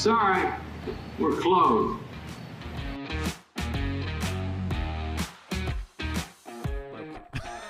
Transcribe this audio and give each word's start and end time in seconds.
Sorry, 0.00 0.50
we're 1.18 1.36
closed. 1.36 2.00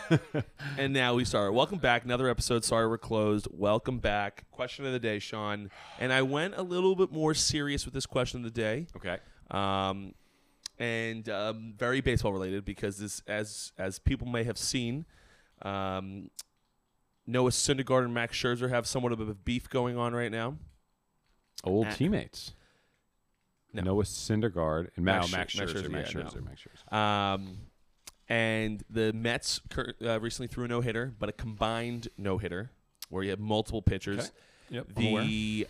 and 0.78 0.92
now 0.92 1.14
we 1.14 1.24
start. 1.24 1.52
Welcome 1.54 1.78
back. 1.78 2.04
Another 2.04 2.28
episode. 2.28 2.64
Sorry 2.64 2.86
we're 2.86 2.98
closed. 2.98 3.48
Welcome 3.50 3.98
back. 3.98 4.44
Question 4.52 4.86
of 4.86 4.92
the 4.92 5.00
day, 5.00 5.18
Sean. 5.18 5.72
And 5.98 6.12
I 6.12 6.22
went 6.22 6.54
a 6.56 6.62
little 6.62 6.94
bit 6.94 7.10
more 7.10 7.34
serious 7.34 7.84
with 7.84 7.94
this 7.94 8.06
question 8.06 8.44
of 8.44 8.54
the 8.54 8.60
day. 8.60 8.86
Okay. 8.94 9.16
Um, 9.50 10.14
and 10.78 11.28
um, 11.28 11.74
very 11.76 12.00
baseball 12.00 12.32
related 12.32 12.64
because 12.64 12.98
this, 12.98 13.24
as 13.26 13.72
as 13.76 13.98
people 13.98 14.28
may 14.28 14.44
have 14.44 14.56
seen, 14.56 15.04
um, 15.62 16.30
Noah 17.26 17.50
Syndergaard 17.50 18.04
and 18.04 18.14
Max 18.14 18.36
Scherzer 18.36 18.70
have 18.70 18.86
somewhat 18.86 19.10
of 19.10 19.18
a 19.18 19.34
beef 19.34 19.68
going 19.68 19.98
on 19.98 20.14
right 20.14 20.30
now. 20.30 20.58
Old 21.64 21.90
teammates. 21.92 22.52
No. 23.72 23.82
Noah 23.82 24.02
Syndergaard 24.04 24.88
and 24.96 25.04
Max 25.04 25.30
Max, 25.30 25.54
Scher- 25.54 25.58
Max 25.60 25.74
Max 25.74 25.74
Scherzer. 25.74 25.84
Scherzer, 25.84 25.90
Max 25.90 26.14
yeah, 26.14 26.20
Scherzer. 26.22 26.34
no. 26.34 26.40
Max 26.42 26.60
Scherzer. 26.90 26.96
Um, 26.96 27.58
and 28.28 28.84
the 28.90 29.12
Mets 29.12 29.60
cur- 29.70 29.94
uh, 30.04 30.20
recently 30.20 30.48
threw 30.48 30.64
a 30.64 30.68
no 30.68 30.80
hitter, 30.80 31.12
but 31.18 31.28
a 31.28 31.32
combined 31.32 32.08
no 32.16 32.38
hitter 32.38 32.70
where 33.08 33.22
you 33.22 33.30
have 33.30 33.40
multiple 33.40 33.82
pitchers. 33.82 34.18
Okay. 34.18 34.30
Yep. 34.70 34.86
The 34.94 35.66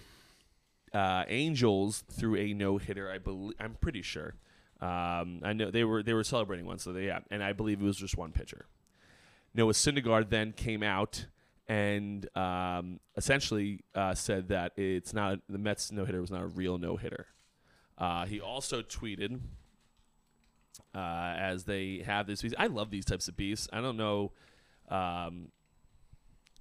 uh, 0.93 1.25
Angels 1.29 2.05
threw 2.11 2.37
a 2.37 2.53
no 2.53 2.79
hitter. 2.79 3.11
I 3.11 3.19
believe. 3.19 3.55
I'm 3.59 3.77
pretty 3.81 4.03
sure. 4.03 4.35
Um, 4.81 5.41
I 5.43 5.53
know 5.53 5.71
they 5.71 5.85
were 5.85 6.03
they 6.03 6.15
were 6.15 6.25
celebrating 6.25 6.67
one, 6.67 6.79
so 6.79 6.93
they 6.93 7.07
yeah, 7.07 7.21
and 7.31 7.43
I 7.43 7.53
believe 7.53 7.81
it 7.81 7.85
was 7.85 7.97
just 7.97 8.17
one 8.17 8.33
pitcher. 8.33 8.67
Noah 9.55 9.73
Syndergaard 9.73 10.31
then 10.31 10.53
came 10.53 10.83
out 10.83 11.27
and 11.71 12.29
um, 12.37 12.99
essentially 13.17 13.79
uh, 13.95 14.13
said 14.13 14.49
that 14.49 14.73
it's 14.77 15.15
not 15.15 15.39
the 15.49 15.57
Mets 15.57 15.93
no 15.93 16.05
hitter 16.05 16.21
was 16.21 16.33
not 16.33 16.43
a 16.43 16.47
real 16.49 16.79
no 16.79 16.97
hitter. 16.97 17.29
Uh, 17.97 18.27
he 18.27 18.41
also 18.41 18.83
tweeted 18.83 19.39
uh, 20.93 20.99
as 21.39 21.65
they 21.65 22.03
have 22.05 22.27
this. 22.27 22.45
I 22.59 22.67
love 22.67 22.91
these 22.91 23.05
types 23.05 23.29
of 23.29 23.37
beefs. 23.37 23.69
I 23.73 23.81
don't 23.81 23.97
know 23.97 24.33
um, 24.89 25.53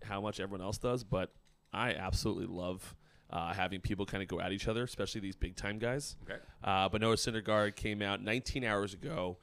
how 0.03 0.21
much 0.21 0.39
everyone 0.39 0.61
else 0.61 0.77
does, 0.77 1.03
but 1.03 1.33
I 1.73 1.95
absolutely 1.95 2.45
love 2.45 2.95
uh, 3.31 3.51
having 3.51 3.81
people 3.81 4.05
kind 4.05 4.21
of 4.21 4.29
go 4.29 4.39
at 4.39 4.51
each 4.51 4.67
other, 4.67 4.83
especially 4.83 5.21
these 5.21 5.35
big 5.35 5.55
time 5.55 5.79
guys. 5.79 6.17
Okay. 6.29 6.39
Uh, 6.63 6.87
but 6.87 7.01
Noah 7.01 7.15
Syndergaard 7.15 7.75
came 7.75 8.03
out 8.03 8.21
19 8.21 8.63
hours 8.63 8.93
ago. 8.93 9.37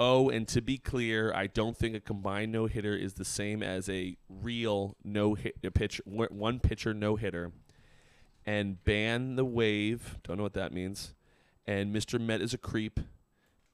Oh, 0.00 0.28
and 0.30 0.46
to 0.48 0.62
be 0.62 0.78
clear, 0.78 1.32
I 1.34 1.48
don't 1.48 1.76
think 1.76 1.96
a 1.96 2.00
combined 2.00 2.52
no 2.52 2.66
hitter 2.66 2.94
is 2.94 3.14
the 3.14 3.24
same 3.24 3.64
as 3.64 3.88
a 3.88 4.16
real 4.28 4.96
no 5.02 5.34
hit 5.34 5.56
a 5.64 5.72
pitch 5.72 6.00
one 6.04 6.60
pitcher 6.60 6.94
no 6.94 7.16
hitter. 7.16 7.50
And 8.46 8.82
ban 8.84 9.34
the 9.34 9.44
wave. 9.44 10.18
Don't 10.22 10.36
know 10.36 10.44
what 10.44 10.54
that 10.54 10.72
means. 10.72 11.14
And 11.66 11.94
Mr. 11.94 12.20
Met 12.20 12.40
is 12.40 12.54
a 12.54 12.58
creep. 12.58 13.00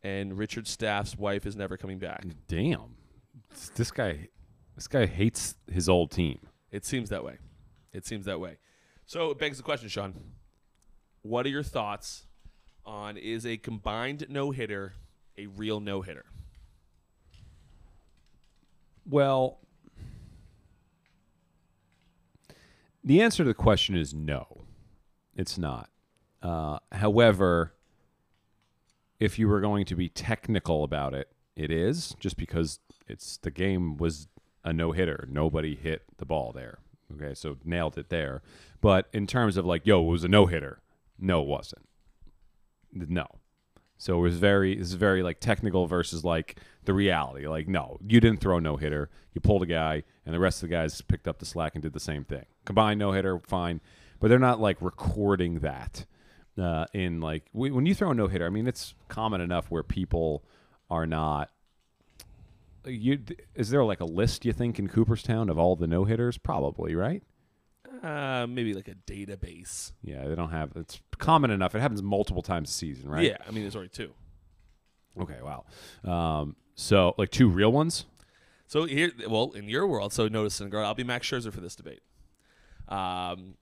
And 0.02 0.36
Richard 0.36 0.66
Staff's 0.66 1.16
wife 1.16 1.46
is 1.46 1.56
never 1.56 1.76
coming 1.76 1.98
back. 1.98 2.24
Damn. 2.48 2.96
This 3.76 3.90
guy. 3.90 4.28
This 4.74 4.88
guy 4.88 5.06
hates 5.06 5.54
his 5.70 5.88
old 5.88 6.10
team. 6.10 6.40
It 6.72 6.84
seems 6.84 7.10
that 7.10 7.22
way. 7.22 7.36
It 7.92 8.06
seems 8.06 8.24
that 8.24 8.40
way. 8.40 8.56
So 9.06 9.30
it 9.30 9.38
begs 9.38 9.58
the 9.58 9.62
question, 9.62 9.88
Sean. 9.88 10.14
What 11.22 11.46
are 11.46 11.50
your 11.50 11.62
thoughts 11.62 12.26
on 12.84 13.16
is 13.16 13.46
a 13.46 13.58
combined 13.58 14.26
no 14.28 14.50
hitter 14.50 14.94
a 15.36 15.46
real 15.46 15.80
no 15.80 16.02
hitter? 16.02 16.24
Well, 19.06 19.58
the 23.02 23.20
answer 23.20 23.44
to 23.44 23.48
the 23.48 23.54
question 23.54 23.96
is 23.96 24.14
no. 24.14 24.62
It's 25.36 25.58
not. 25.58 25.90
Uh, 26.42 26.78
however, 26.92 27.74
if 29.18 29.38
you 29.38 29.48
were 29.48 29.60
going 29.60 29.84
to 29.86 29.96
be 29.96 30.08
technical 30.08 30.84
about 30.84 31.14
it, 31.14 31.28
it 31.56 31.70
is 31.70 32.14
just 32.18 32.36
because 32.36 32.80
it's 33.06 33.36
the 33.38 33.50
game 33.50 33.96
was 33.96 34.28
a 34.64 34.72
no 34.72 34.92
hitter. 34.92 35.28
Nobody 35.30 35.74
hit 35.74 36.02
the 36.18 36.24
ball 36.24 36.52
there. 36.52 36.78
Okay, 37.14 37.34
so 37.34 37.56
nailed 37.64 37.98
it 37.98 38.08
there. 38.08 38.42
But 38.80 39.08
in 39.12 39.26
terms 39.26 39.56
of 39.56 39.66
like, 39.66 39.86
yo, 39.86 40.02
it 40.02 40.10
was 40.10 40.24
a 40.24 40.28
no 40.28 40.46
hitter. 40.46 40.80
No, 41.18 41.42
it 41.42 41.48
wasn't. 41.48 41.86
No. 42.92 43.26
So 44.04 44.18
it 44.18 44.20
was 44.20 44.36
very 44.36 44.78
it's 44.78 44.92
very 44.92 45.22
like 45.22 45.40
technical 45.40 45.86
versus 45.86 46.26
like 46.26 46.58
the 46.84 46.92
reality. 46.92 47.48
Like, 47.48 47.68
no, 47.68 47.96
you 48.06 48.20
didn't 48.20 48.38
throw 48.42 48.58
no 48.58 48.76
hitter. 48.76 49.08
You 49.32 49.40
pulled 49.40 49.62
a 49.62 49.66
guy, 49.66 50.02
and 50.26 50.34
the 50.34 50.38
rest 50.38 50.62
of 50.62 50.68
the 50.68 50.74
guys 50.74 51.00
picked 51.00 51.26
up 51.26 51.38
the 51.38 51.46
slack 51.46 51.74
and 51.74 51.82
did 51.82 51.94
the 51.94 52.00
same 52.00 52.22
thing. 52.22 52.44
Combined 52.66 52.98
no 52.98 53.12
hitter, 53.12 53.38
fine, 53.38 53.80
but 54.20 54.28
they're 54.28 54.38
not 54.38 54.60
like 54.60 54.76
recording 54.82 55.60
that 55.60 56.04
uh, 56.60 56.84
in 56.92 57.22
like 57.22 57.44
w- 57.54 57.74
when 57.74 57.86
you 57.86 57.94
throw 57.94 58.10
a 58.10 58.14
no 58.14 58.26
hitter. 58.26 58.44
I 58.44 58.50
mean, 58.50 58.66
it's 58.66 58.92
common 59.08 59.40
enough 59.40 59.70
where 59.70 59.82
people 59.82 60.44
are 60.90 61.06
not. 61.06 61.48
You 62.84 63.20
is 63.54 63.70
there 63.70 63.84
like 63.84 64.00
a 64.00 64.04
list 64.04 64.44
you 64.44 64.52
think 64.52 64.78
in 64.78 64.86
Cooperstown 64.86 65.48
of 65.48 65.58
all 65.58 65.76
the 65.76 65.86
no 65.86 66.04
hitters? 66.04 66.36
Probably 66.36 66.94
right. 66.94 67.22
Uh, 68.04 68.46
maybe 68.46 68.74
like 68.74 68.88
a 68.88 68.94
database. 69.10 69.92
Yeah, 70.02 70.28
they 70.28 70.34
don't 70.34 70.50
have. 70.50 70.72
It's 70.76 71.00
common 71.18 71.50
enough. 71.50 71.74
It 71.74 71.80
happens 71.80 72.02
multiple 72.02 72.42
times 72.42 72.68
a 72.68 72.72
season, 72.72 73.08
right? 73.08 73.24
Yeah, 73.24 73.38
I 73.46 73.50
mean, 73.50 73.62
there's 73.62 73.74
already 73.74 73.90
two. 73.90 74.12
Okay. 75.18 75.38
Wow. 75.42 75.64
Um, 76.10 76.56
so 76.74 77.14
like 77.16 77.30
two 77.30 77.48
real 77.48 77.72
ones. 77.72 78.04
So 78.66 78.84
here, 78.84 79.12
well, 79.28 79.52
in 79.52 79.68
your 79.68 79.86
world, 79.86 80.12
so 80.12 80.26
notice 80.28 80.60
Syndergaard, 80.60 80.84
I'll 80.84 80.94
be 80.94 81.04
Max 81.04 81.26
Scherzer 81.28 81.52
for 81.52 81.60
this 81.60 81.76
debate. 81.76 82.00
Um, 82.88 83.54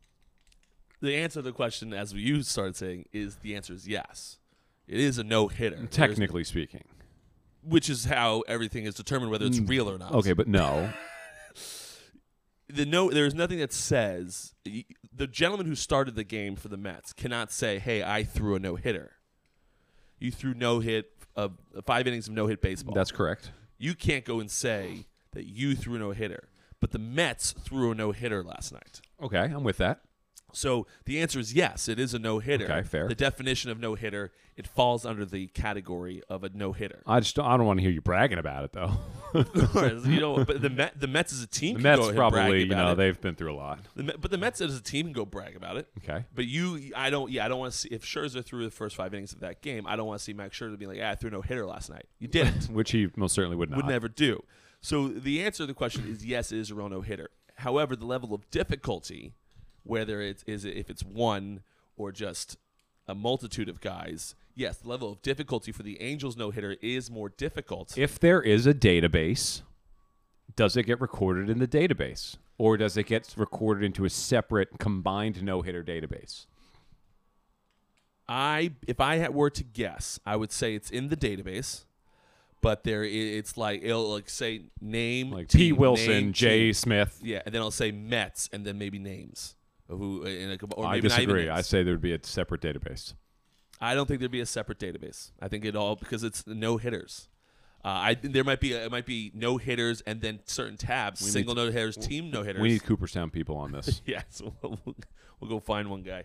the 1.00 1.14
answer 1.16 1.40
to 1.40 1.42
the 1.42 1.52
question, 1.52 1.92
as 1.92 2.12
you 2.12 2.42
started 2.42 2.76
saying, 2.76 3.06
is 3.12 3.36
the 3.36 3.54
answer 3.54 3.74
is 3.74 3.86
yes. 3.86 4.38
It 4.88 4.98
is 4.98 5.18
a 5.18 5.24
no 5.24 5.48
hitter, 5.48 5.86
Technically 5.90 6.44
speaking. 6.44 6.84
which 7.62 7.88
is 7.90 8.06
how 8.06 8.40
everything 8.48 8.84
is 8.84 8.94
determined 8.94 9.30
whether 9.30 9.46
it's 9.46 9.60
real 9.60 9.88
or 9.90 9.98
not. 9.98 10.12
Okay, 10.14 10.32
but 10.32 10.48
no. 10.48 10.92
The 12.72 12.86
no 12.86 13.10
there's 13.10 13.34
nothing 13.34 13.58
that 13.58 13.72
says 13.72 14.54
the 14.64 15.26
gentleman 15.26 15.66
who 15.66 15.74
started 15.74 16.14
the 16.14 16.24
game 16.24 16.56
for 16.56 16.68
the 16.68 16.76
Mets 16.76 17.12
cannot 17.12 17.52
say, 17.52 17.78
"Hey, 17.78 18.02
I 18.02 18.24
threw 18.24 18.54
a 18.54 18.58
no 18.58 18.76
hitter." 18.76 19.12
You 20.18 20.30
threw 20.30 20.54
no 20.54 20.78
hit 20.80 21.10
of 21.34 21.58
uh, 21.76 21.82
five 21.82 22.06
innings 22.06 22.28
of 22.28 22.34
no 22.34 22.46
hit 22.46 22.60
baseball. 22.62 22.94
That's 22.94 23.10
correct. 23.12 23.50
you 23.78 23.94
can't 23.94 24.24
go 24.24 24.38
and 24.40 24.50
say 24.50 25.06
that 25.32 25.46
you 25.46 25.74
threw 25.74 25.96
a 25.96 25.98
no 25.98 26.10
hitter, 26.12 26.48
but 26.80 26.92
the 26.92 26.98
Mets 26.98 27.52
threw 27.52 27.90
a 27.90 27.94
no 27.94 28.12
hitter 28.12 28.42
last 28.44 28.72
night. 28.72 29.00
Okay, 29.20 29.38
I'm 29.38 29.64
with 29.64 29.78
that. 29.78 30.00
So 30.52 30.86
the 31.04 31.20
answer 31.20 31.38
is 31.38 31.54
yes, 31.54 31.88
it 31.88 31.98
is 31.98 32.14
a 32.14 32.18
no 32.18 32.38
hitter. 32.38 32.64
Okay, 32.64 32.82
fair. 32.82 33.08
The 33.08 33.14
definition 33.14 33.70
of 33.70 33.80
no 33.80 33.94
hitter, 33.94 34.32
it 34.56 34.66
falls 34.66 35.06
under 35.06 35.24
the 35.24 35.46
category 35.48 36.22
of 36.28 36.44
a 36.44 36.50
no 36.50 36.72
hitter. 36.72 37.02
I 37.06 37.20
just 37.20 37.34
don't, 37.34 37.46
I 37.46 37.56
don't 37.56 37.66
want 37.66 37.78
to 37.78 37.82
hear 37.82 37.90
you 37.90 38.00
bragging 38.00 38.38
about 38.38 38.64
it 38.64 38.72
though. 38.72 38.92
you 40.08 40.20
know, 40.20 40.44
but 40.44 40.60
the 40.60 40.70
Met, 40.70 40.98
the 40.98 41.06
Mets 41.06 41.32
as 41.32 41.42
a 41.42 41.46
team, 41.46 41.78
the 41.78 41.82
can 41.82 42.00
Mets 42.00 42.12
probably, 42.12 42.60
you 42.64 42.74
know, 42.74 42.92
it. 42.92 42.96
they've 42.96 43.20
been 43.20 43.34
through 43.34 43.54
a 43.54 43.56
lot. 43.56 43.80
The 43.96 44.14
but 44.18 44.30
the 44.30 44.38
Mets 44.38 44.60
as 44.60 44.76
a 44.76 44.82
team 44.82 45.06
can 45.06 45.12
go 45.12 45.24
brag 45.24 45.56
about 45.56 45.76
it. 45.76 45.88
Okay. 45.98 46.24
But 46.34 46.46
you, 46.46 46.92
I 46.94 47.10
don't. 47.10 47.30
Yeah, 47.30 47.44
I 47.44 47.48
don't 47.48 47.58
want 47.58 47.72
to 47.72 47.78
see 47.78 47.88
if 47.88 48.04
Scherzer 48.04 48.44
threw 48.44 48.64
the 48.64 48.70
first 48.70 48.96
five 48.96 49.14
innings 49.14 49.32
of 49.32 49.40
that 49.40 49.62
game. 49.62 49.86
I 49.86 49.96
don't 49.96 50.06
want 50.06 50.18
to 50.18 50.24
see 50.24 50.32
Max 50.32 50.58
Scherzer 50.58 50.78
be 50.78 50.86
like, 50.86 50.98
"Yeah, 50.98 51.10
I 51.10 51.14
threw 51.14 51.30
no 51.30 51.40
hitter 51.40 51.66
last 51.66 51.90
night." 51.90 52.06
You 52.18 52.28
didn't. 52.28 52.70
Which 52.70 52.92
he 52.92 53.10
most 53.16 53.34
certainly 53.34 53.56
would 53.56 53.70
not. 53.70 53.78
Would 53.78 53.86
never 53.86 54.08
do. 54.08 54.42
So 54.80 55.08
the 55.08 55.44
answer 55.44 55.62
to 55.62 55.66
the 55.66 55.74
question 55.74 56.08
is 56.08 56.24
yes, 56.24 56.52
it 56.52 56.58
is 56.58 56.70
a 56.70 56.74
real 56.74 56.88
no 56.88 57.00
hitter. 57.00 57.30
However, 57.56 57.94
the 57.94 58.06
level 58.06 58.34
of 58.34 58.50
difficulty, 58.50 59.34
whether 59.84 60.20
it's 60.20 60.42
is 60.44 60.64
it, 60.64 60.76
if 60.76 60.90
it's 60.90 61.02
one 61.02 61.62
or 61.96 62.12
just 62.12 62.56
a 63.06 63.14
multitude 63.14 63.68
of 63.68 63.80
guys, 63.80 64.34
yes, 64.54 64.78
the 64.78 64.88
level 64.88 65.12
of 65.12 65.22
difficulty 65.22 65.72
for 65.72 65.82
the 65.82 66.00
Angels 66.00 66.36
no 66.36 66.50
hitter 66.50 66.76
is 66.80 67.10
more 67.10 67.28
difficult. 67.28 67.96
If 67.96 68.18
there 68.18 68.40
is 68.40 68.66
a 68.66 68.74
database, 68.74 69.62
does 70.56 70.76
it 70.76 70.84
get 70.84 71.00
recorded 71.00 71.48
in 71.48 71.58
the 71.58 71.68
database? 71.68 72.36
Or 72.58 72.76
does 72.76 72.96
it 72.96 73.06
get 73.06 73.34
recorded 73.36 73.84
into 73.84 74.04
a 74.04 74.10
separate 74.10 74.78
combined 74.78 75.42
no 75.42 75.62
hitter 75.62 75.82
database? 75.82 76.46
I 78.28 78.72
if 78.86 79.00
I 79.00 79.28
were 79.28 79.50
to 79.50 79.64
guess, 79.64 80.20
I 80.24 80.36
would 80.36 80.52
say 80.52 80.74
it's 80.74 80.90
in 80.90 81.08
the 81.08 81.16
database. 81.16 81.84
But 82.60 82.84
there, 82.84 83.02
it's 83.02 83.56
like 83.56 83.82
it'll 83.82 84.12
like 84.12 84.30
say 84.30 84.62
name 84.80 85.32
Like 85.32 85.50
P. 85.50 85.72
Wilson, 85.72 86.06
name, 86.06 86.32
J. 86.32 86.72
Smith. 86.72 87.18
Yeah, 87.20 87.42
and 87.44 87.52
then 87.52 87.60
I'll 87.60 87.72
say 87.72 87.90
Mets, 87.90 88.48
and 88.52 88.64
then 88.64 88.78
maybe 88.78 89.00
names. 89.00 89.56
Who 89.96 90.24
in 90.24 90.50
a, 90.50 90.58
or 90.74 90.86
I 90.86 91.00
disagree. 91.00 91.48
I 91.48 91.60
say 91.62 91.82
there 91.82 91.94
would 91.94 92.00
be 92.00 92.12
a 92.12 92.20
separate 92.22 92.60
database. 92.60 93.14
I 93.80 93.94
don't 93.94 94.06
think 94.06 94.20
there'd 94.20 94.30
be 94.30 94.40
a 94.40 94.46
separate 94.46 94.78
database. 94.78 95.32
I 95.40 95.48
think 95.48 95.64
it 95.64 95.74
all 95.74 95.96
because 95.96 96.22
it's 96.22 96.46
no 96.46 96.76
hitters. 96.76 97.28
Uh, 97.84 97.88
I 97.88 98.14
there 98.14 98.44
might 98.44 98.60
be 98.60 98.74
a, 98.74 98.84
it 98.84 98.92
might 98.92 99.06
be 99.06 99.32
no 99.34 99.56
hitters 99.56 100.02
and 100.02 100.20
then 100.20 100.38
certain 100.44 100.76
tabs, 100.76 101.20
We 101.20 101.30
single 101.30 101.56
no 101.56 101.66
hitters, 101.66 101.96
team 101.96 102.30
no 102.30 102.44
hitters. 102.44 102.62
We 102.62 102.68
need 102.68 102.84
Cooperstown 102.84 103.30
people 103.30 103.56
on 103.56 103.72
this. 103.72 104.02
yeah, 104.06 104.22
so 104.28 104.54
we'll, 104.62 104.78
we'll, 104.84 104.96
we'll 105.40 105.50
go 105.50 105.58
find 105.58 105.90
one 105.90 106.02
guy. 106.02 106.24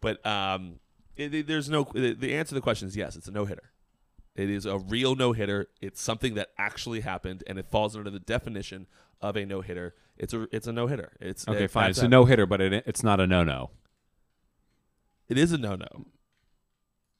But 0.00 0.24
um, 0.26 0.80
it, 1.16 1.46
there's 1.46 1.70
no 1.70 1.86
the, 1.94 2.14
the 2.14 2.34
answer 2.34 2.50
to 2.50 2.54
the 2.56 2.60
question 2.60 2.88
is 2.88 2.96
yes, 2.96 3.14
it's 3.14 3.28
a 3.28 3.30
no 3.30 3.44
hitter. 3.44 3.70
It 4.36 4.50
is 4.50 4.66
a 4.66 4.78
real 4.78 5.14
no 5.16 5.32
hitter. 5.32 5.68
It's 5.80 6.00
something 6.00 6.34
that 6.34 6.50
actually 6.58 7.00
happened, 7.00 7.42
and 7.46 7.58
it 7.58 7.66
falls 7.70 7.96
under 7.96 8.10
the 8.10 8.20
definition 8.20 8.86
of 9.20 9.36
a 9.36 9.44
no 9.46 9.60
hitter. 9.62 9.94
It's 10.18 10.32
a 10.34 10.46
it's 10.54 10.66
a 10.66 10.72
no 10.72 10.86
hitter. 10.86 11.12
It's 11.20 11.46
Okay, 11.48 11.64
it- 11.64 11.70
fine. 11.70 11.90
It's 11.90 11.98
a 12.00 12.08
no 12.08 12.24
hitter, 12.26 12.46
but 12.46 12.60
it, 12.60 12.84
it's 12.86 13.02
not 13.02 13.20
a 13.20 13.26
no 13.26 13.42
no. 13.44 13.70
It 15.28 15.38
is 15.38 15.52
a 15.52 15.58
no 15.58 15.74
no. 15.74 16.06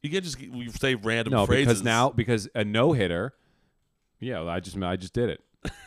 You 0.03 0.11
can't 0.11 0.25
just 0.25 0.39
we 0.39 0.69
say 0.71 0.95
random 0.95 1.33
no, 1.33 1.47
phrases. 1.47 1.67
because 1.67 1.83
now 1.83 2.11
because 2.11 2.49
a 2.55 2.65
no 2.65 2.93
hitter. 2.93 3.35
Yeah, 4.21 4.45
I 4.45 4.61
just 4.61 4.77
I 4.81 4.97
just 4.97 5.13
did 5.13 5.31
it. 5.31 5.41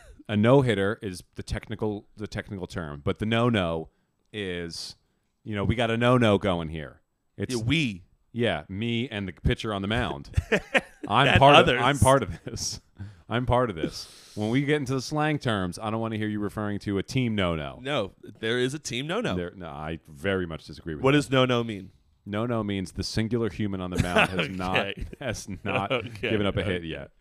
a 0.28 0.36
no 0.36 0.62
hitter 0.62 1.00
is 1.02 1.24
the 1.36 1.44
technical 1.44 2.06
the 2.18 2.28
technical 2.28 2.68
term, 2.68 3.02
but 3.04 3.20
the 3.20 3.26
no 3.26 3.50
no 3.50 3.90
is, 4.34 4.96
you 5.44 5.56
know, 5.56 5.64
we 5.64 5.76
got 5.76 5.90
a 5.90 5.98
no 5.98 6.18
no 6.18 6.38
going 6.38 6.70
here. 6.70 7.02
It's 7.38 7.56
Yeah, 7.56 7.62
we 7.64 8.04
yeah, 8.32 8.64
me 8.68 9.08
and 9.10 9.28
the 9.28 9.32
pitcher 9.34 9.74
on 9.74 9.82
the 9.82 9.88
mound. 9.88 10.30
I'm 11.10 11.40
part 11.40 11.56
others. 11.56 11.80
of 11.80 11.86
I'm 11.86 11.98
part 12.00 12.24
of 12.24 12.44
this. 12.44 12.82
I'm 13.30 13.46
part 13.46 13.70
of 13.70 13.76
this. 13.76 14.08
When 14.36 14.50
we 14.50 14.62
get 14.62 14.78
into 14.78 14.94
the 14.94 15.02
slang 15.02 15.38
terms, 15.40 15.78
I 15.82 15.90
don't 15.92 16.00
want 16.00 16.14
to 16.14 16.18
hear 16.18 16.28
you 16.28 16.40
referring 16.40 16.80
to 16.80 16.98
a 16.98 17.04
team 17.04 17.36
no 17.36 17.56
no. 17.56 17.80
no, 17.82 18.14
there 18.40 18.58
is 18.58 18.74
a 18.74 18.80
team 18.80 19.06
no 19.08 19.22
no. 19.22 19.36
There, 19.36 19.52
no, 19.56 19.68
I 19.68 20.00
very 20.08 20.46
much 20.48 20.66
disagree 20.66 20.96
with 20.96 21.04
What 21.04 21.12
that. 21.12 21.18
does 21.18 21.30
no 21.30 21.46
no 21.46 21.64
mean? 21.64 21.92
No 22.26 22.46
no 22.46 22.64
means 22.64 22.92
the 22.94 23.04
singular 23.04 23.50
human 23.50 23.82
on 23.82 23.92
the 23.92 24.02
mound 24.02 24.30
has 24.32 24.50
not 24.58 24.78
Okay. 24.80 25.06
has 25.20 25.48
not 25.64 25.92
Okay, 25.92 26.30
given 26.30 26.46
up 26.48 26.58
a 26.58 26.64
hit 26.64 26.84
yet. 26.84 27.12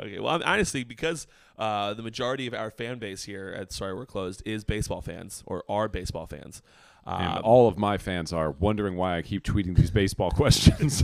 Okay, 0.00 0.18
well, 0.18 0.34
I'm, 0.34 0.42
honestly, 0.42 0.82
because 0.82 1.28
uh, 1.56 1.94
the 1.94 2.02
majority 2.02 2.48
of 2.48 2.54
our 2.54 2.70
fan 2.70 2.98
base 2.98 3.22
here 3.24 3.54
at 3.56 3.70
Sorry 3.72 3.94
We're 3.94 4.06
Closed 4.06 4.42
is 4.44 4.64
baseball 4.64 5.00
fans 5.02 5.44
or 5.46 5.62
are 5.68 5.88
baseball 5.88 6.26
fans. 6.26 6.62
And 7.06 7.38
Um, 7.38 7.42
all 7.44 7.68
of 7.68 7.78
my 7.78 7.96
fans 7.98 8.32
are 8.32 8.50
wondering 8.50 8.96
why 8.96 9.16
I 9.18 9.22
keep 9.22 9.44
tweeting 9.44 9.76
these 9.76 9.92
baseball 9.92 10.30
questions. 10.32 11.02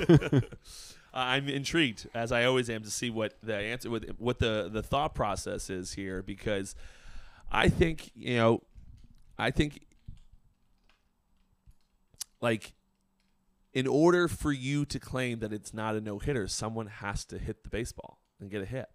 I'm 1.12 1.49
intrigued, 1.49 2.09
as 2.15 2.31
I 2.33 2.45
always 2.45 2.71
am, 2.71 2.83
to 2.83 2.91
see 2.91 3.11
what 3.11 3.35
the 3.43 3.57
answer, 3.57 3.91
what, 3.91 4.05
what 4.19 4.39
the 4.39 4.69
the 4.73 4.83
thought 4.83 5.15
process 5.15 5.69
is 5.71 5.93
here, 5.95 6.23
because 6.23 6.75
I 7.51 7.69
think 7.69 8.11
you 8.15 8.37
know, 8.37 8.62
I 9.39 9.51
think 9.51 9.87
like 12.41 12.73
in 13.73 13.87
order 13.87 14.27
for 14.29 14.53
you 14.53 14.85
to 14.87 14.99
claim 14.99 15.39
that 15.41 15.53
it's 15.53 15.73
not 15.73 15.95
a 15.95 16.01
no 16.01 16.19
hitter, 16.19 16.49
someone 16.49 16.87
has 16.87 17.25
to 17.27 17.39
hit 17.39 17.62
the 17.62 17.69
baseball 17.69 18.21
and 18.41 18.51
get 18.51 18.62
a 18.62 18.67
hit. 18.67 18.89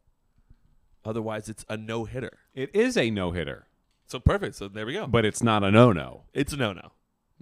Otherwise, 1.06 1.48
it's 1.50 1.64
a 1.70 1.78
no 1.78 2.06
hitter. 2.06 2.40
it 2.54 2.76
is 2.76 2.98
a 2.98 3.12
no 3.12 3.32
hitter, 3.32 3.68
So 4.08 4.20
perfect. 4.20 4.56
So 4.56 4.68
there 4.68 4.86
we 4.86 4.94
go. 4.94 5.06
but 5.08 5.24
it's 5.24 5.44
not 5.44 5.64
a 5.64 5.70
no 5.72 5.92
no. 5.92 6.24
it's 6.34 6.52
a 6.54 6.58
no 6.58 6.74
no. 6.74 6.92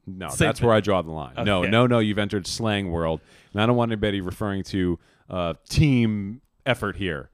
No, 0.05 0.29
Same 0.29 0.47
that's 0.47 0.59
thing. 0.59 0.67
where 0.67 0.75
I 0.75 0.81
draw 0.81 1.01
the 1.01 1.11
line. 1.11 1.33
No, 1.45 1.59
Okay. 1.61 1.69
no, 1.69 1.87
no. 1.87 1.99
You've 1.99 2.17
entered 2.19 2.45
slang 2.47 2.91
world, 2.91 3.21
and 3.53 3.61
I 3.61 3.65
don't 3.65 3.75
want 3.77 3.91
anybody 3.91 4.19
referring 4.21 4.63
to 4.65 4.99
uh, 5.29 5.53
team 5.69 6.41
effort 6.65 6.97
here. 6.97 7.29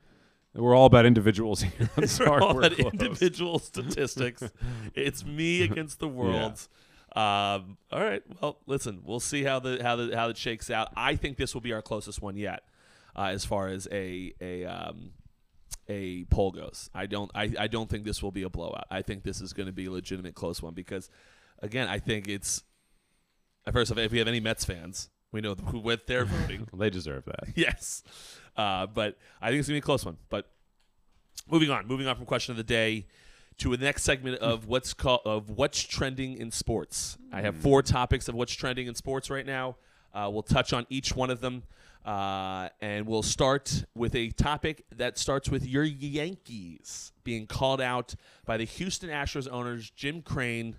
We're 0.54 0.76
all 0.76 0.86
about 0.86 1.06
individuals 1.06 1.62
here. 1.62 1.72
I'm 1.80 1.90
We're 2.02 2.08
sorry, 2.08 2.42
all 2.42 2.54
we're 2.56 2.64
at 2.66 2.76
close. 2.76 2.92
individual 2.94 3.60
statistics. 3.60 4.44
It's 4.96 5.24
me 5.26 5.62
against 5.64 6.00
the 6.00 6.08
world. 6.08 6.68
Um, 7.16 7.78
all 7.92 8.04
right. 8.04 8.22
Well, 8.42 8.60
listen. 8.68 9.02
We'll 9.04 9.20
see 9.20 9.44
how 9.44 9.60
the 9.60 9.82
how 9.82 9.96
the 9.96 10.16
how 10.16 10.30
it 10.30 10.38
shakes 10.38 10.70
out. 10.70 10.90
I 10.96 11.16
think 11.16 11.38
this 11.38 11.54
will 11.54 11.62
be 11.62 11.74
our 11.74 11.82
closest 11.82 12.22
one 12.22 12.36
yet, 12.38 12.64
uh, 13.16 13.26
as 13.34 13.46
far 13.46 13.68
as 13.70 13.88
a 13.92 14.34
a 14.42 14.66
um, 14.66 15.12
a 15.88 16.26
poll 16.26 16.52
goes. 16.52 16.90
I 16.94 17.06
don't 17.08 17.32
I, 17.34 17.52
I 17.58 17.68
don't 17.68 17.90
think 17.90 18.04
this 18.04 18.22
will 18.22 18.32
be 18.32 18.44
a 18.44 18.50
blowout. 18.50 18.86
I 18.92 19.02
think 19.02 19.24
this 19.24 19.42
is 19.42 19.54
going 19.54 19.68
to 19.68 19.74
be 19.74 19.86
a 19.86 19.92
legitimate 19.92 20.36
close 20.36 20.62
one 20.62 20.74
because, 20.76 21.10
again, 21.62 21.88
I 21.88 22.00
think 22.00 22.28
it's. 22.28 22.64
First 23.72 23.92
of 23.92 23.98
all, 23.98 24.04
if 24.04 24.12
we 24.12 24.18
have 24.18 24.28
any 24.28 24.40
Mets 24.40 24.66
fans, 24.66 25.10
we 25.32 25.42
know 25.42 25.54
who 25.54 25.80
went 25.80 26.08
they're 26.08 26.26
voting. 26.26 26.68
Well, 26.72 26.80
they 26.80 26.90
deserve 26.90 27.26
that. 27.26 27.50
yes. 27.56 28.04
Uh, 28.58 28.88
but 28.88 29.18
I 29.42 29.50
think 29.50 29.60
it's 29.60 29.68
gonna 29.68 29.76
be 29.76 29.80
a 29.80 29.82
close 29.82 30.06
one. 30.06 30.18
But 30.30 30.50
moving 31.50 31.70
on, 31.70 31.88
moving 31.88 32.08
on 32.08 32.16
from 32.16 32.26
question 32.26 32.52
of 32.52 32.58
the 32.58 32.64
day 32.64 33.06
to 33.60 33.76
the 33.76 33.84
next 33.84 34.04
segment 34.04 34.40
of 34.40 34.68
what's 34.68 34.94
called 34.94 35.22
of 35.26 35.50
what's 35.52 35.82
trending 35.82 36.38
in 36.38 36.50
sports. 36.52 37.18
I 37.32 37.42
have 37.42 37.56
four 37.56 37.82
topics 37.84 38.28
of 38.28 38.36
what's 38.36 38.54
trending 38.54 38.88
in 38.88 38.96
sports 38.96 39.30
right 39.30 39.46
now. 39.46 39.76
Uh, 40.14 40.30
we'll 40.32 40.42
touch 40.44 40.74
on 40.74 40.88
each 40.90 41.16
one 41.16 41.30
of 41.30 41.40
them, 41.42 41.64
uh, 42.06 42.70
and 42.82 43.06
we'll 43.06 43.22
start 43.22 43.84
with 43.94 44.16
a 44.16 44.30
topic 44.32 44.84
that 44.96 45.18
starts 45.20 45.50
with 45.50 45.68
your 45.68 45.84
Yankees 45.84 47.12
being 47.24 47.46
called 47.46 47.80
out 47.82 48.16
by 48.46 48.58
the 48.58 48.64
Houston 48.64 49.10
Astros 49.10 49.48
owners 49.52 49.92
Jim 49.92 50.22
Crane 50.24 50.78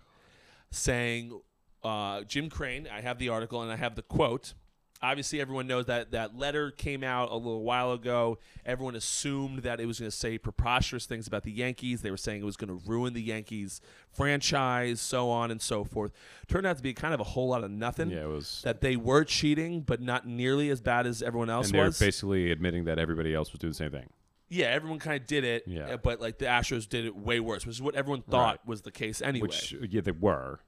saying 0.71 1.41
uh, 1.83 2.23
Jim 2.23 2.49
Crane. 2.51 2.89
I 2.93 3.01
have 3.01 3.19
the 3.19 3.29
article 3.29 3.63
and 3.63 3.71
I 3.73 3.77
have 3.77 3.95
the 3.95 4.03
quote. 4.03 4.55
Obviously, 5.03 5.41
everyone 5.41 5.67
knows 5.67 5.87
that 5.87 6.11
that 6.11 6.37
letter 6.37 6.71
came 6.71 7.03
out 7.03 7.31
a 7.31 7.35
little 7.35 7.63
while 7.63 7.93
ago. 7.93 8.37
Everyone 8.67 8.95
assumed 8.95 9.61
that 9.61 9.81
it 9.81 9.87
was 9.87 9.99
going 9.99 10.11
to 10.11 10.15
say 10.17 10.37
preposterous 10.37 11.07
things 11.07 11.27
about 11.27 11.43
the 11.43 11.51
Yankees. 11.51 12.03
They 12.03 12.11
were 12.11 12.19
saying 12.19 12.43
it 12.43 12.45
was 12.45 12.59
going 12.59 12.69
to 12.69 12.87
ruin 12.87 13.15
the 13.15 13.23
Yankees 13.23 13.81
franchise, 14.13 15.01
so 15.01 15.31
on 15.31 15.51
and 15.51 15.63
so 15.63 15.85
forth. 15.85 16.13
Turned 16.49 16.67
out 16.67 16.77
to 16.77 16.83
be 16.83 16.93
kind 16.93 17.15
of 17.15 17.21
a 17.21 17.25
whole 17.25 17.49
lot 17.49 17.65
of 17.65 17.71
nothing. 17.71 18.11
Yeah, 18.11 18.25
it 18.25 18.29
was. 18.29 18.61
That 18.63 18.83
they 18.83 18.97
were 18.97 19.25
cheating, 19.25 19.81
but 19.81 20.03
not 20.03 20.27
nearly 20.27 20.69
as 20.69 20.83
bad 20.83 21.07
as 21.07 21.23
everyone 21.23 21.49
else 21.49 21.69
And 21.69 21.77
they're 21.79 21.87
was. 21.87 21.99
basically 21.99 22.51
admitting 22.51 22.85
that 22.85 22.99
everybody 22.99 23.35
else 23.35 23.53
was 23.53 23.59
doing 23.59 23.71
the 23.71 23.77
same 23.77 23.93
thing. 23.93 24.11
Yeah, 24.51 24.67
everyone 24.67 24.99
kind 24.99 25.19
of 25.21 25.27
did 25.27 25.45
it, 25.45 25.63
Yeah. 25.67 25.95
uh, 25.95 25.97
but 25.97 26.21
like 26.21 26.37
the 26.39 26.45
Astros 26.47 26.87
did 26.89 27.07
it 27.07 27.17
way 27.17 27.41
worse, 27.41 27.65
which 27.65 27.77
is 27.77 27.83
what 27.83 27.95
everyone 27.95 28.21
thought 28.23 28.59
Right. 28.59 28.67
was 28.67 28.83
the 28.83 28.91
case 28.91 29.23
anyway. 29.23 29.47
Which, 29.47 29.73
yeah, 29.89 30.01
they 30.03 30.11
were. 30.11 30.61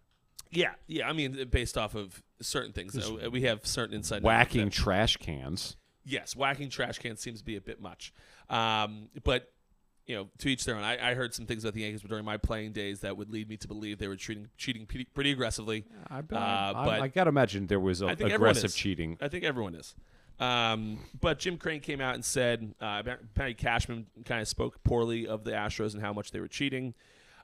Yeah, 0.51 0.75
yeah. 0.87 1.09
I 1.09 1.13
mean, 1.13 1.49
based 1.51 1.77
off 1.77 1.95
of 1.95 2.23
certain 2.41 2.73
things, 2.73 2.97
Uh, 2.97 3.29
we 3.31 3.43
have 3.43 3.67
certain 3.67 3.95
insight. 3.97 4.23
Whacking 4.23 4.71
trash 4.71 5.17
cans. 5.19 5.77
yes, 6.05 6.35
whacking 6.37 6.69
trash 6.71 6.99
cans 6.99 7.21
seems 7.21 7.41
to 7.41 7.45
be 7.45 7.57
a 7.57 7.61
bit 7.61 7.81
much. 7.81 8.13
Um, 8.49 9.09
but 9.25 9.53
you 10.05 10.17
know, 10.17 10.29
to 10.39 10.49
each 10.49 10.65
their 10.65 10.75
own. 10.75 10.83
I, 10.83 11.11
I 11.13 11.15
heard 11.15 11.33
some 11.33 11.47
things 11.47 11.65
about 11.65 11.75
the 11.75 11.83
Yankees 11.83 12.03
during 12.03 12.25
my 12.25 12.37
playing 12.37 12.73
days 12.73 13.01
that 13.01 13.17
would 13.17 13.31
lead 13.31 13.49
me 13.49 13.57
to 13.59 13.69
believe 13.69 13.99
they 13.99 14.09
were 14.09 14.17
treating 14.17 14.49
cheating 14.59 14.85
pretty, 14.85 15.05
pretty 15.05 15.31
aggressively. 15.31 15.85
I, 16.11 16.19
Uh, 16.19 16.21
I, 16.21 16.23
but- 16.75 17.01
I, 17.03 17.09
got 17.09 17.25
to 17.25 17.29
imagine 17.29 17.69
there 17.69 17.79
was 17.79 18.03
a, 18.03 18.07
I 18.09 18.13
aggressive 18.13 18.75
cheating. 18.75 19.17
I 19.21 19.29
think 19.29 19.45
everyone 19.45 19.77
is. 19.77 19.95
Um, 20.41 20.99
but 21.21 21.39
Jim 21.39 21.57
Crane 21.57 21.81
came 21.81 22.01
out 22.01 22.15
and 22.15 22.25
said 22.25 22.75
uh, 22.81 23.03
Patty 23.35 23.55
Cashman 23.55 24.07
kind 24.25 24.41
of 24.41 24.49
spoke 24.49 24.83
poorly 24.83 25.27
of 25.27 25.45
the 25.45 25.53
Astros 25.53 25.95
and 25.95 26.03
how 26.03 26.13
much 26.13 26.31
they 26.33 26.41
were 26.41 26.49
cheating. 26.49 26.95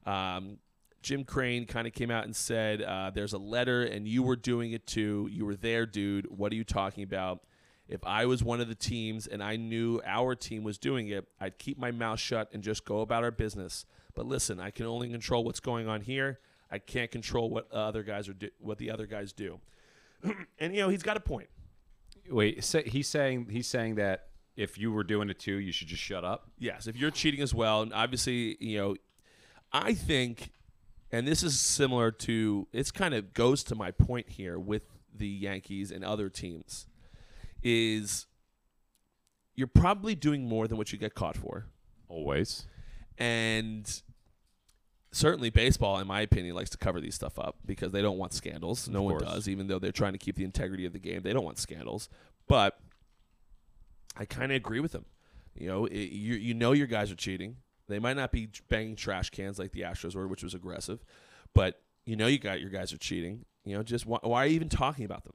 Um, 0.05 0.59
Jim 1.03 1.25
Crane 1.25 1.65
kind 1.65 1.87
of 1.87 1.93
came 1.93 2.11
out 2.11 2.25
and 2.25 2.35
said, 2.35 2.83
uh, 2.83 3.11
"There's 3.15 3.33
a 3.33 3.39
letter, 3.39 3.85
and 3.85 4.09
you 4.09 4.23
were 4.23 4.37
doing 4.37 4.73
it 4.73 4.87
too. 4.87 5.29
You 5.31 5.47
were 5.47 5.55
there, 5.55 5.87
dude. 5.87 6.27
What 6.37 6.51
are 6.53 6.57
you 6.57 6.65
talking 6.65 7.05
about? 7.05 7.45
If 7.89 8.05
I 8.05 8.27
was 8.27 8.43
one 8.43 8.61
of 8.61 8.69
the 8.69 8.75
teams 8.75 9.27
and 9.27 9.43
I 9.43 9.57
knew 9.57 10.03
our 10.05 10.35
team 10.35 10.63
was 10.63 10.77
doing 10.77 11.09
it, 11.09 11.27
I'd 11.41 11.59
keep 11.59 11.79
my 11.79 11.91
mouth 11.91 12.21
shut 12.21 12.51
and 12.53 12.63
just 12.63 12.85
go 12.85 13.01
about 13.01 13.25
our 13.25 13.31
business. 13.31 13.87
But 14.15 14.27
listen, 14.27 14.61
I 14.61 14.71
can 14.71 14.85
only 14.85 15.09
control 15.09 15.43
what's 15.43 15.61
going 15.61 15.89
on 15.89 16.03
here. 16.03 16.39
I 16.71 16.81
can't 16.81 17.11
control 17.11 17.49
what 17.49 17.73
other 17.73 18.03
guys 18.03 18.29
are 18.29 18.35
do- 18.35 18.51
what 18.59 18.79
the 18.79 18.91
other 18.91 19.07
guys 19.07 19.33
do." 19.33 19.61
and 20.59 20.75
you 20.75 20.81
know, 20.81 20.89
he's 20.89 21.03
got 21.03 21.17
a 21.17 21.21
point. 21.21 21.49
Wait, 22.31 22.63
say, 22.65 22.83
he's 22.85 23.09
saying 23.09 23.49
he's 23.51 23.67
saying 23.67 23.97
that 23.97 24.29
if 24.57 24.77
you 24.77 24.91
were 24.93 25.05
doing 25.05 25.31
it 25.31 25.39
too, 25.39 25.55
you 25.57 25.73
should 25.73 25.89
just 25.89 26.03
shut 26.03 26.25
up. 26.25 26.51
Yes, 26.59 26.87
if 26.87 26.97
you're 26.97 27.11
cheating 27.11 27.41
as 27.41 27.55
well, 27.55 27.83
and 27.83 27.93
obviously, 27.93 28.57
you 28.61 28.79
know, 28.79 28.97
I 29.73 29.95
think, 29.95 30.51
and 31.13 31.27
this 31.29 31.43
is 31.43 31.59
similar 31.61 32.11
to, 32.11 32.67
it's 32.73 32.91
kind 32.91 33.15
of 33.15 33.35
goes 33.35 33.63
to 33.65 33.75
my 33.75 33.93
point 33.93 34.31
here 34.31 34.59
with 34.59 34.83
the 35.15 35.29
Yankees 35.29 35.91
and 35.93 36.05
other 36.05 36.29
teams, 36.29 36.87
is 37.63 38.27
you're 39.55 39.67
probably 39.69 40.15
doing 40.15 40.49
more 40.49 40.67
than 40.69 40.77
what 40.77 40.93
you 40.93 40.99
get 40.99 41.15
caught 41.15 41.37
for, 41.37 41.67
Always. 42.09 42.67
and 43.17 44.03
certainly 45.13 45.51
baseball, 45.51 45.99
in 45.99 46.07
my 46.07 46.21
opinion, 46.21 46.55
likes 46.55 46.71
to 46.71 46.79
cover 46.79 47.01
these 47.01 47.15
stuff 47.15 47.39
up 47.39 47.57
because 47.65 47.93
they 47.93 48.03
don't 48.03 48.19
want 48.19 48.33
scandals. 48.33 48.89
No 48.89 48.99
Of 49.01 49.05
one 49.05 49.19
course. 49.19 49.33
does, 49.33 49.49
even 49.49 49.67
though 49.67 49.79
they're 49.79 49.93
trying 49.93 50.13
to 50.13 50.19
keep 50.19 50.37
the 50.37 50.45
integrity 50.45 50.85
of 50.87 50.93
the 50.93 50.99
game. 50.99 51.23
They 51.23 51.33
don't 51.33 51.45
want 51.45 51.59
scandals, 51.59 52.09
but 52.47 52.79
I 54.17 54.25
kind 54.25 54.51
of 54.53 54.57
agree 54.57 54.81
with 54.81 54.93
them. 54.93 55.05
You 55.55 55.69
know, 55.69 55.87
it, 55.87 55.95
you 56.11 56.35
you 56.35 56.55
know 56.55 56.73
your 56.73 56.87
guys 56.87 57.11
are 57.11 57.17
cheating. 57.17 57.57
They 57.89 57.99
might 57.99 58.17
not 58.17 58.33
be 58.33 58.49
banging 58.69 58.97
trash 58.97 59.31
cans 59.31 59.59
like 59.59 59.73
the 59.73 59.81
Astros 59.81 60.15
were, 60.15 60.29
which 60.29 60.43
was 60.43 60.55
aggressive, 60.55 61.05
but 61.55 61.81
you 62.05 62.17
know 62.17 62.27
you 62.27 62.39
got 62.39 62.61
your 62.61 62.71
guys 62.71 62.93
are 62.93 62.99
cheating. 62.99 63.45
You 63.65 63.77
know, 63.77 63.83
just 63.83 64.07
why, 64.07 64.19
why 64.23 64.45
are 64.45 64.47
you 64.47 64.55
even 64.55 64.69
talking 64.69 65.05
about 65.05 65.25
them? 65.25 65.35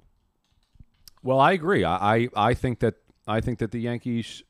Well, 1.24 1.39
I 1.39 1.51
agree. 1.53 1.84
I, 1.84 2.15
I 2.15 2.30
I 2.36 2.53
think 2.53 2.80
that 2.80 2.96
I 3.27 3.42
think 3.42 3.60
that 3.60 3.72
the 3.72 3.80
Yankees, 3.80 4.44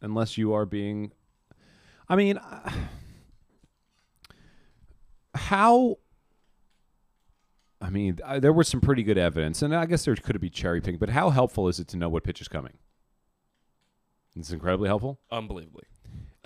unless 0.00 0.38
you 0.38 0.52
are 0.52 0.64
being, 0.66 1.12
I 2.08 2.16
mean, 2.16 2.38
uh, 2.38 2.70
how. 5.34 5.98
I 7.80 7.90
mean, 7.90 8.18
uh, 8.24 8.40
there 8.40 8.52
was 8.52 8.68
some 8.68 8.80
pretty 8.80 9.02
good 9.02 9.18
evidence, 9.18 9.60
and 9.60 9.74
I 9.74 9.84
guess 9.84 10.04
there 10.06 10.16
could 10.16 10.40
be 10.40 10.48
cherry 10.48 10.80
picking. 10.80 10.98
But 10.98 11.10
how 11.10 11.30
helpful 11.30 11.68
is 11.68 11.78
it 11.78 11.88
to 11.88 11.96
know 11.96 12.08
what 12.08 12.24
pitch 12.24 12.40
is 12.40 12.48
coming? 12.48 12.78
It's 14.36 14.50
incredibly 14.50 14.88
helpful. 14.88 15.20
Unbelievably. 15.30 15.84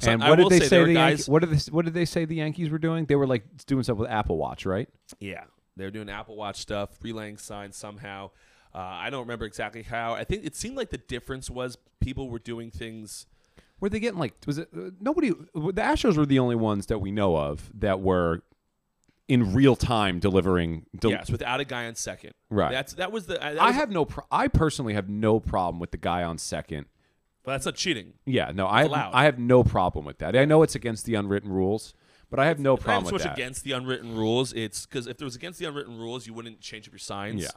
So 0.01 0.13
and 0.13 0.23
I 0.23 0.31
what 0.31 0.37
did 0.37 0.49
they 0.51 0.61
say 0.61 0.69
say? 0.69 0.79
the 0.79 0.83
were 0.83 0.91
Yankees, 0.91 1.29
what 1.29 1.41
did 1.41 1.51
they, 1.51 1.71
what 1.71 1.85
did 1.85 1.95
they 1.95 2.05
say 2.05 2.25
the 2.25 2.37
Yankees 2.37 2.71
were 2.71 2.79
doing? 2.79 3.07
They 3.07 3.17
were 3.17 3.27
like 3.27 3.45
doing 3.67 3.83
stuff 3.83 3.99
with 3.99 4.11
Apple 4.11 4.37
Watch, 4.37 4.65
right? 4.65 4.89
Yeah, 5.19 5.45
they're 5.77 5.91
doing 5.91 6.09
Apple 6.09 6.37
Watch 6.37 6.61
stuff, 6.61 6.91
relaying 7.03 7.39
signs 7.39 7.77
somehow. 7.77 8.31
Uh, 8.75 8.79
I 8.79 9.11
don't 9.11 9.21
remember 9.21 9.45
exactly 9.45 9.83
how. 9.83 10.13
I 10.13 10.25
think 10.25 10.45
it 10.45 10.55
seemed 10.55 10.77
like 10.77 10.91
the 10.91 10.99
difference 10.99 11.51
was 11.51 11.79
people 12.01 12.31
were 12.31 12.39
doing 12.39 12.71
things. 12.71 13.27
Were 13.81 13.89
they 13.89 13.99
getting 13.99 14.21
like 14.21 14.35
was 14.47 14.59
it 14.59 14.69
uh, 14.77 14.91
nobody? 15.01 15.31
The 15.31 15.83
Astros 15.83 16.17
were 16.17 16.27
the 16.27 16.39
only 16.39 16.57
ones 16.57 16.87
that 16.87 16.99
we 16.99 17.11
know 17.11 17.37
of 17.37 17.71
that 17.75 18.01
were 18.01 18.43
in 19.29 19.53
real 19.55 19.77
time 19.77 20.19
delivering. 20.19 20.87
del- 20.99 21.11
yes, 21.13 21.31
without 21.31 21.61
a 21.61 21.65
guy 21.65 21.87
on 21.87 21.95
second. 21.95 22.33
Right. 22.51 22.73
That's 22.73 22.95
that 22.95 23.13
was 23.13 23.27
the. 23.27 23.41
Uh, 23.41 23.53
that 23.55 23.63
I 23.63 23.67
was- 23.67 23.75
have 23.77 23.91
no. 23.91 24.05
Pro- 24.05 24.25
I 24.31 24.49
personally 24.49 24.95
have 24.95 25.09
no 25.09 25.39
problem 25.41 25.79
with 25.81 25.91
the 25.91 25.97
guy 25.99 26.23
on 26.25 26.39
second. 26.39 26.87
But 27.45 27.53
that's 27.53 27.67
not 27.67 27.77
cheating. 27.77 28.15
Yeah, 28.27 28.51
no, 28.55 28.67
I 28.67 28.83
have, 28.83 28.91
allowed. 28.91 29.11
I 29.15 29.25
have 29.25 29.39
no 29.39 29.65
problem 29.65 30.05
with 30.05 30.19
that. 30.19 30.37
I 30.37 30.45
know 30.45 30.63
it's 30.63 30.75
against 30.75 31.07
the 31.07 31.15
unwritten 31.15 31.51
rules, 31.51 31.95
but 32.29 32.39
I 32.39 32.47
have 32.47 32.59
no 32.59 32.77
problem 32.77 33.11
with 33.13 33.23
that. 33.23 33.33
against 33.35 33.65
the 33.65 33.73
unwritten 33.73 34.15
rules. 34.17 34.53
It's 34.53 34.85
because 34.85 35.07
if 35.07 35.17
there 35.17 35.25
was 35.25 35.37
against 35.37 35.59
the 35.59 35.65
unwritten 35.67 35.97
rules, 35.99 36.27
you 36.27 36.35
wouldn't 36.35 36.61
change 36.61 36.87
up 36.89 36.93
your 36.93 36.99
signs. 36.99 37.43
Yeah. 37.43 37.49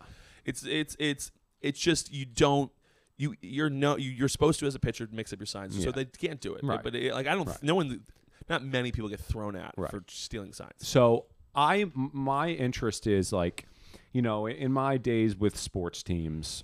It's 0.46 0.64
it's 0.64 0.96
it's 1.00 1.32
it's 1.62 1.80
just 1.80 2.12
you 2.14 2.26
don't. 2.26 2.72
You 3.18 3.36
you're 3.42 3.70
no 3.70 3.98
you, 3.98 4.10
you're 4.12 4.30
supposed 4.30 4.60
to 4.62 4.66
as 4.66 4.76
a 4.76 4.80
pitcher 4.80 5.08
mix 5.12 5.32
up 5.34 5.40
your 5.40 5.46
signs, 5.46 5.82
so 5.84 5.92
they 5.92 6.06
can't 6.06 6.40
do 6.40 6.56
it. 6.56 6.64
Right. 6.64 6.82
But 6.82 6.96
it, 6.96 7.14
like 7.14 7.28
I 7.28 7.36
don't. 7.36 7.50
No 7.64 7.76
one. 7.76 8.02
Not 8.50 8.64
many 8.64 8.92
people 8.92 9.10
get 9.10 9.20
thrown 9.20 9.56
at 9.56 9.74
Right. 9.78 9.92
for 9.92 10.04
stealing 10.08 10.52
signs. 10.54 10.72
So 10.80 11.26
I 11.56 11.86
my 11.94 12.50
interest 12.50 13.08
is 13.08 13.32
like, 13.34 13.68
you 14.12 14.22
know, 14.22 14.48
in 14.48 14.72
my 14.72 14.98
days 14.98 15.36
with 15.36 15.58
sports 15.58 16.04
teams, 16.04 16.64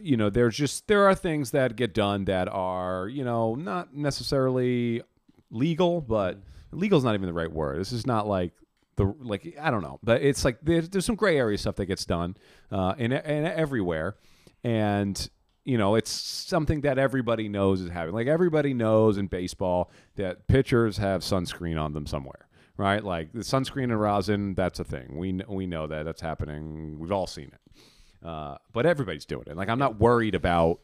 you 0.00 0.16
know, 0.16 0.30
there's 0.30 0.56
just 0.56 0.88
there 0.88 1.08
are 1.08 1.14
things 1.14 1.50
that 1.52 1.76
get 1.76 1.94
done 1.94 2.24
that 2.26 2.48
are 2.48 3.08
you 3.08 3.24
know 3.24 3.54
not 3.54 3.94
necessarily 3.94 5.02
legal, 5.50 6.00
but 6.00 6.38
legal 6.72 6.98
is 6.98 7.04
not 7.04 7.14
even 7.14 7.26
the 7.26 7.32
right 7.32 7.52
word. 7.52 7.80
This 7.80 7.92
is 7.92 8.06
not 8.06 8.26
like 8.26 8.52
the 8.96 9.14
like 9.20 9.56
I 9.60 9.70
don't 9.70 9.82
know, 9.82 9.98
but 10.02 10.22
it's 10.22 10.44
like 10.44 10.58
there's, 10.62 10.88
there's 10.88 11.04
some 11.04 11.16
gray 11.16 11.38
area 11.38 11.58
stuff 11.58 11.76
that 11.76 11.86
gets 11.86 12.04
done 12.04 12.36
uh, 12.70 12.94
in, 12.98 13.12
in 13.12 13.44
everywhere, 13.44 14.16
and 14.64 15.28
you 15.64 15.78
know 15.78 15.94
it's 15.94 16.10
something 16.10 16.82
that 16.82 16.98
everybody 16.98 17.48
knows 17.48 17.80
is 17.80 17.90
happening. 17.90 18.14
Like 18.14 18.26
everybody 18.26 18.74
knows 18.74 19.18
in 19.18 19.26
baseball 19.26 19.90
that 20.16 20.46
pitchers 20.48 20.96
have 20.96 21.20
sunscreen 21.20 21.80
on 21.80 21.92
them 21.92 22.06
somewhere, 22.06 22.45
right? 22.76 23.02
Like 23.02 23.32
the 23.32 23.40
sunscreen 23.40 23.84
and 23.84 24.00
rosin, 24.00 24.54
that's 24.54 24.80
a 24.80 24.84
thing. 24.84 25.16
We 25.16 25.40
we 25.48 25.66
know 25.66 25.86
that 25.86 26.04
that's 26.04 26.20
happening. 26.20 26.98
We've 26.98 27.12
all 27.12 27.26
seen 27.26 27.52
it, 27.52 28.26
uh, 28.26 28.56
but 28.72 28.86
everybody's 28.86 29.24
doing 29.24 29.44
it. 29.46 29.56
Like 29.56 29.68
I'm 29.68 29.78
not 29.78 29.98
worried 29.98 30.34
about 30.34 30.80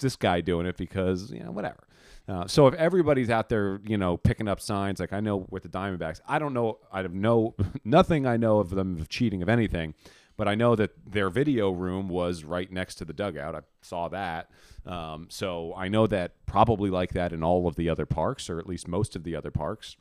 this 0.00 0.16
guy 0.16 0.40
doing 0.40 0.66
it 0.66 0.76
because 0.76 1.30
you 1.30 1.42
know 1.42 1.50
whatever. 1.50 1.86
Uh, 2.28 2.46
so 2.46 2.66
if 2.66 2.74
everybody's 2.74 3.30
out 3.30 3.48
there, 3.48 3.80
you 3.84 3.96
know, 3.96 4.16
picking 4.16 4.46
up 4.46 4.60
signs, 4.60 5.00
like 5.00 5.12
I 5.12 5.20
know 5.20 5.46
with 5.50 5.64
the 5.64 5.68
Diamondbacks, 5.68 6.20
I 6.28 6.38
don't 6.38 6.54
know, 6.54 6.78
I 6.92 7.02
have 7.02 7.12
no 7.12 7.54
nothing 7.84 8.26
I 8.26 8.36
know 8.36 8.58
of 8.58 8.70
them 8.70 9.04
cheating 9.08 9.42
of 9.42 9.48
anything, 9.48 9.94
but 10.36 10.46
I 10.46 10.54
know 10.54 10.76
that 10.76 10.90
their 11.06 11.30
video 11.30 11.70
room 11.70 12.08
was 12.08 12.44
right 12.44 12.70
next 12.70 12.96
to 12.96 13.04
the 13.04 13.12
dugout. 13.12 13.54
I 13.54 13.60
saw 13.82 14.08
that, 14.08 14.50
um, 14.86 15.26
so 15.28 15.74
I 15.76 15.88
know 15.88 16.06
that 16.06 16.46
probably 16.46 16.90
like 16.90 17.14
that 17.14 17.32
in 17.32 17.42
all 17.42 17.66
of 17.66 17.76
the 17.76 17.88
other 17.88 18.06
parks, 18.06 18.48
or 18.48 18.58
at 18.58 18.66
least 18.66 18.86
most 18.86 19.16
of 19.16 19.24
the 19.24 19.34
other 19.34 19.50
parks. 19.50 19.96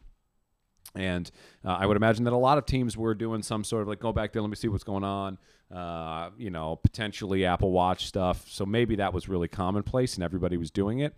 And 0.95 1.29
uh, 1.63 1.77
I 1.79 1.85
would 1.85 1.97
imagine 1.97 2.23
that 2.23 2.33
a 2.33 2.37
lot 2.37 2.57
of 2.57 2.65
teams 2.65 2.97
were 2.97 3.13
doing 3.13 3.43
some 3.43 3.63
sort 3.63 3.83
of 3.83 3.87
like, 3.87 3.99
go 3.99 4.11
back 4.11 4.33
there, 4.33 4.41
let 4.41 4.49
me 4.49 4.55
see 4.55 4.67
what's 4.67 4.83
going 4.83 5.03
on. 5.03 5.37
Uh, 5.71 6.31
you 6.37 6.49
know, 6.49 6.75
potentially 6.77 7.45
Apple 7.45 7.71
Watch 7.71 8.07
stuff. 8.07 8.45
So 8.49 8.65
maybe 8.65 8.95
that 8.95 9.13
was 9.13 9.29
really 9.29 9.47
commonplace 9.47 10.15
and 10.15 10.23
everybody 10.23 10.57
was 10.57 10.71
doing 10.71 10.99
it. 10.99 11.15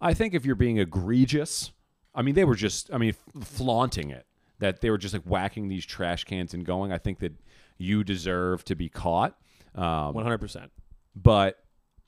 I 0.00 0.12
think 0.12 0.34
if 0.34 0.44
you're 0.44 0.56
being 0.56 0.78
egregious, 0.78 1.70
I 2.12 2.22
mean, 2.22 2.34
they 2.34 2.44
were 2.44 2.56
just, 2.56 2.92
I 2.92 2.98
mean, 2.98 3.14
flaunting 3.44 4.10
it 4.10 4.26
that 4.58 4.80
they 4.80 4.90
were 4.90 4.98
just 4.98 5.14
like 5.14 5.22
whacking 5.22 5.68
these 5.68 5.86
trash 5.86 6.24
cans 6.24 6.52
and 6.52 6.66
going. 6.66 6.92
I 6.92 6.98
think 6.98 7.20
that 7.20 7.32
you 7.78 8.02
deserve 8.02 8.64
to 8.64 8.74
be 8.74 8.88
caught. 8.88 9.36
Um, 9.74 10.14
One 10.14 10.24
hundred 10.24 10.38
percent. 10.38 10.70
but 11.14 11.58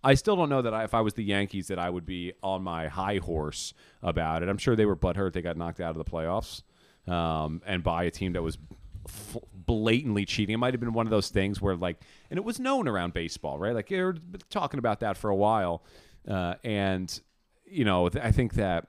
I 0.03 0.15
still 0.15 0.37
don't 0.37 0.51
know 0.51 0.61
that 0.63 0.75
I, 0.75 0.85
if 0.85 0.93
I 0.93 1.01
was 1.01 1.15
the 1.15 1.25
Yankees 1.25 1.69
that 1.69 1.79
I 1.79 1.89
would 1.89 2.05
be 2.05 2.35
on 2.43 2.63
my 2.63 2.89
high 2.89 3.17
horse 3.19 3.73
about 4.03 4.43
it. 4.43 4.49
I'm 4.51 4.59
sure 4.59 4.77
they 4.77 4.85
were 4.85 4.97
butthurt 4.97 5.33
they 5.33 5.41
got 5.41 5.57
knocked 5.57 5.81
out 5.81 5.97
of 5.97 5.97
the 5.97 6.05
playoffs, 6.05 6.63
um, 7.07 7.63
and 7.67 7.83
by 7.83 8.05
a 8.05 8.11
team 8.11 8.33
that 8.33 8.43
was 8.43 8.59
f- 9.07 9.37
blatantly 9.55 10.25
cheating. 10.25 10.55
It 10.55 10.59
might 10.59 10.75
have 10.75 10.81
been 10.81 10.93
one 10.93 11.07
of 11.07 11.11
those 11.11 11.29
things 11.29 11.61
where 11.61 11.77
like, 11.77 12.01
and 12.31 12.39
it 12.39 12.45
was 12.45 12.59
known 12.59 12.89
around 12.89 13.13
baseball, 13.13 13.59
right? 13.59 13.75
Like 13.75 13.89
they 13.89 14.03
were 14.03 14.17
talking 14.51 14.79
about 14.79 15.01
that 15.01 15.17
for 15.17 15.31
a 15.31 15.37
while, 15.37 15.83
uh, 16.29 16.55
and 16.65 17.21
you 17.67 17.85
know, 17.85 18.09
th- 18.09 18.25
I 18.25 18.31
think 18.31 18.55
that 18.55 18.89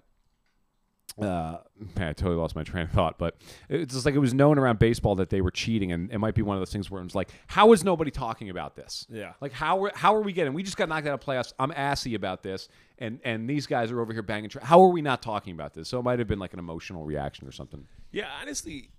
uh, 1.21 1.57
man, 1.97 2.09
I 2.09 2.13
totally 2.13 2.35
lost 2.35 2.55
my 2.55 2.63
train 2.63 2.83
of 2.83 2.91
thought, 2.91 3.17
but 3.17 3.37
it's 3.69 3.93
just 3.93 4.05
like 4.05 4.15
it 4.15 4.19
was 4.19 4.33
known 4.33 4.57
around 4.57 4.79
baseball 4.79 5.15
that 5.15 5.29
they 5.29 5.41
were 5.41 5.51
cheating, 5.51 5.91
and 5.91 6.11
it 6.11 6.19
might 6.19 6.35
be 6.35 6.41
one 6.41 6.57
of 6.57 6.61
those 6.61 6.71
things 6.71 6.91
where 6.91 7.01
it's 7.01 7.15
like, 7.15 7.29
how 7.47 7.71
is 7.71 7.83
nobody 7.83 8.11
talking 8.11 8.49
about 8.49 8.75
this? 8.75 9.05
Yeah. 9.09 9.33
like 9.41 9.53
how 9.53 9.85
are 9.85 9.91
how 9.95 10.15
are 10.15 10.21
we 10.21 10.33
getting? 10.33 10.53
We 10.53 10.63
just 10.63 10.77
got 10.77 10.89
knocked 10.89 11.07
out 11.07 11.13
of 11.13 11.21
playoffs. 11.21 11.53
I'm 11.59 11.71
assy 11.71 12.15
about 12.15 12.43
this, 12.43 12.67
and 12.97 13.19
and 13.23 13.49
these 13.49 13.65
guys 13.67 13.91
are 13.91 14.01
over 14.01 14.13
here 14.13 14.21
banging. 14.23 14.49
Tra- 14.49 14.65
how 14.65 14.81
are 14.81 14.89
we 14.89 15.01
not 15.01 15.21
talking 15.21 15.53
about 15.53 15.73
this? 15.73 15.87
So 15.89 15.99
it 15.99 16.03
might 16.03 16.19
have 16.19 16.27
been 16.27 16.39
like 16.39 16.53
an 16.53 16.59
emotional 16.59 17.05
reaction 17.05 17.47
or 17.47 17.51
something. 17.51 17.87
Yeah, 18.11 18.27
honestly, 18.41 18.89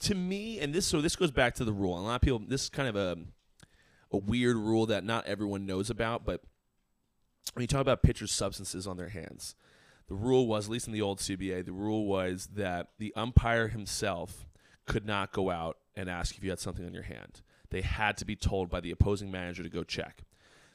to 0.00 0.14
me, 0.14 0.58
and 0.60 0.74
this 0.74 0.86
so 0.86 1.00
this 1.00 1.16
goes 1.16 1.30
back 1.30 1.54
to 1.56 1.64
the 1.64 1.72
rule. 1.72 1.96
And 1.96 2.04
a 2.04 2.08
lot 2.08 2.16
of 2.16 2.20
people, 2.22 2.40
this 2.40 2.64
is 2.64 2.68
kind 2.70 2.88
of 2.88 2.96
a 2.96 3.16
a 4.12 4.16
weird 4.16 4.56
rule 4.56 4.86
that 4.86 5.04
not 5.04 5.26
everyone 5.26 5.66
knows 5.66 5.90
about. 5.90 6.24
But 6.24 6.42
when 7.54 7.62
you 7.62 7.66
talk 7.68 7.80
about 7.80 8.02
pitchers' 8.02 8.32
substances 8.32 8.86
on 8.86 8.96
their 8.96 9.08
hands, 9.08 9.54
the 10.08 10.14
rule 10.14 10.46
was, 10.46 10.66
at 10.66 10.72
least 10.72 10.86
in 10.86 10.92
the 10.92 11.02
old 11.02 11.18
CBA, 11.18 11.64
the 11.64 11.72
rule 11.72 12.06
was 12.06 12.48
that 12.54 12.88
the 12.98 13.12
umpire 13.16 13.68
himself 13.68 14.46
could 14.86 15.04
not 15.04 15.32
go 15.32 15.50
out 15.50 15.78
and 15.96 16.08
ask 16.08 16.36
if 16.36 16.44
you 16.44 16.50
had 16.50 16.60
something 16.60 16.86
on 16.86 16.94
your 16.94 17.02
hand. 17.02 17.42
They 17.70 17.80
had 17.80 18.16
to 18.18 18.24
be 18.24 18.36
told 18.36 18.70
by 18.70 18.80
the 18.80 18.92
opposing 18.92 19.30
manager 19.30 19.62
to 19.62 19.68
go 19.68 19.82
check. 19.82 20.22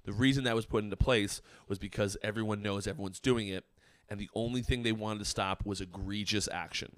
The 0.04 0.12
reason 0.12 0.44
that 0.44 0.56
was 0.56 0.66
put 0.66 0.84
into 0.84 0.98
place 0.98 1.42
was 1.68 1.80
because 1.80 2.18
everyone 2.24 2.62
knows 2.62 2.88
everyone's 2.88 3.20
doing 3.20 3.48
it, 3.48 3.64
and 4.10 4.20
the 4.20 4.30
only 4.36 4.62
thing 4.62 4.84
they 4.84 4.92
wanted 4.92 5.20
to 5.20 5.26
stop 5.26 5.66
was 5.66 5.80
egregious 5.80 6.50
action. 6.52 6.96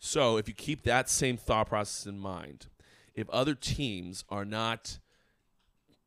So 0.00 0.36
if 0.36 0.48
you 0.48 0.54
keep 0.54 0.82
that 0.82 1.08
same 1.08 1.36
thought 1.36 1.68
process 1.68 2.06
in 2.06 2.18
mind, 2.18 2.66
if 3.14 3.28
other 3.30 3.54
teams 3.54 4.24
are 4.28 4.44
not 4.44 4.98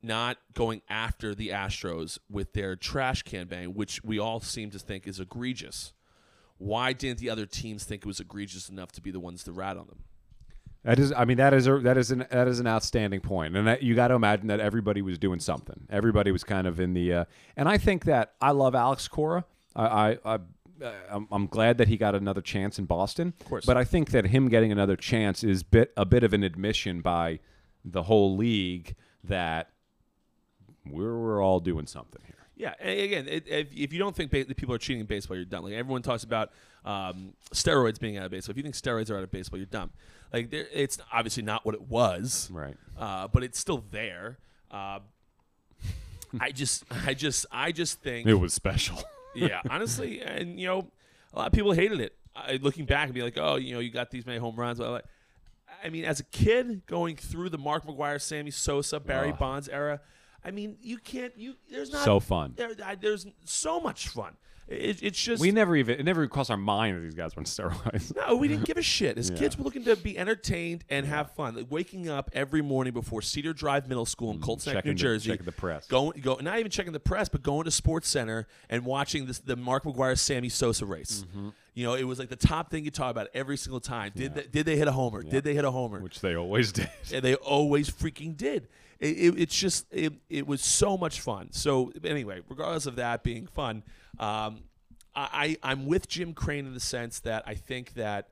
not 0.03 0.37
going 0.53 0.81
after 0.89 1.35
the 1.35 1.49
Astros 1.49 2.17
with 2.29 2.53
their 2.53 2.75
trash 2.75 3.23
can 3.23 3.47
bang, 3.47 3.73
which 3.73 4.03
we 4.03 4.19
all 4.19 4.39
seem 4.39 4.71
to 4.71 4.79
think 4.79 5.07
is 5.07 5.19
egregious, 5.19 5.93
why 6.57 6.93
didn't 6.93 7.19
the 7.19 7.29
other 7.29 7.45
teams 7.45 7.83
think 7.83 8.03
it 8.03 8.07
was 8.07 8.19
egregious 8.19 8.69
enough 8.69 8.91
to 8.93 9.01
be 9.01 9.11
the 9.11 9.19
ones 9.19 9.43
to 9.43 9.51
rat 9.51 9.77
on 9.77 9.87
them? 9.87 9.99
That 10.83 10.97
is, 10.97 11.13
I 11.15 11.25
mean, 11.25 11.37
that 11.37 11.53
is 11.53 11.67
a, 11.67 11.77
that 11.79 11.97
is 11.97 12.09
an 12.09 12.25
that 12.31 12.47
is 12.47 12.59
an 12.59 12.65
outstanding 12.65 13.21
point. 13.21 13.55
and 13.55 13.67
that, 13.67 13.83
you 13.83 13.93
got 13.93 14.07
to 14.07 14.15
imagine 14.15 14.47
that 14.47 14.59
everybody 14.59 15.03
was 15.03 15.19
doing 15.19 15.39
something. 15.39 15.87
Everybody 15.91 16.31
was 16.31 16.43
kind 16.43 16.65
of 16.65 16.79
in 16.79 16.93
the, 16.93 17.13
uh, 17.13 17.25
and 17.55 17.69
I 17.69 17.77
think 17.77 18.05
that 18.05 18.33
I 18.41 18.51
love 18.51 18.73
Alex 18.73 19.07
Cora. 19.07 19.45
I, 19.75 19.85
I, 19.85 20.17
I 20.25 20.39
I'm, 21.11 21.27
I'm 21.31 21.47
glad 21.47 21.77
that 21.77 21.87
he 21.87 21.97
got 21.97 22.15
another 22.15 22.41
chance 22.41 22.79
in 22.79 22.85
Boston. 22.85 23.33
Of 23.41 23.45
course. 23.47 23.65
but 23.65 23.77
I 23.77 23.83
think 23.83 24.11
that 24.11 24.25
him 24.25 24.49
getting 24.49 24.71
another 24.71 24.95
chance 24.95 25.43
is 25.43 25.63
bit 25.63 25.93
a 25.95 26.05
bit 26.05 26.23
of 26.23 26.33
an 26.33 26.43
admission 26.43 27.01
by 27.01 27.39
the 27.85 28.03
whole 28.03 28.35
league 28.35 28.95
that 29.23 29.69
we're 30.89 31.17
we're 31.17 31.43
all 31.43 31.59
doing 31.59 31.85
something 31.87 32.21
here. 32.25 32.35
Yeah, 32.55 32.73
again, 32.79 33.27
it, 33.27 33.47
if, 33.47 33.67
if 33.75 33.91
you 33.93 33.97
don't 33.97 34.15
think 34.15 34.29
ba- 34.29 34.43
that 34.45 34.55
people 34.55 34.75
are 34.75 34.77
cheating 34.77 34.99
in 35.01 35.05
baseball, 35.07 35.35
you're 35.35 35.45
dumb. 35.45 35.63
Like 35.63 35.73
everyone 35.73 36.03
talks 36.03 36.23
about 36.23 36.51
um, 36.85 37.33
steroids 37.53 37.99
being 37.99 38.17
out 38.17 38.25
of 38.25 38.31
baseball. 38.31 38.51
If 38.51 38.57
you 38.57 38.63
think 38.63 38.75
steroids 38.75 39.09
are 39.09 39.17
out 39.17 39.23
of 39.23 39.31
baseball, 39.31 39.57
you're 39.57 39.65
dumb. 39.65 39.89
Like 40.31 40.51
there- 40.51 40.67
it's 40.71 40.99
obviously 41.11 41.41
not 41.43 41.65
what 41.65 41.73
it 41.73 41.81
was, 41.81 42.49
Right. 42.51 42.75
uh, 42.99 43.27
but 43.29 43.43
it's 43.43 43.57
still 43.59 43.83
there. 43.91 44.37
Uh, 44.69 44.99
I 46.39 46.51
just, 46.51 46.83
I 46.89 47.13
just, 47.13 47.45
I 47.51 47.71
just 47.71 47.99
think 48.01 48.27
It 48.27 48.35
was 48.35 48.53
special. 48.53 49.01
yeah, 49.35 49.61
honestly, 49.69 50.21
and 50.21 50.59
you 50.59 50.67
know, 50.67 50.87
a 51.33 51.39
lot 51.39 51.47
of 51.47 51.53
people 51.53 51.71
hated 51.71 51.99
it. 51.99 52.15
I, 52.35 52.59
looking 52.61 52.85
back 52.85 53.05
and 53.05 53.13
be 53.13 53.21
like, 53.23 53.37
oh, 53.37 53.55
you 53.55 53.73
know, 53.73 53.79
you 53.79 53.89
got 53.91 54.11
these 54.11 54.25
many 54.25 54.37
home 54.37 54.55
runs. 54.55 54.77
Blah. 54.77 54.99
I 55.83 55.89
mean, 55.89 56.05
as 56.05 56.19
a 56.19 56.23
kid 56.25 56.85
going 56.85 57.15
through 57.15 57.49
the 57.49 57.57
Mark 57.57 57.85
McGwire, 57.85 58.21
Sammy 58.21 58.51
Sosa, 58.51 58.99
Barry. 58.99 59.31
Bonds 59.31 59.67
era, 59.67 59.99
I 60.43 60.51
mean, 60.51 60.77
you 60.81 60.97
can't. 60.97 61.33
You 61.37 61.55
there's 61.69 61.91
not 61.91 62.03
So 62.05 62.19
fun. 62.19 62.53
There, 62.55 62.71
I, 62.85 62.95
there's 62.95 63.25
so 63.45 63.79
much 63.79 64.07
fun. 64.09 64.35
It, 64.67 65.03
it's 65.03 65.21
just 65.21 65.41
We 65.41 65.51
never 65.51 65.75
even 65.75 65.99
it 65.99 66.03
never 66.03 66.21
even 66.21 66.29
crossed 66.29 66.49
our 66.49 66.55
mind 66.55 66.95
that 66.95 67.01
these 67.01 67.13
guys 67.13 67.35
were 67.35 67.41
on 67.41 67.45
steroids. 67.45 68.15
no, 68.15 68.37
we 68.37 68.47
didn't 68.47 68.63
give 68.65 68.77
a 68.77 68.81
shit. 68.81 69.17
As 69.17 69.29
Yeah. 69.31 69.37
kids, 69.37 69.57
we're 69.57 69.65
looking 69.65 69.83
to 69.83 69.97
be 69.97 70.17
entertained 70.17 70.85
and 70.89 71.05
have 71.05 71.31
fun. 71.31 71.55
Like 71.55 71.67
waking 71.69 72.07
up 72.07 72.29
every 72.33 72.61
morning 72.61 72.93
before 72.93 73.21
Cedar 73.21 73.51
Drive 73.53 73.89
Middle 73.89 74.05
School 74.05 74.31
in 74.31 74.39
Colts 74.39 74.65
Neck, 74.65 74.73
Mm, 74.75 74.77
checking 74.77 74.89
New 74.91 74.95
the- 74.95 74.99
Jersey, 74.99 75.29
checking 75.31 75.45
the 75.45 75.51
press. 75.51 75.87
going, 75.87 76.21
go, 76.21 76.35
not 76.35 76.57
even 76.59 76.71
checking 76.71 76.93
the 76.93 76.99
press, 77.01 77.27
but 77.27 77.43
going 77.43 77.65
to 77.65 77.71
Sports 77.71 78.07
Center 78.07 78.47
and 78.69 78.85
watching 78.85 79.25
this, 79.25 79.39
the 79.39 79.57
Mark 79.57 79.83
McGwire 79.83 80.17
Sammy 80.17 80.47
Sosa 80.49 80.85
race. 80.85 81.25
Mm-hmm. 81.27 81.49
You 81.73 81.85
know, 81.85 81.93
it 81.93 82.03
was 82.03 82.19
like 82.19 82.29
the 82.29 82.35
top 82.35 82.69
thing 82.69 82.83
you 82.83 82.91
talk 82.91 83.11
about 83.11 83.27
every 83.33 83.57
single 83.57 83.79
time. 83.79 84.11
Did 84.13 84.35
they, 84.35 84.43
did 84.43 84.65
they 84.65 84.75
hit 84.75 84.87
a 84.87 84.91
homer? 84.91 85.23
Did 85.23 85.43
they 85.43 85.53
hit 85.53 85.63
a 85.63 85.71
homer? 85.71 85.99
Which 86.01 86.19
they 86.19 86.35
always 86.35 86.71
did. 86.73 86.89
and 87.13 87.23
they 87.23 87.35
always 87.35 87.89
freaking 87.89 88.35
did. 88.35 88.67
It, 88.99 89.17
it, 89.17 89.39
it's 89.39 89.57
just 89.57 89.85
it, 89.91 90.13
it 90.29 90.45
was 90.45 90.61
so 90.61 90.97
much 90.97 91.21
fun. 91.21 91.49
So 91.51 91.91
anyway, 92.03 92.41
regardless 92.49 92.85
of 92.85 92.97
that 92.97 93.23
being 93.23 93.47
fun, 93.47 93.83
um, 94.19 94.63
I, 95.15 95.57
I 95.63 95.71
I'm 95.71 95.85
with 95.85 96.07
Jim 96.07 96.33
Crane 96.33 96.65
in 96.65 96.73
the 96.73 96.79
sense 96.79 97.19
that 97.21 97.43
I 97.47 97.55
think 97.55 97.93
that 97.93 98.29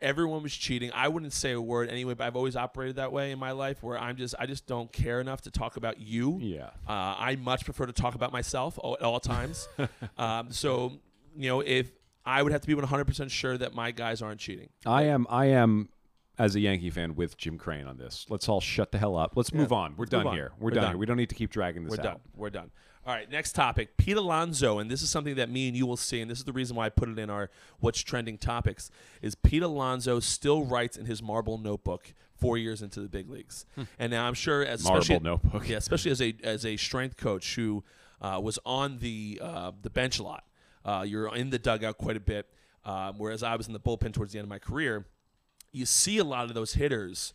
everyone 0.00 0.42
was 0.42 0.54
cheating. 0.54 0.90
I 0.94 1.08
wouldn't 1.08 1.32
say 1.32 1.52
a 1.52 1.60
word 1.60 1.88
anyway, 1.88 2.14
but 2.14 2.24
I've 2.24 2.36
always 2.36 2.56
operated 2.56 2.96
that 2.96 3.10
way 3.10 3.32
in 3.32 3.38
my 3.38 3.52
life 3.52 3.82
where 3.82 3.98
I'm 3.98 4.16
just 4.16 4.34
I 4.38 4.46
just 4.46 4.66
don't 4.66 4.92
care 4.92 5.20
enough 5.20 5.42
to 5.42 5.50
talk 5.50 5.76
about 5.76 6.00
you. 6.00 6.38
Yeah. 6.40 6.70
Uh, 6.88 7.16
I 7.18 7.36
much 7.40 7.64
prefer 7.64 7.86
to 7.86 7.92
talk 7.92 8.14
about 8.14 8.32
myself 8.32 8.78
all, 8.78 8.94
at 8.94 9.02
all 9.02 9.20
times. 9.20 9.68
um, 10.18 10.52
so 10.52 10.92
you 11.36 11.48
know 11.48 11.60
if 11.60 11.90
I 12.26 12.42
would 12.42 12.52
have 12.52 12.62
to 12.62 12.66
be 12.66 12.74
100% 12.74 13.30
sure 13.30 13.58
that 13.58 13.74
my 13.74 13.90
guys 13.90 14.22
aren't 14.22 14.40
cheating. 14.40 14.70
I 14.86 15.04
am. 15.04 15.26
I 15.28 15.46
am. 15.46 15.88
As 16.36 16.56
a 16.56 16.60
Yankee 16.60 16.90
fan, 16.90 17.14
with 17.14 17.36
Jim 17.36 17.58
Crane 17.58 17.86
on 17.86 17.96
this, 17.96 18.26
let's 18.28 18.48
all 18.48 18.60
shut 18.60 18.90
the 18.90 18.98
hell 18.98 19.14
up. 19.16 19.36
Let's 19.36 19.54
move 19.54 19.72
on. 19.72 19.92
We're 19.96 20.02
move 20.02 20.10
done 20.10 20.26
on. 20.26 20.34
here. 20.34 20.50
We're, 20.58 20.64
We're 20.64 20.70
done, 20.70 20.82
done. 20.82 20.90
here. 20.92 20.98
We 20.98 21.06
don't 21.06 21.16
need 21.16 21.28
to 21.28 21.34
keep 21.36 21.50
dragging 21.50 21.84
this 21.84 21.92
We're 21.92 21.98
out. 21.98 22.02
done. 22.02 22.20
We're 22.34 22.50
done. 22.50 22.70
All 23.06 23.14
right, 23.14 23.30
next 23.30 23.52
topic. 23.52 23.96
Pete 23.98 24.16
Alonso, 24.16 24.78
and 24.80 24.90
this 24.90 25.00
is 25.02 25.10
something 25.10 25.36
that 25.36 25.48
me 25.48 25.68
and 25.68 25.76
you 25.76 25.86
will 25.86 25.96
see, 25.96 26.20
and 26.20 26.28
this 26.28 26.38
is 26.38 26.44
the 26.44 26.52
reason 26.52 26.74
why 26.74 26.86
I 26.86 26.88
put 26.88 27.08
it 27.08 27.18
in 27.20 27.30
our 27.30 27.50
what's 27.78 28.00
trending 28.00 28.36
topics, 28.36 28.90
is 29.22 29.36
Pete 29.36 29.62
Alonso 29.62 30.18
still 30.18 30.64
writes 30.64 30.96
in 30.96 31.04
his 31.06 31.22
marble 31.22 31.56
notebook 31.58 32.14
four 32.34 32.58
years 32.58 32.82
into 32.82 32.98
the 33.00 33.08
big 33.08 33.28
leagues. 33.30 33.66
And 33.98 34.10
now 34.10 34.26
I'm 34.26 34.34
sure 34.34 34.64
as 34.64 34.82
Marble 34.82 35.02
especially, 35.02 35.22
notebook. 35.22 35.68
Yeah, 35.68 35.76
especially 35.76 36.10
as 36.10 36.20
a 36.22 36.34
as 36.42 36.64
a 36.66 36.76
strength 36.78 37.16
coach 37.16 37.54
who 37.54 37.84
uh, 38.20 38.40
was 38.42 38.58
on 38.66 38.98
the 38.98 39.38
uh, 39.40 39.72
the 39.82 39.90
bench 39.90 40.18
a 40.18 40.22
lot. 40.22 40.44
Uh, 40.84 41.04
you're 41.06 41.34
in 41.34 41.50
the 41.50 41.58
dugout 41.58 41.98
quite 41.98 42.16
a 42.16 42.20
bit. 42.20 42.48
Um, 42.84 43.14
whereas 43.16 43.42
I 43.42 43.56
was 43.56 43.66
in 43.66 43.72
the 43.72 43.80
bullpen 43.80 44.12
towards 44.12 44.32
the 44.32 44.38
end 44.38 44.44
of 44.44 44.50
my 44.50 44.58
career, 44.58 45.06
you 45.72 45.86
see 45.86 46.18
a 46.18 46.24
lot 46.24 46.44
of 46.44 46.54
those 46.54 46.74
hitters 46.74 47.32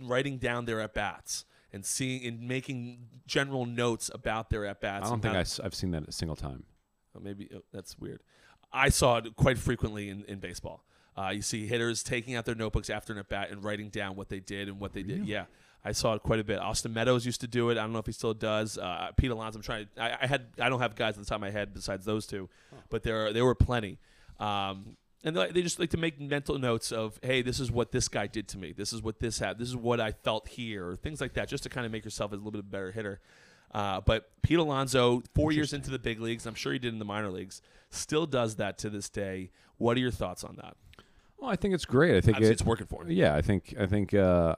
writing 0.00 0.38
down 0.38 0.64
their 0.64 0.80
at 0.80 0.94
bats 0.94 1.44
and 1.72 1.84
seeing 1.84 2.24
and 2.24 2.48
making 2.48 3.06
general 3.26 3.66
notes 3.66 4.10
about 4.12 4.50
their 4.50 4.66
at 4.66 4.80
bats. 4.80 5.06
I 5.06 5.10
don't 5.10 5.20
think 5.20 5.34
I, 5.34 5.62
have 5.62 5.74
seen 5.74 5.92
that 5.92 6.08
a 6.08 6.12
single 6.12 6.36
time. 6.36 6.64
Oh, 7.16 7.20
maybe 7.20 7.48
oh, 7.54 7.62
that's 7.72 7.98
weird. 7.98 8.22
I 8.72 8.88
saw 8.88 9.18
it 9.18 9.36
quite 9.36 9.58
frequently 9.58 10.08
in, 10.10 10.24
in 10.24 10.40
baseball. 10.40 10.84
Uh, 11.16 11.30
you 11.30 11.42
see 11.42 11.66
hitters 11.66 12.02
taking 12.02 12.36
out 12.36 12.44
their 12.44 12.54
notebooks 12.54 12.90
after 12.90 13.12
an 13.12 13.18
at 13.18 13.28
bat 13.28 13.50
and 13.50 13.64
writing 13.64 13.88
down 13.88 14.14
what 14.14 14.28
they 14.28 14.40
did 14.40 14.68
and 14.68 14.78
what 14.78 14.92
they 14.92 15.02
did. 15.02 15.26
Yeah, 15.26 15.46
I 15.84 15.92
saw 15.92 16.14
it 16.14 16.22
quite 16.22 16.40
a 16.40 16.44
bit. 16.44 16.58
Austin 16.58 16.92
Meadows 16.92 17.24
used 17.24 17.40
to 17.42 17.46
do 17.46 17.70
it. 17.70 17.78
I 17.78 17.82
don't 17.82 17.92
know 17.92 18.00
if 18.00 18.06
he 18.06 18.12
still 18.12 18.34
does. 18.34 18.78
Uh, 18.78 19.10
Pete 19.16 19.30
Alonso. 19.30 19.58
I'm 19.58 19.62
trying. 19.62 19.86
To, 19.94 20.02
I, 20.02 20.18
I 20.22 20.26
had. 20.26 20.46
I 20.60 20.68
don't 20.68 20.80
have 20.80 20.94
guys 20.94 21.14
at 21.14 21.20
the 21.20 21.24
top 21.24 21.36
of 21.36 21.40
my 21.40 21.50
head 21.50 21.72
besides 21.72 22.04
those 22.04 22.26
two, 22.26 22.48
but 22.90 23.02
there 23.02 23.26
are, 23.26 23.32
there 23.32 23.44
were 23.44 23.54
plenty. 23.54 23.98
Um, 24.40 24.96
and 25.24 25.36
they, 25.36 25.50
they 25.50 25.62
just 25.62 25.78
like 25.78 25.90
to 25.90 25.96
make 25.96 26.20
mental 26.20 26.58
notes 26.58 26.92
of, 26.92 27.18
hey, 27.22 27.42
this 27.42 27.58
is 27.60 27.70
what 27.70 27.92
this 27.92 28.08
guy 28.08 28.26
did 28.26 28.48
to 28.48 28.58
me. 28.58 28.72
This 28.72 28.92
is 28.92 29.02
what 29.02 29.20
this 29.20 29.38
had. 29.38 29.58
This 29.58 29.68
is 29.68 29.76
what 29.76 30.00
I 30.00 30.12
felt 30.12 30.48
here, 30.48 30.88
or 30.88 30.96
things 30.96 31.20
like 31.20 31.34
that, 31.34 31.48
just 31.48 31.62
to 31.64 31.68
kind 31.68 31.86
of 31.86 31.92
make 31.92 32.04
yourself 32.04 32.32
a 32.32 32.36
little 32.36 32.52
bit 32.52 32.70
better 32.70 32.92
hitter. 32.92 33.20
Uh, 33.72 34.00
but 34.00 34.30
Pete 34.42 34.58
Alonso, 34.58 35.22
four 35.34 35.52
years 35.52 35.72
into 35.72 35.90
the 35.90 35.98
big 35.98 36.20
leagues, 36.20 36.46
I'm 36.46 36.54
sure 36.54 36.72
he 36.72 36.78
did 36.78 36.92
in 36.92 36.98
the 36.98 37.04
minor 37.04 37.30
leagues, 37.30 37.60
still 37.90 38.26
does 38.26 38.56
that 38.56 38.78
to 38.78 38.90
this 38.90 39.08
day. 39.08 39.50
What 39.76 39.96
are 39.96 40.00
your 40.00 40.10
thoughts 40.10 40.42
on 40.42 40.56
that? 40.56 40.76
Well, 41.38 41.50
I 41.50 41.56
think 41.56 41.74
it's 41.74 41.84
great. 41.84 42.16
I 42.16 42.20
think 42.20 42.38
it, 42.38 42.44
it's 42.44 42.64
working 42.64 42.86
for 42.86 43.02
him. 43.02 43.10
Yeah, 43.10 43.34
I 43.34 43.42
think 43.42 43.74
I 43.78 43.86
think 43.86 44.14
uh, 44.14 44.56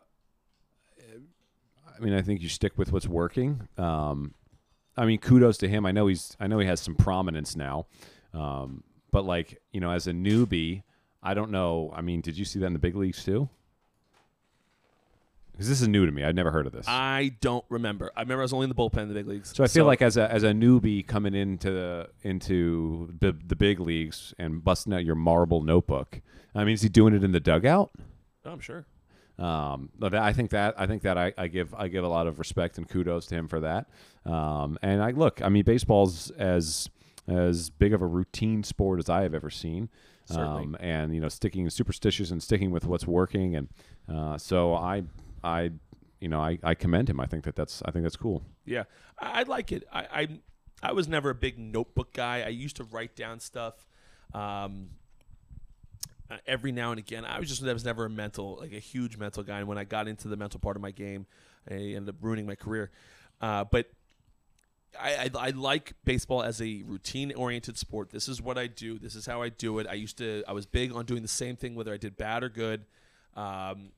mean 2.00 2.14
I 2.14 2.23
think 2.23 2.40
you 2.42 2.49
stick 2.49 2.76
with 2.76 2.92
what's 2.92 3.07
working. 3.07 3.69
Um, 3.78 4.35
I 4.97 5.07
mean, 5.07 5.19
kudos 5.19 5.59
to 5.59 5.69
him. 5.69 5.87
I 5.87 5.92
know 5.92 6.07
he's 6.07 6.37
I 6.40 6.47
know 6.47 6.59
he 6.59 6.66
has 6.66 6.80
some 6.80 6.95
prominence 6.95 7.57
now, 7.57 7.87
um, 8.35 8.83
but 9.11 9.25
like 9.25 9.61
you 9.73 9.80
know, 9.80 9.90
as 9.90 10.07
a 10.07 10.12
newbie, 10.12 10.83
I 11.23 11.35
don't 11.35 11.50
know. 11.50 11.92
I 11.95 12.00
mean, 12.00 12.21
did 12.21 12.37
you 12.37 12.45
see 12.45 12.59
that 12.61 12.66
in 12.66 12.73
the 12.73 12.78
big 12.78 12.97
leagues 12.97 13.25
too? 13.25 13.49
Because 15.52 15.69
this 15.69 15.83
is 15.83 15.88
new 15.88 16.07
to 16.07 16.12
me. 16.12 16.25
I'd 16.25 16.35
never 16.35 16.50
heard 16.50 16.66
of 16.66 16.73
this. 16.73 16.87
I 16.88 17.37
don't 17.42 17.64
remember. 17.69 18.11
I 18.16 18.23
remember 18.23 18.40
I 18.40 18.45
was 18.45 18.54
only 18.54 18.64
in 18.64 18.71
the 18.71 18.75
bullpen 18.75 19.02
in 19.02 19.09
the 19.09 19.14
big 19.14 19.26
leagues. 19.26 19.54
so 19.54 19.62
I 19.62 19.66
feel 19.66 19.85
like 19.85 20.00
as 20.00 20.16
a 20.16 20.30
as 20.33 20.42
a 20.42 20.52
newbie 20.52 21.07
coming 21.07 21.35
into 21.35 21.71
the, 21.71 22.09
into 22.23 23.14
the, 23.21 23.37
the 23.47 23.57
big 23.57 23.78
leagues 23.78 24.33
and 24.38 24.64
busting 24.64 24.95
out 24.95 25.04
your 25.04 25.16
marble 25.16 25.62
notebook. 25.62 26.23
I 26.54 26.64
mean, 26.64 26.73
is 26.75 26.83
he 26.83 26.88
doing 26.88 27.14
it 27.14 27.23
in 27.23 27.33
the 27.33 27.40
dugout? 27.40 27.90
Oh, 28.47 28.52
I'm 28.52 28.61
sure. 28.61 28.87
Um, 29.40 29.88
but 29.99 30.14
I 30.14 30.35
think 30.35 30.50
that 30.50 30.75
I 30.78 30.87
think 30.87 31.02
that 31.02 31.16
I, 31.16 31.32
I 31.38 31.49
give 31.49 31.75
I 31.75 31.88
give 31.88 32.04
a 32.04 32.09
lot 32.09 32.26
of 32.26 32.38
respect 32.38 32.76
and 32.76 32.87
kudos 32.87 33.26
to 33.26 33.35
him 33.35 33.49
for 33.49 33.61
that. 33.61 33.88
Um, 34.26 34.78
and 34.82 35.02
I 35.02 35.12
look, 35.12 35.40
I 35.42 35.49
mean, 35.49 35.64
baseball's 35.64 36.30
as 36.32 36.90
as 37.26 37.70
big 37.70 37.94
of 37.94 38.02
a 38.02 38.06
routine 38.06 38.62
sport 38.62 38.99
as 38.99 39.09
I 39.09 39.23
have 39.23 39.35
ever 39.35 39.50
seen. 39.50 39.88
Um, 40.30 40.76
and 40.78 41.12
you 41.14 41.20
know, 41.20 41.28
sticking 41.28 41.68
superstitious 41.70 42.30
and 42.30 42.40
sticking 42.40 42.70
with 42.70 42.85
what's 42.85 43.06
working, 43.06 43.56
and 43.56 43.68
uh, 44.09 44.38
so 44.38 44.75
I 44.75 45.02
I 45.43 45.73
you 46.21 46.28
know 46.28 46.41
I, 46.41 46.58
I 46.62 46.75
commend 46.75 47.10
him. 47.10 47.19
I 47.19 47.26
think 47.26 47.45
that 47.45 47.56
that's 47.56 47.82
I 47.84 47.91
think 47.91 48.04
that's 48.04 48.17
cool. 48.17 48.43
Yeah, 48.64 48.84
I, 49.19 49.41
I 49.41 49.43
like 49.45 49.73
it. 49.73 49.88
I, 49.93 50.06
I 50.12 50.28
I 50.82 50.93
was 50.93 51.08
never 51.08 51.30
a 51.30 51.34
big 51.34 51.58
notebook 51.58 52.12
guy. 52.12 52.43
I 52.43 52.49
used 52.49 52.76
to 52.76 52.84
write 52.84 53.17
down 53.17 53.41
stuff 53.41 53.86
um, 54.32 54.91
uh, 56.30 56.36
every 56.47 56.73
now 56.73 56.90
and 56.90 56.99
again. 56.99 57.25
I 57.25 57.38
was 57.38 57.49
just 57.49 57.64
I 57.64 57.73
was 57.73 57.84
never 57.84 58.04
a 58.04 58.10
mental 58.10 58.58
like 58.60 58.73
a 58.73 58.78
huge 58.78 59.16
mental 59.16 59.43
guy. 59.43 59.58
And 59.58 59.69
when 59.69 59.78
I 59.78 59.84
got 59.84 60.08
into 60.08 60.28
the 60.28 60.36
mental 60.36 60.60
part 60.60 60.76
of 60.76 60.82
my 60.82 60.90
game, 60.90 61.26
I 61.69 61.75
ended 61.75 62.10
up 62.10 62.16
ruining 62.21 62.47
my 62.47 62.54
career. 62.54 62.90
Uh, 63.40 63.64
but 63.64 63.90
I, 64.99 65.30
I, 65.34 65.47
I 65.47 65.50
like 65.50 65.95
baseball 66.04 66.43
as 66.43 66.60
a 66.60 66.82
routine 66.86 67.32
oriented 67.32 67.78
sport. 67.78 68.10
This 68.10 68.28
is 68.28 68.43
what 68.43 68.58
I 68.58 68.66
do. 68.66 68.99
This 68.99 69.14
is 69.14 69.26
how 69.26 69.43
I 69.43 69.49
do 69.49 69.78
it. 69.78 69.86
I 69.88 69.95
used 69.95 70.19
to. 70.19 70.43
I 70.49 70.52
was 70.52 70.66
big 70.66 70.93
on 70.93 71.04
doing 71.04 71.23
the 71.23 71.28
same 71.28 71.56
thing 71.56 71.75
whether 71.75 71.93
I 71.93 71.97
did 71.97 72.16
bad 72.16 72.43
or 72.43 72.49
good. 72.49 72.84
Um, 73.36 73.90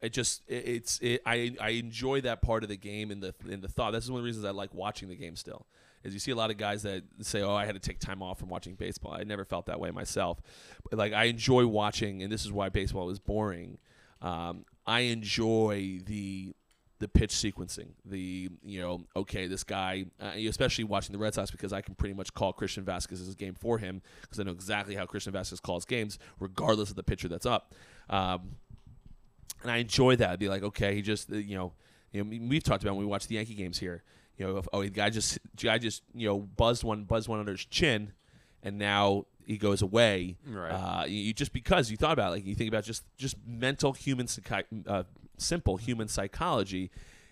it 0.00 0.12
just 0.12 0.42
it, 0.48 0.68
it's 0.68 0.98
it, 1.00 1.22
I 1.24 1.56
I 1.60 1.70
enjoy 1.70 2.20
that 2.22 2.42
part 2.42 2.62
of 2.62 2.68
the 2.68 2.76
game 2.76 3.10
and 3.10 3.22
the 3.22 3.34
and 3.50 3.62
the 3.62 3.68
thought. 3.68 3.92
That's 3.92 4.08
one 4.08 4.18
of 4.18 4.22
the 4.22 4.26
reasons 4.26 4.44
I 4.44 4.50
like 4.50 4.74
watching 4.74 5.08
the 5.08 5.16
game 5.16 5.36
still. 5.36 5.66
Is 6.04 6.12
you 6.12 6.20
see 6.20 6.30
a 6.30 6.36
lot 6.36 6.50
of 6.50 6.58
guys 6.58 6.82
that 6.82 7.02
say, 7.22 7.42
"Oh, 7.42 7.54
I 7.54 7.64
had 7.64 7.74
to 7.74 7.80
take 7.80 7.98
time 7.98 8.22
off 8.22 8.38
from 8.38 8.48
watching 8.48 8.74
baseball." 8.74 9.12
I 9.12 9.24
never 9.24 9.44
felt 9.44 9.66
that 9.66 9.80
way 9.80 9.90
myself. 9.90 10.40
But 10.88 10.98
like 10.98 11.12
I 11.12 11.24
enjoy 11.24 11.66
watching, 11.66 12.22
and 12.22 12.30
this 12.30 12.44
is 12.44 12.52
why 12.52 12.68
baseball 12.68 13.10
is 13.10 13.18
boring. 13.18 13.78
Um, 14.20 14.64
I 14.86 15.00
enjoy 15.00 16.00
the 16.04 16.54
the 17.00 17.08
pitch 17.08 17.32
sequencing. 17.32 17.88
The 18.04 18.50
you 18.64 18.80
know, 18.80 19.04
okay, 19.16 19.46
this 19.46 19.64
guy, 19.64 20.06
uh, 20.20 20.32
especially 20.48 20.84
watching 20.84 21.12
the 21.12 21.18
Red 21.18 21.34
Sox 21.34 21.50
because 21.50 21.72
I 21.72 21.80
can 21.80 21.94
pretty 21.94 22.14
much 22.14 22.32
call 22.34 22.52
Christian 22.52 22.84
Vázquez's 22.84 23.34
game 23.34 23.54
for 23.54 23.78
him 23.78 24.00
because 24.22 24.40
I 24.40 24.44
know 24.44 24.52
exactly 24.52 24.94
how 24.94 25.06
Christian 25.06 25.32
Vázquez 25.32 25.60
calls 25.60 25.84
games, 25.84 26.18
regardless 26.38 26.90
of 26.90 26.96
the 26.96 27.02
pitcher 27.02 27.28
that's 27.28 27.46
up. 27.46 27.74
Um, 28.08 28.56
and 29.62 29.70
I 29.70 29.78
enjoy 29.78 30.16
that. 30.16 30.30
I'd 30.30 30.38
be 30.38 30.48
like, 30.48 30.62
okay, 30.62 30.94
he 30.94 31.02
just 31.02 31.32
uh, 31.32 31.36
you 31.36 31.56
know, 31.56 31.72
you 32.12 32.22
know, 32.22 32.46
we've 32.48 32.62
talked 32.62 32.82
about 32.82 32.94
when 32.94 33.04
we 33.04 33.10
watch 33.10 33.26
the 33.26 33.34
Yankee 33.36 33.54
games 33.54 33.78
here. 33.78 34.02
You 34.36 34.46
know, 34.46 34.56
if, 34.56 34.68
oh, 34.72 34.82
the 34.82 34.90
guy 34.90 35.10
just 35.10 35.38
guy 35.62 35.78
just 35.78 36.02
you 36.14 36.26
know 36.26 36.38
buzzed 36.38 36.82
one 36.82 37.04
buzzed 37.04 37.28
one 37.28 37.38
under 37.38 37.52
his 37.52 37.64
chin, 37.64 38.12
and 38.62 38.78
now 38.78 39.26
he 39.46 39.58
goes 39.58 39.82
away. 39.82 40.36
Right. 40.46 40.70
Uh, 40.70 41.04
you, 41.06 41.18
you 41.18 41.32
just 41.32 41.52
because 41.52 41.90
you 41.90 41.96
thought 41.96 42.12
about 42.12 42.28
it, 42.28 42.36
like 42.36 42.46
you 42.46 42.54
think 42.54 42.68
about 42.68 42.84
just 42.84 43.04
just 43.16 43.36
mental 43.46 43.92
human 43.92 44.26
psychi- 44.26 44.64
uh, 44.86 45.04
simple 45.38 45.76
human 45.76 46.08
psychology 46.08 46.90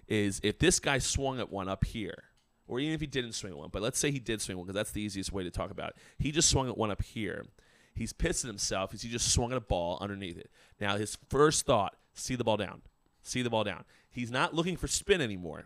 is 0.09 0.41
if 0.43 0.59
this 0.59 0.79
guy 0.79 0.99
swung 0.99 1.41
at 1.41 1.51
one 1.51 1.69
up 1.69 1.85
here, 1.85 2.25
or 2.69 2.79
even 2.81 2.95
if 2.95 3.01
he 3.01 3.07
didn't 3.07 3.33
swing 3.33 3.53
at 3.53 3.59
one, 3.59 3.71
but 3.73 3.83
let's 3.83 3.99
say 3.99 4.11
he 4.11 4.19
did 4.19 4.41
swing 4.41 4.59
one 4.59 4.67
because 4.67 4.75
that's 4.75 4.93
the 4.93 5.01
easiest 5.01 5.33
way 5.33 5.43
to 5.43 5.51
talk 5.51 5.71
about 5.71 5.91
it. 5.91 5.97
He 6.19 6.31
just 6.31 6.49
swung 6.51 6.69
at 6.69 6.77
one 6.77 6.91
up 6.91 7.03
here. 7.03 7.47
He's 7.95 8.12
pissed 8.12 8.45
at 8.45 8.49
himself 8.49 8.91
because 8.91 9.03
he 9.03 9.09
just 9.09 9.33
swung 9.33 9.51
at 9.53 9.59
a 9.59 9.61
ball 9.61 9.99
underneath 10.01 10.38
it. 10.38 10.51
Now 10.81 10.97
his 10.97 11.19
first 11.29 11.67
thought: 11.67 11.97
see 12.15 12.37
the 12.37 12.45
ball 12.45 12.57
down, 12.57 12.83
see 13.23 13.43
the 13.43 13.51
ball 13.51 13.65
down. 13.65 13.85
He's 14.11 14.31
not 14.31 14.55
looking 14.55 14.77
for 14.77 14.87
spin 14.87 15.21
anymore. 15.21 15.65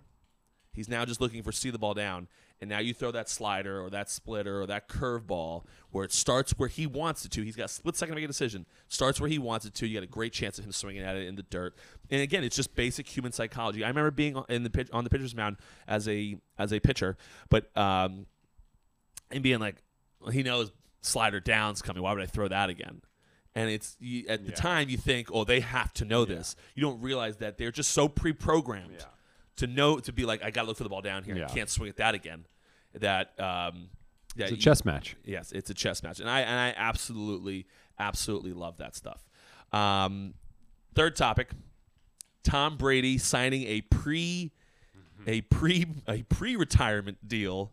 He's 0.77 0.89
now 0.89 1.05
just 1.05 1.21
looking 1.21 1.43
for 1.43 1.51
see 1.51 1.71
the 1.71 1.79
ball 1.79 1.95
down. 1.95 2.29
And 2.61 2.71
now 2.71 2.79
you 2.79 2.95
throw 2.95 3.11
that 3.11 3.29
slider 3.29 3.83
or 3.83 3.91
that 3.91 4.09
splitter 4.09 4.63
or 4.63 4.67
that 4.67 4.89
curveball 4.89 5.65
where 5.91 6.05
it 6.05 6.13
starts 6.13 6.53
where 6.53 6.69
he 6.69 6.87
wants 6.87 7.25
it 7.25 7.31
to. 7.33 7.43
He's 7.43 7.57
got 7.57 7.65
a 7.65 7.69
split 7.69 7.97
second 7.97 8.15
to 8.15 8.17
make 8.21 8.25
a 8.25 8.29
decision. 8.29 8.65
Starts 8.89 9.21
where 9.21 9.29
he 9.29 9.39
wants 9.39 9.67
it 9.67 9.75
to. 9.75 9.87
You 9.87 9.95
got 9.99 10.05
a 10.05 10.07
great 10.07 10.33
chance 10.33 10.59
of 10.59 10.65
him 10.65 10.73
swinging 10.73 11.03
at 11.03 11.17
it 11.17 11.27
in 11.27 11.35
the 11.37 11.43
dirt. 11.43 11.75
And 12.11 12.23
again, 12.23 12.45
it's 12.45 12.57
just 12.57 12.75
basic 12.75 13.09
human 13.09 13.33
psychology. 13.33 13.85
I 13.85 13.89
remember 13.89 14.11
being 14.11 14.37
on- 14.37 14.47
in 14.49 14.63
the 14.63 14.71
pitch 14.71 14.89
on 14.93 15.05
the 15.05 15.11
pitcher's 15.11 15.35
mound 15.35 15.57
as 15.89 16.07
a 16.09 16.39
as 16.59 16.73
a 16.73 16.81
pitcher, 16.81 17.17
but 17.51 17.77
um, 17.77 18.27
and 19.31 19.43
being 19.43 19.59
like, 19.59 19.83
well, 20.21 20.31
he 20.31 20.43
knows 20.43 20.73
slider 21.03 21.41
down's 21.41 21.83
coming. 21.83 22.03
Why 22.03 22.13
would 22.15 22.23
I 22.23 22.27
throw 22.27 22.49
that 22.49 22.71
again? 22.71 23.03
And 23.55 23.71
it's 23.71 23.97
you, 24.01 24.25
at 24.29 24.43
the 24.45 24.51
Yeah. 24.51 24.55
time 24.57 24.89
you 24.89 24.97
think, 24.99 25.29
oh, 25.33 25.45
they 25.45 25.61
have 25.61 25.93
to 25.95 26.05
know 26.05 26.25
this. 26.25 26.57
You 26.75 26.83
don't 26.83 27.01
realize 27.01 27.37
that 27.39 27.57
they're 27.59 27.71
just 27.73 27.91
so 27.93 28.07
pre-programmed 28.09 29.05
to 29.57 29.67
know 29.67 29.99
to 30.01 30.13
be 30.13 30.25
like, 30.25 30.43
I 30.43 30.51
got 30.51 30.63
to 30.63 30.69
look 30.69 30.77
for 30.77 30.83
the 30.85 30.89
ball 30.91 31.03
down 31.03 31.25
here. 31.25 31.37
Yeah. 31.37 31.47
I 31.47 31.49
can't 31.49 31.69
swing 31.71 31.89
at 31.89 31.97
that 31.97 32.15
again. 32.15 32.47
That 32.95 33.39
um, 33.41 33.91
that 34.37 34.45
It's 34.45 34.53
a 34.53 34.55
you- 34.55 34.61
chess 34.61 34.85
match. 34.85 35.17
Yes, 35.25 35.53
it's 35.53 35.71
a 35.71 35.75
chess 35.75 36.03
match, 36.03 36.21
and 36.21 36.29
I 36.31 36.41
and 36.41 36.59
I 36.59 36.75
absolutely, 36.77 37.67
absolutely 37.99 38.53
love 38.53 38.79
that 38.79 38.95
stuff. 38.95 39.25
Um, 39.73 40.35
third 40.95 41.17
topic: 41.17 41.51
Tom 42.45 42.77
Brady 42.77 43.19
signing 43.19 43.65
a 43.65 43.81
pre, 43.83 44.53
a 45.27 45.41
pre, 45.43 45.87
a 46.09 46.23
pre-retirement 46.23 47.27
deal 47.27 47.73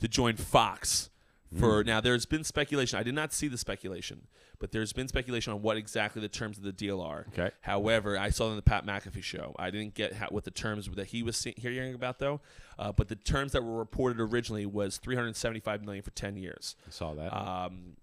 to 0.00 0.08
join 0.08 0.36
Fox. 0.36 1.10
For 1.58 1.84
now, 1.84 2.00
there's 2.00 2.24
been 2.24 2.44
speculation. 2.44 2.98
I 2.98 3.02
did 3.02 3.14
not 3.14 3.32
see 3.32 3.48
the 3.48 3.58
speculation, 3.58 4.26
but 4.58 4.72
there's 4.72 4.92
been 4.92 5.08
speculation 5.08 5.52
on 5.52 5.60
what 5.60 5.76
exactly 5.76 6.22
the 6.22 6.28
terms 6.28 6.56
of 6.56 6.64
the 6.64 6.72
deal 6.72 7.00
are. 7.00 7.26
Okay. 7.32 7.50
However, 7.60 8.18
I 8.18 8.30
saw 8.30 8.46
it 8.46 8.50
on 8.50 8.56
the 8.56 8.62
Pat 8.62 8.86
McAfee 8.86 9.22
show. 9.22 9.54
I 9.58 9.70
didn't 9.70 9.94
get 9.94 10.14
how, 10.14 10.28
what 10.30 10.44
the 10.44 10.50
terms 10.50 10.88
that 10.94 11.08
he 11.08 11.22
was 11.22 11.36
see, 11.36 11.54
hearing 11.56 11.94
about 11.94 12.18
though. 12.18 12.40
Uh, 12.78 12.92
but 12.92 13.08
the 13.08 13.16
terms 13.16 13.52
that 13.52 13.62
were 13.62 13.76
reported 13.76 14.20
originally 14.20 14.64
was 14.64 14.96
375 14.98 15.84
million 15.84 16.02
for 16.02 16.10
10 16.10 16.36
years. 16.36 16.74
I 16.86 16.90
saw 16.90 17.14
that. 17.14 17.36
Um, 17.36 17.96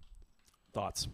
thoughts? 0.72 1.08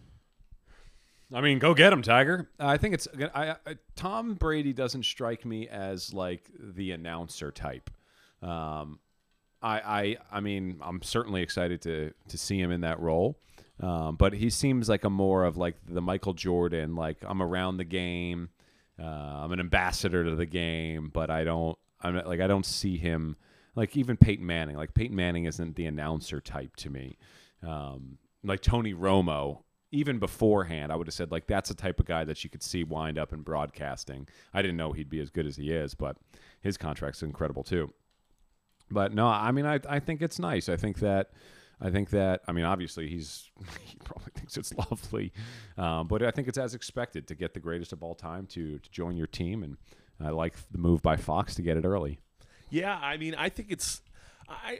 I 1.33 1.41
mean, 1.41 1.59
go 1.59 1.73
get 1.73 1.91
him, 1.91 2.01
Tiger. 2.01 2.49
I 2.59 2.77
think 2.77 2.93
it's 2.93 3.07
I, 3.33 3.55
I, 3.65 3.77
Tom 3.95 4.35
Brady 4.35 4.73
doesn't 4.73 5.03
strike 5.03 5.45
me 5.45 5.67
as 5.67 6.13
like 6.13 6.49
the 6.57 6.91
announcer 6.91 7.51
type. 7.51 7.89
Um, 8.41 8.99
I, 9.61 9.79
I, 9.79 10.17
I 10.31 10.39
mean, 10.39 10.79
I'm 10.81 11.01
certainly 11.01 11.41
excited 11.41 11.81
to 11.83 12.13
to 12.29 12.37
see 12.37 12.59
him 12.59 12.71
in 12.71 12.81
that 12.81 12.99
role. 12.99 13.39
Um, 13.79 14.15
but 14.15 14.33
he 14.33 14.49
seems 14.49 14.89
like 14.89 15.03
a 15.03 15.09
more 15.09 15.43
of 15.43 15.57
like 15.57 15.75
the 15.87 16.01
Michael 16.01 16.33
Jordan, 16.33 16.95
like 16.95 17.17
I'm 17.23 17.41
around 17.41 17.77
the 17.77 17.85
game, 17.85 18.49
uh, 18.99 19.03
I'm 19.03 19.51
an 19.51 19.59
ambassador 19.59 20.23
to 20.23 20.35
the 20.35 20.45
game, 20.45 21.11
but 21.13 21.29
I 21.29 21.43
don't, 21.43 21.77
I'm 22.01 22.15
like 22.25 22.39
I 22.39 22.47
don't 22.47 22.65
see 22.65 22.97
him 22.97 23.35
like 23.75 23.95
even 23.95 24.17
Peyton 24.17 24.45
Manning. 24.45 24.75
Like 24.75 24.93
Peyton 24.93 25.15
Manning 25.15 25.45
isn't 25.45 25.75
the 25.75 25.85
announcer 25.85 26.41
type 26.41 26.75
to 26.77 26.89
me. 26.89 27.17
Um, 27.65 28.17
like 28.43 28.61
Tony 28.61 28.93
Romo, 28.93 29.59
even 29.91 30.17
beforehand, 30.17 30.91
I 30.91 30.95
would 30.95 31.07
have 31.07 31.13
said 31.13 31.31
like 31.31 31.45
that's 31.45 31.69
the 31.69 31.75
type 31.75 31.99
of 31.99 32.07
guy 32.07 32.23
that 32.23 32.43
you 32.43 32.49
could 32.49 32.63
see 32.63 32.83
wind 32.83 33.19
up 33.19 33.31
in 33.31 33.41
broadcasting. 33.41 34.27
I 34.53 34.63
didn't 34.63 34.77
know 34.77 34.91
he'd 34.91 35.09
be 35.09 35.19
as 35.19 35.29
good 35.29 35.45
as 35.45 35.55
he 35.55 35.71
is, 35.71 35.93
but 35.93 36.17
his 36.61 36.77
contract's 36.77 37.21
incredible 37.21 37.63
too. 37.63 37.93
But 38.89 39.13
no, 39.13 39.27
I 39.27 39.51
mean, 39.51 39.65
I 39.65 39.79
I 39.87 39.99
think 39.99 40.21
it's 40.21 40.39
nice. 40.39 40.69
I 40.69 40.77
think 40.77 40.99
that. 40.99 41.31
I 41.79 41.91
think 41.91 42.09
that 42.09 42.41
I 42.47 42.53
mean 42.53 42.65
obviously 42.65 43.07
he's 43.07 43.51
he 43.83 43.99
probably 44.03 44.31
thinks 44.33 44.57
it's 44.57 44.73
lovely, 44.73 45.31
um, 45.77 46.07
but 46.07 46.23
I 46.23 46.31
think 46.31 46.47
it's 46.47 46.57
as 46.57 46.73
expected 46.73 47.27
to 47.27 47.35
get 47.35 47.53
the 47.53 47.59
greatest 47.59 47.93
of 47.93 48.01
all 48.01 48.15
time 48.15 48.47
to 48.47 48.79
to 48.79 48.89
join 48.89 49.15
your 49.15 49.27
team, 49.27 49.61
and 49.61 49.77
I 50.19 50.31
like 50.31 50.55
the 50.71 50.79
move 50.79 51.03
by 51.03 51.17
Fox 51.17 51.53
to 51.53 51.61
get 51.61 51.77
it 51.77 51.85
early. 51.85 52.17
Yeah, 52.71 52.97
I 52.99 53.17
mean, 53.17 53.35
I 53.35 53.49
think 53.49 53.67
it's 53.69 54.01
I 54.49 54.79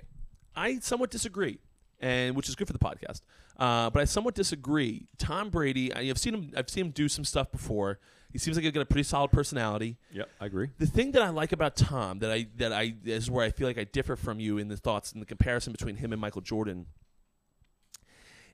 I 0.56 0.80
somewhat 0.80 1.12
disagree, 1.12 1.60
and 2.00 2.36
which 2.36 2.50
is 2.50 2.56
good 2.56 2.65
for 2.65 2.74
the 2.74 2.80
podcast. 2.80 3.22
Uh, 3.58 3.89
but 3.89 4.02
I 4.02 4.06
somewhat 4.06 4.36
disagree. 4.36 5.08
Tom 5.17 5.50
Brady, 5.50 5.93
I, 5.93 6.06
have 6.06 6.17
seen 6.17 6.34
him. 6.34 6.52
I've 6.56 6.70
seen 6.70 6.88
him 6.88 6.91
do 6.91 7.08
some 7.10 7.24
stuff 7.24 7.52
before. 7.52 8.00
He 8.38 8.39
seems 8.39 8.56
like 8.56 8.63
he's 8.63 8.71
got 8.71 8.82
a 8.82 8.86
pretty 8.86 9.02
solid 9.04 9.32
personality. 9.32 9.97
Yep, 10.13 10.30
I 10.39 10.45
agree. 10.45 10.69
The 10.78 10.86
thing 10.86 11.12
that 11.13 11.23
I 11.23 11.30
like 11.30 11.52
about 11.54 11.76
Tom 11.76 12.19
that 12.19 12.32
I 12.32 12.45
that 12.58 12.71
I 12.71 12.93
this 13.04 13.23
is 13.23 13.32
where 13.32 13.43
I 13.43 13.50
feel 13.50 13.67
like 13.67 13.80
I 13.80 13.84
differ 13.84 14.15
from 14.15 14.39
you 14.39 14.60
in 14.60 14.67
the 14.67 14.78
thoughts 14.78 15.12
and 15.12 15.19
the 15.21 15.26
comparison 15.26 15.71
between 15.71 15.95
him 15.95 16.12
and 16.12 16.21
Michael 16.21 16.41
Jordan 16.41 16.86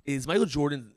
is 0.06 0.28
Michael 0.28 0.46
Jordan 0.46 0.92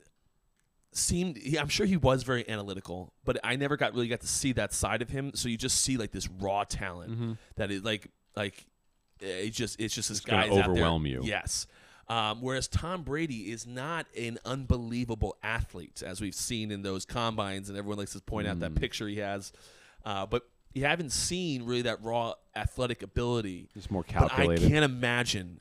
seemed 0.93 1.37
he, 1.37 1.59
I'm 1.59 1.69
sure 1.69 1.85
he 1.87 1.97
was 1.97 2.23
very 2.23 2.49
analytical, 2.49 3.13
but 3.25 3.39
I 3.45 3.57
never 3.57 3.77
got 3.77 3.93
really 3.95 4.09
got 4.09 4.21
to 4.21 4.27
see 4.29 4.53
that 4.53 4.73
side 4.73 5.03
of 5.03 5.11
him. 5.11 5.33
So 5.35 5.49
you 5.49 5.57
just 5.57 5.81
see 5.81 5.97
like 5.97 6.13
this 6.13 6.29
raw 6.41 6.65
talent 6.65 7.39
that 7.57 7.71
is 7.71 7.83
like 7.83 8.11
like 8.37 8.67
it's 9.21 9.57
just 9.57 9.81
it's 9.81 9.95
just 9.95 10.09
this 10.09 10.21
Mm-hmm. 10.21 10.31
guy 10.31 10.49
overwhelm 10.49 11.07
you. 11.07 11.21
Yes. 11.25 11.67
Um, 12.09 12.41
whereas 12.41 12.69
Tom 12.69 13.03
Brady 13.03 13.51
is 13.51 13.67
not 13.67 14.07
an 14.17 14.39
unbelievable 14.45 15.37
athlete, 15.43 16.03
as 16.07 16.21
we've 16.21 16.35
seen 16.37 16.71
in 16.71 16.83
those 16.83 17.05
combines, 17.05 17.69
and 17.69 17.77
everyone 17.77 17.99
likes 17.99 18.13
to 18.13 18.21
point 18.21 18.47
out 18.47 18.61
that 18.61 18.73
Mm. 18.73 18.81
picture 18.81 19.09
he 19.09 19.17
has. 19.17 19.53
Uh, 20.05 20.25
but 20.25 20.49
you 20.73 20.85
haven't 20.85 21.11
seen 21.11 21.65
really 21.65 21.83
that 21.83 22.01
raw 22.03 22.35
athletic 22.55 23.03
ability. 23.03 23.69
It's 23.75 23.91
more 23.91 24.05
But 24.05 24.33
I 24.33 24.47
can't 24.69 24.85
imagine 24.85 25.61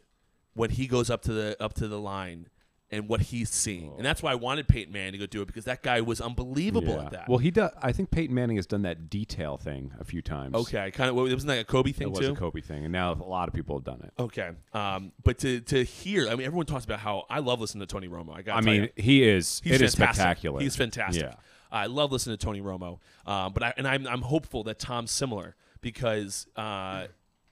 when 0.54 0.70
he 0.70 0.86
goes 0.88 1.10
up 1.10 1.24
to 1.24 1.34
the 1.34 1.58
up 1.60 1.74
to 1.76 1.88
the 1.88 2.00
line 2.00 2.48
and 2.91 3.10
what 3.10 3.19
he's 3.19 3.50
seeing, 3.50 3.93
and 3.98 4.06
that's 4.06 4.21
why 4.21 4.32
I 4.32 4.36
wanted 4.36 4.67
Peyton 4.67 4.93
Manning 4.93 5.13
to 5.13 5.17
go 5.17 5.26
do 5.26 5.41
it 5.41 5.45
because 5.45 5.65
that 5.65 5.82
guy 5.82 6.02
was 6.02 6.21
unbelievable 6.21 6.93
Yeah. 6.93 7.06
at 7.06 7.12
that. 7.12 7.28
Well, 7.30 7.39
he 7.39 7.50
does. 7.50 7.71
I 7.82 7.91
think 7.91 8.12
Peyton 8.12 8.34
Manning 8.36 8.58
has 8.58 8.67
done 8.67 8.84
that 8.84 9.10
detail 9.10 9.58
thing 9.58 9.91
a 10.00 10.04
few 10.04 10.21
times. 10.21 10.54
okay, 10.56 10.91
kind 10.91 11.10
of 11.10 11.17
it 11.17 11.34
wasn't 11.34 11.48
that 11.48 11.60
a 11.60 11.63
Kobe 11.63 11.91
thing 11.91 12.08
it 12.08 12.12
was 12.12 12.19
too? 12.19 12.34
a 12.34 12.36
Kobe 12.36 12.62
thing, 12.62 12.84
and 12.84 12.91
now 12.91 13.12
a 13.13 13.15
lot 13.15 13.48
of 13.48 13.56
people 13.56 13.76
have 13.78 13.84
done 13.84 14.02
it. 14.04 14.13
Okay, 14.21 14.52
um, 14.74 15.12
but 15.24 15.39
to 15.39 15.62
to 15.62 15.84
hear, 15.84 16.28
I 16.30 16.36
mean, 16.36 16.45
everyone 16.45 16.67
talks 16.67 16.86
about 16.86 17.00
how 17.00 17.26
I 17.30 17.39
love 17.39 17.60
listening 17.60 17.86
to 17.88 17.91
Tony 17.91 18.08
Romo. 18.08 18.36
I 18.38 18.43
got. 18.43 18.58
I 18.58 18.62
mean, 18.62 18.89
he 18.95 19.24
is. 19.24 19.62
He's 19.63 19.74
it 19.74 19.82
is 19.82 19.95
fantastic. 19.95 20.21
spectacular. 20.21 20.62
He's 20.62 20.76
fantastic. 20.76 21.24
Yeah. 21.24 21.34
I 21.71 21.88
love 21.88 22.12
listening 22.12 22.38
to 22.38 22.45
Tony 22.45 22.62
Romo. 22.62 23.00
Um, 23.26 23.52
but 23.52 23.63
I 23.63 23.74
and 23.78 23.88
I'm 23.88 24.06
I'm 24.08 24.21
hopeful 24.21 24.63
that 24.65 24.78
Tom's 24.78 25.10
similar 25.12 25.56
because 25.82 26.45
uh, 26.56 27.08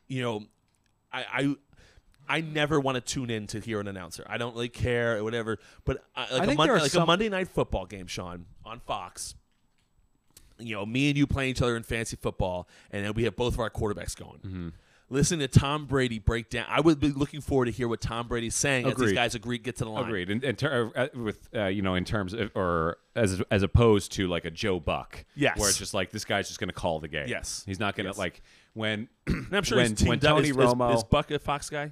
you 0.08 0.22
know, 0.22 0.46
I. 1.12 1.26
I 1.32 1.56
I 2.28 2.42
never 2.42 2.80
want 2.80 2.96
to 2.96 3.02
tune 3.02 3.30
in 3.30 3.48
to 3.48 3.60
hear 3.60 3.80
an 3.80 3.88
announcer. 3.88 4.26
I 4.28 4.38
don't 4.38 4.54
really 4.56 4.70
care 4.70 5.18
or 5.18 5.24
whatever. 5.24 5.58
But 5.86 6.04
I, 6.16 6.22
like, 6.38 6.50
I 6.50 6.52
a, 6.52 6.56
Mon- 6.56 6.68
there 6.68 6.78
are 6.78 7.04
a 7.04 7.06
Monday 7.06 7.30
night 7.30 7.48
football 7.50 7.86
game, 7.86 8.08
Sean, 8.08 8.46
on 8.66 8.80
Fox. 8.80 9.36
You 10.60 10.76
know, 10.76 10.86
me 10.86 11.10
and 11.10 11.18
you 11.18 11.28
playing 11.28 11.52
each 11.52 11.62
other 11.62 11.76
in 11.76 11.84
fantasy 11.84 12.16
football, 12.16 12.68
and 12.92 13.06
then 13.06 13.14
we 13.14 13.24
have 13.24 13.36
both 13.36 13.56
of 13.56 13.60
our 13.60 13.70
quarterbacks 13.70 14.16
going. 14.18 14.40
Mm-hmm. 14.40 14.68
Listen 15.10 15.40
to 15.40 15.48
Tom 15.48 15.86
Brady 15.86 16.18
break 16.18 16.50
down. 16.50 16.66
I 16.70 16.80
would 16.80 17.00
be 17.00 17.10
looking 17.10 17.42
forward 17.42 17.66
to 17.66 17.72
hear 17.72 17.88
what 17.88 18.02
Tom 18.02 18.28
Brady's 18.28 18.56
saying 18.56 18.88
as 18.88 18.96
these 18.96 19.14
guys 19.14 19.36
agree 19.36 19.58
get 19.58 19.76
to 19.78 19.84
the 19.84 19.90
line. 19.92 20.06
Agreed. 20.06 20.30
And, 20.32 20.44
and 20.44 20.58
ter- 20.58 20.92
uh, 20.96 21.08
with 21.14 21.50
uh, 21.54 21.66
you 21.66 21.82
know, 21.82 21.94
in 21.96 22.06
terms 22.06 22.34
of, 22.34 22.52
or 22.56 22.98
as 23.16 23.42
as 23.52 23.62
opposed 23.62 24.14
to 24.14 24.28
like 24.28 24.46
a 24.46 24.50
Joe 24.52 24.80
Buck, 24.80 25.24
Yes. 25.36 25.60
where 25.60 25.70
it's 25.70 25.78
just 25.78 25.94
like 25.94 26.10
this 26.12 26.26
guy's 26.26 26.48
just 26.48 26.60
going 26.60 26.70
to 26.70 26.74
call 26.74 27.00
the 27.00 27.08
game. 27.10 27.28
Yes. 27.28 27.64
he's 27.68 27.80
not 27.80 27.96
going 27.96 28.06
to 28.06 28.10
Yes. 28.12 28.18
like 28.18 28.42
when 28.74 29.08
I'm 29.52 29.64
sure 29.64 29.78
when, 29.78 29.96
when. 29.98 30.20
Tony 30.20 30.50
is, 30.50 30.52
is- 30.52 30.56
Romo. 30.58 30.96
is, 30.96 31.04
Buck 31.04 31.30
a 31.32 31.38
Fox 31.38 31.70
guy? 31.70 31.92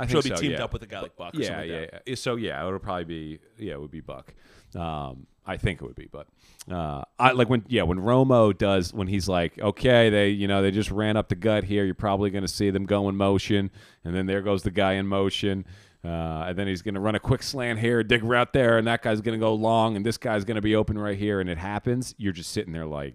I 0.00 0.06
think 0.06 0.12
he'll 0.12 0.22
be 0.22 0.36
so, 0.36 0.42
teamed 0.42 0.58
yeah. 0.58 0.64
up 0.64 0.72
with 0.72 0.82
a 0.82 0.86
guy 0.86 1.00
like 1.00 1.16
Buck. 1.16 1.34
Or 1.34 1.40
yeah, 1.40 1.46
something 1.46 1.70
yeah, 1.70 1.78
like 1.80 2.02
yeah. 2.06 2.14
So 2.14 2.36
yeah, 2.36 2.66
it 2.66 2.70
would 2.70 2.82
probably 2.82 3.04
be 3.04 3.38
yeah, 3.58 3.74
it 3.74 3.80
would 3.80 3.90
be 3.90 4.00
Buck. 4.00 4.34
Um, 4.74 5.26
I 5.46 5.56
think 5.56 5.82
it 5.82 5.84
would 5.84 5.96
be, 5.96 6.08
but 6.10 6.28
uh, 6.70 7.02
I 7.18 7.32
like 7.32 7.48
when 7.48 7.64
yeah 7.68 7.82
when 7.82 7.98
Romo 7.98 8.56
does 8.56 8.92
when 8.94 9.08
he's 9.08 9.28
like 9.28 9.58
okay 9.58 10.10
they 10.10 10.28
you 10.28 10.46
know 10.46 10.62
they 10.62 10.70
just 10.70 10.90
ran 10.90 11.16
up 11.16 11.28
the 11.28 11.34
gut 11.34 11.64
here 11.64 11.84
you're 11.84 11.94
probably 11.94 12.30
going 12.30 12.42
to 12.42 12.48
see 12.48 12.70
them 12.70 12.84
go 12.86 13.08
in 13.08 13.16
motion 13.16 13.70
and 14.04 14.14
then 14.14 14.26
there 14.26 14.42
goes 14.42 14.62
the 14.62 14.70
guy 14.70 14.92
in 14.92 15.06
motion 15.06 15.64
uh, 16.04 16.44
and 16.46 16.58
then 16.58 16.66
he's 16.68 16.82
going 16.82 16.94
to 16.94 17.00
run 17.00 17.14
a 17.14 17.18
quick 17.18 17.42
slant 17.42 17.78
here 17.78 18.02
dig 18.04 18.22
right 18.22 18.52
there 18.52 18.78
and 18.78 18.86
that 18.86 19.02
guy's 19.02 19.20
going 19.20 19.36
to 19.38 19.42
go 19.44 19.54
long 19.54 19.96
and 19.96 20.06
this 20.06 20.18
guy's 20.18 20.44
going 20.44 20.54
to 20.54 20.60
be 20.62 20.76
open 20.76 20.96
right 20.98 21.18
here 21.18 21.40
and 21.40 21.48
it 21.50 21.58
happens 21.58 22.14
you're 22.18 22.32
just 22.32 22.52
sitting 22.52 22.72
there 22.72 22.86
like 22.86 23.14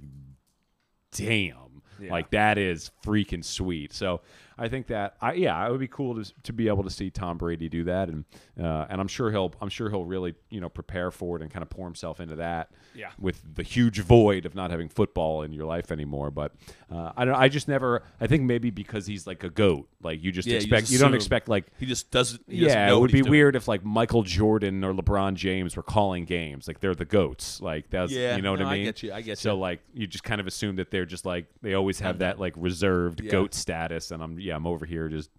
damn 1.11 1.81
Yeah. 2.01 2.11
like 2.11 2.31
that 2.31 2.57
is 2.57 2.91
freaking 3.05 3.45
sweet 3.45 3.93
so 3.93 4.21
I 4.57 4.67
think 4.69 4.87
that 4.87 5.15
I 5.21 5.33
yeah 5.33 5.65
it 5.67 5.71
would 5.71 5.79
be 5.79 5.87
cool 5.87 6.21
to, 6.23 6.33
to 6.43 6.53
be 6.53 6.67
able 6.67 6.83
to 6.83 6.89
see 6.89 7.09
Tom 7.09 7.37
Brady 7.37 7.67
do 7.69 7.83
that 7.85 8.09
and 8.09 8.25
uh, 8.61 8.85
and 8.89 9.01
I'm 9.01 9.07
sure 9.07 9.31
he'll 9.31 9.53
I'm 9.61 9.69
sure 9.69 9.89
he'll 9.89 10.05
really 10.05 10.35
you 10.49 10.61
know 10.61 10.69
prepare 10.69 11.11
for 11.11 11.35
it 11.35 11.41
and 11.41 11.51
kind 11.51 11.63
of 11.63 11.69
pour 11.69 11.85
himself 11.85 12.19
into 12.19 12.35
that 12.37 12.69
Yeah. 12.93 13.09
with 13.19 13.41
the 13.55 13.63
huge 13.63 13.99
void 13.99 14.45
of 14.45 14.55
not 14.55 14.71
having 14.71 14.89
football 14.89 15.41
in 15.43 15.51
your 15.53 15.65
life 15.65 15.91
anymore 15.91 16.31
but 16.31 16.53
uh, 16.91 17.11
I 17.17 17.25
don't 17.25 17.35
I 17.35 17.49
just 17.49 17.67
never 17.67 18.03
I 18.21 18.27
think 18.27 18.43
maybe 18.43 18.69
because 18.69 19.05
he's 19.07 19.27
like 19.27 19.43
a 19.43 19.49
goat 19.49 19.89
like 20.01 20.23
you 20.23 20.31
just 20.31 20.47
Yeah, 20.47 20.53
you 20.53 20.57
expect 20.57 20.81
just 20.83 20.93
you, 20.93 20.99
don't 20.99 21.13
expect 21.15 21.49
like 21.49 21.65
He 21.79 21.85
just 21.85 22.11
doesn't. 22.11 22.41
He 22.47 22.61
doesn't 22.61 22.77
yeah, 22.77 22.87
know 22.87 22.97
it 22.97 23.01
would 23.01 23.11
be 23.11 23.21
doing. 23.21 23.31
weird 23.31 23.55
if 23.55 23.67
like 23.67 23.83
Michael 23.83 24.21
Jordan 24.23 24.83
or 24.83 24.93
LeBron 24.93 25.33
James 25.33 25.75
were 25.75 25.81
calling 25.83 26.25
games. 26.25 26.67
Like 26.67 26.79
they're 26.79 26.93
the 26.93 27.05
goats. 27.05 27.59
Like 27.59 27.89
that's 27.89 28.11
Yeah, 28.11 28.35
you 28.35 28.43
know 28.43 28.51
what 28.51 28.59
no, 28.59 28.67
I 28.67 28.69
I 28.69 28.73
mean. 28.75 28.85
get 28.85 29.01
you, 29.03 29.11
I 29.11 29.21
get 29.21 29.39
so 29.39 29.53
you. 29.55 29.59
like 29.59 29.81
you 29.93 30.05
just 30.05 30.23
kind 30.23 30.39
of 30.39 30.45
assume 30.47 30.75
that 30.75 30.91
they're 30.91 31.05
just 31.07 31.25
like 31.25 31.47
they 31.63 31.73
always 31.73 31.99
have 32.01 32.19
that 32.19 32.39
like 32.39 32.53
reserved 32.55 33.21
Yeah. 33.21 33.31
goat 33.31 33.53
status, 33.55 34.11
and 34.11 34.21
I'm 34.21 34.39
yeah 34.45 34.55
I'm 34.55 34.67
over 34.67 34.85
here 34.85 35.09
just 35.09 35.29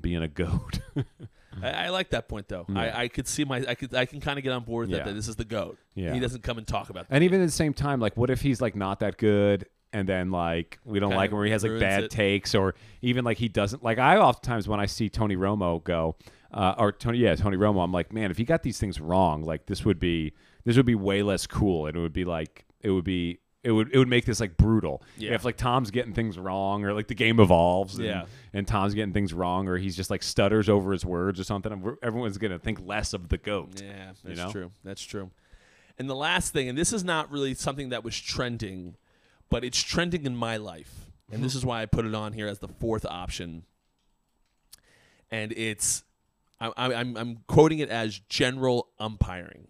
being 0.00 0.22
a 0.22 0.28
goat. 0.28 0.80
I, 1.62 1.70
I 1.70 1.88
like 1.88 2.10
that 2.10 2.28
point 2.28 2.48
though. 2.48 2.64
I, 2.74 3.02
I 3.02 3.08
could 3.08 3.26
see 3.26 3.44
my. 3.44 3.64
I 3.66 3.74
could. 3.74 3.94
I 3.94 4.06
can 4.06 4.20
kind 4.20 4.38
of 4.38 4.44
get 4.44 4.52
on 4.52 4.62
board 4.62 4.88
with 4.88 4.92
that. 4.92 4.98
Yeah. 4.98 5.12
That 5.12 5.14
this 5.14 5.28
is 5.28 5.36
the 5.36 5.44
goat. 5.44 5.78
Yeah. 5.94 6.12
He 6.12 6.20
doesn't 6.20 6.42
come 6.42 6.58
and 6.58 6.66
talk 6.66 6.90
about. 6.90 7.08
That. 7.08 7.14
and 7.14 7.24
even 7.24 7.40
at 7.40 7.46
the 7.46 7.52
same 7.52 7.74
time, 7.74 8.00
like 8.00 8.16
what 8.16 8.30
if 8.30 8.40
he's 8.40 8.60
like 8.60 8.76
not 8.76 9.00
that 9.00 9.16
good? 9.16 9.66
And 9.92 10.08
then 10.08 10.30
like 10.30 10.78
we 10.84 11.00
don't 11.00 11.10
Kinda 11.10 11.16
like 11.18 11.30
him 11.30 11.36
where 11.38 11.46
he 11.46 11.50
has 11.50 11.64
like 11.64 11.80
bad 11.80 12.04
it. 12.04 12.10
takes 12.12 12.54
or 12.54 12.76
even 13.02 13.24
like 13.24 13.38
he 13.38 13.48
doesn't 13.48 13.82
like 13.82 13.98
I 13.98 14.18
oftentimes 14.18 14.68
when 14.68 14.78
I 14.78 14.86
see 14.86 15.08
Tony 15.08 15.34
Romo 15.34 15.82
go 15.82 16.14
uh, 16.54 16.76
or 16.78 16.92
Tony 16.92 17.18
yeah 17.18 17.34
Tony 17.34 17.56
Romo 17.56 17.82
I'm 17.82 17.90
like 17.90 18.12
man 18.12 18.30
if 18.30 18.36
he 18.38 18.44
got 18.44 18.62
these 18.62 18.78
things 18.78 19.00
wrong 19.00 19.42
like 19.42 19.66
this 19.66 19.84
would 19.84 19.98
be 19.98 20.32
this 20.64 20.76
would 20.76 20.86
be 20.86 20.94
way 20.94 21.24
less 21.24 21.44
cool 21.48 21.86
and 21.86 21.96
it 21.96 21.98
would 21.98 22.12
be 22.12 22.24
like 22.24 22.66
it 22.82 22.90
would 22.90 23.02
be 23.02 23.40
it 23.62 23.70
would 23.72 23.92
it 23.94 23.98
would 23.98 24.08
make 24.08 24.24
this 24.24 24.40
like 24.40 24.56
brutal 24.56 25.02
Yeah. 25.18 25.34
if 25.34 25.44
like 25.44 25.56
Tom's 25.56 25.90
getting 25.90 26.14
things 26.14 26.38
wrong 26.38 26.84
or 26.84 26.94
like 26.94 27.08
the 27.08 27.14
game 27.14 27.38
evolves 27.40 27.96
and, 27.96 28.04
Yeah. 28.06 28.24
and 28.54 28.66
Tom's 28.66 28.94
getting 28.94 29.12
things 29.12 29.34
wrong 29.34 29.68
or 29.68 29.76
he's 29.76 29.96
just 29.96 30.08
like 30.10 30.22
stutters 30.22 30.68
over 30.68 30.92
his 30.92 31.04
words 31.04 31.38
or 31.38 31.44
something 31.44 31.96
everyone's 32.02 32.38
gonna 32.38 32.58
think 32.58 32.80
less 32.86 33.12
of 33.12 33.28
the 33.28 33.36
goat 33.38 33.80
Yeah, 33.82 34.12
that's 34.24 34.38
know? 34.38 34.50
true. 34.50 34.72
That's 34.82 35.02
true. 35.02 35.30
And 35.98 36.08
the 36.08 36.16
last 36.16 36.54
thing, 36.54 36.68
and 36.70 36.78
this 36.78 36.94
is 36.94 37.04
not 37.04 37.30
really 37.30 37.52
something 37.52 37.90
that 37.90 38.02
was 38.02 38.18
trending, 38.18 38.96
but 39.50 39.62
it's 39.64 39.82
trending 39.82 40.24
in 40.24 40.34
my 40.34 40.56
life, 40.56 41.10
and 41.30 41.44
this 41.44 41.54
is 41.54 41.62
why 41.62 41.82
I 41.82 41.86
put 41.86 42.06
it 42.06 42.14
on 42.14 42.32
here 42.32 42.46
as 42.48 42.60
the 42.60 42.68
fourth 42.68 43.04
option. 43.04 43.64
And 45.30 45.52
it's, 45.52 46.04
I, 46.58 46.72
I, 46.76 46.94
I'm, 46.94 47.16
I'm 47.18 47.38
quoting 47.46 47.80
it 47.80 47.90
as 47.90 48.18
general 48.30 48.88
umpiring. 48.98 49.68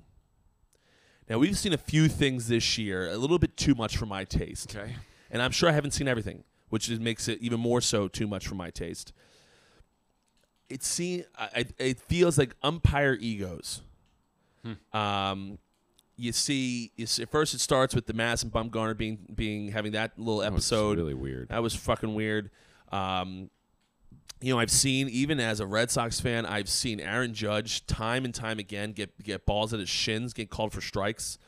Now 1.30 1.38
we've 1.38 1.56
seen 1.56 1.72
a 1.72 1.78
few 1.78 2.08
things 2.08 2.48
this 2.48 2.76
year, 2.76 3.08
a 3.08 3.16
little 3.16 3.38
bit 3.38 3.56
too 3.56 3.74
much 3.74 3.96
for 3.96 4.04
my 4.04 4.24
taste. 4.24 4.76
okay 4.76 4.96
and 5.30 5.40
I'm 5.40 5.52
sure 5.52 5.68
I 5.68 5.72
haven't 5.72 5.92
seen 5.92 6.08
everything, 6.08 6.44
which 6.68 6.90
is, 6.90 6.98
makes 6.98 7.28
it 7.28 7.38
even 7.40 7.60
more 7.60 7.80
so 7.80 8.08
too 8.08 8.26
much 8.26 8.46
for 8.46 8.56
my 8.56 8.70
taste. 8.70 9.12
It 10.68 10.82
seems 10.82 11.24
it, 11.54 11.72
it 11.78 12.00
feels 12.00 12.38
like 12.38 12.54
umpire 12.62 13.16
egos. 13.18 13.82
Um, 14.92 15.58
you 16.16 16.32
see, 16.32 16.92
you 16.96 17.06
see, 17.06 17.24
first 17.24 17.54
it 17.54 17.60
starts 17.60 17.94
with 17.94 18.06
the 18.06 18.12
Mass 18.12 18.42
and 18.42 18.52
Bumgarner 18.52 18.96
being 18.96 19.18
being 19.34 19.68
having 19.72 19.92
that 19.92 20.18
little 20.18 20.40
That 20.40 20.52
was 20.52 20.64
episode. 20.70 20.98
really 20.98 21.14
weird 21.14 21.48
That 21.48 21.62
was 21.62 21.74
fucking 21.74 22.14
weird. 22.14 22.50
Um, 22.92 23.50
you 24.40 24.52
know, 24.54 24.58
I've 24.58 24.70
seen 24.70 25.08
even 25.08 25.38
as 25.40 25.60
a 25.60 25.66
Red 25.66 25.90
Sox 25.90 26.20
fan, 26.20 26.46
I've 26.46 26.68
seen 26.68 27.00
Aaron 27.00 27.34
Judge 27.34 27.86
time 27.86 28.24
and 28.24 28.34
time 28.34 28.58
again 28.58 28.92
get 28.92 29.22
get 29.22 29.44
balls 29.46 29.72
at 29.74 29.80
his 29.80 29.88
shins, 29.88 30.32
get 30.32 30.50
called 30.50 30.72
for 30.72 30.80
strikes. 30.80 31.38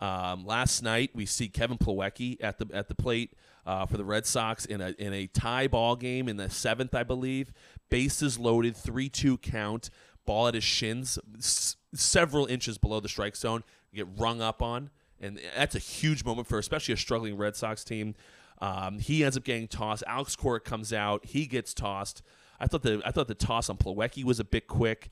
Um, 0.00 0.46
last 0.46 0.82
night 0.82 1.10
we 1.14 1.26
see 1.26 1.48
Kevin 1.48 1.78
Plawecki 1.78 2.36
at 2.40 2.58
the 2.58 2.68
at 2.72 2.86
the 2.88 2.94
plate 2.94 3.34
uh, 3.66 3.84
for 3.86 3.96
the 3.96 4.04
Red 4.04 4.26
Sox 4.26 4.64
in 4.64 4.80
a 4.80 4.90
in 4.98 5.12
a 5.12 5.26
tie 5.26 5.66
ball 5.66 5.96
game 5.96 6.28
in 6.28 6.36
the 6.36 6.48
seventh, 6.48 6.94
I 6.94 7.02
believe. 7.02 7.52
Bases 7.90 8.38
loaded, 8.38 8.76
three 8.76 9.08
two 9.08 9.38
count. 9.38 9.90
ball 10.24 10.46
at 10.46 10.54
his 10.54 10.62
shins, 10.64 11.18
s- 11.38 11.76
several 11.94 12.46
inches 12.46 12.78
below 12.78 13.00
the 13.00 13.08
strike 13.08 13.34
zone, 13.34 13.64
get 13.94 14.06
rung 14.18 14.40
up 14.42 14.62
on, 14.62 14.90
and 15.20 15.40
that's 15.56 15.74
a 15.74 15.78
huge 15.80 16.22
moment 16.22 16.46
for 16.46 16.58
especially 16.58 16.92
a 16.94 16.98
struggling 16.98 17.36
Red 17.36 17.56
Sox 17.56 17.82
team. 17.82 18.14
Um, 18.60 18.98
he 18.98 19.24
ends 19.24 19.36
up 19.36 19.44
getting 19.44 19.68
tossed. 19.68 20.02
Alex 20.06 20.34
Cora 20.36 20.60
comes 20.60 20.92
out. 20.92 21.24
He 21.26 21.46
gets 21.46 21.72
tossed. 21.72 22.22
I 22.60 22.66
thought 22.66 22.82
the 22.82 23.00
I 23.04 23.10
thought 23.10 23.28
the 23.28 23.34
toss 23.34 23.68
on 23.68 23.76
Plawecki 23.76 24.24
was 24.24 24.40
a 24.40 24.44
bit 24.44 24.66
quick. 24.66 25.10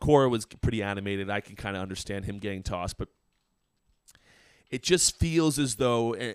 Cora 0.00 0.28
was 0.28 0.46
pretty 0.46 0.82
animated. 0.82 1.30
I 1.30 1.40
can 1.40 1.56
kind 1.56 1.76
of 1.76 1.82
understand 1.82 2.24
him 2.24 2.38
getting 2.38 2.62
tossed, 2.62 2.96
but 2.98 3.08
it 4.70 4.82
just 4.82 5.18
feels 5.18 5.58
as 5.58 5.76
though, 5.76 6.14
eh, 6.14 6.34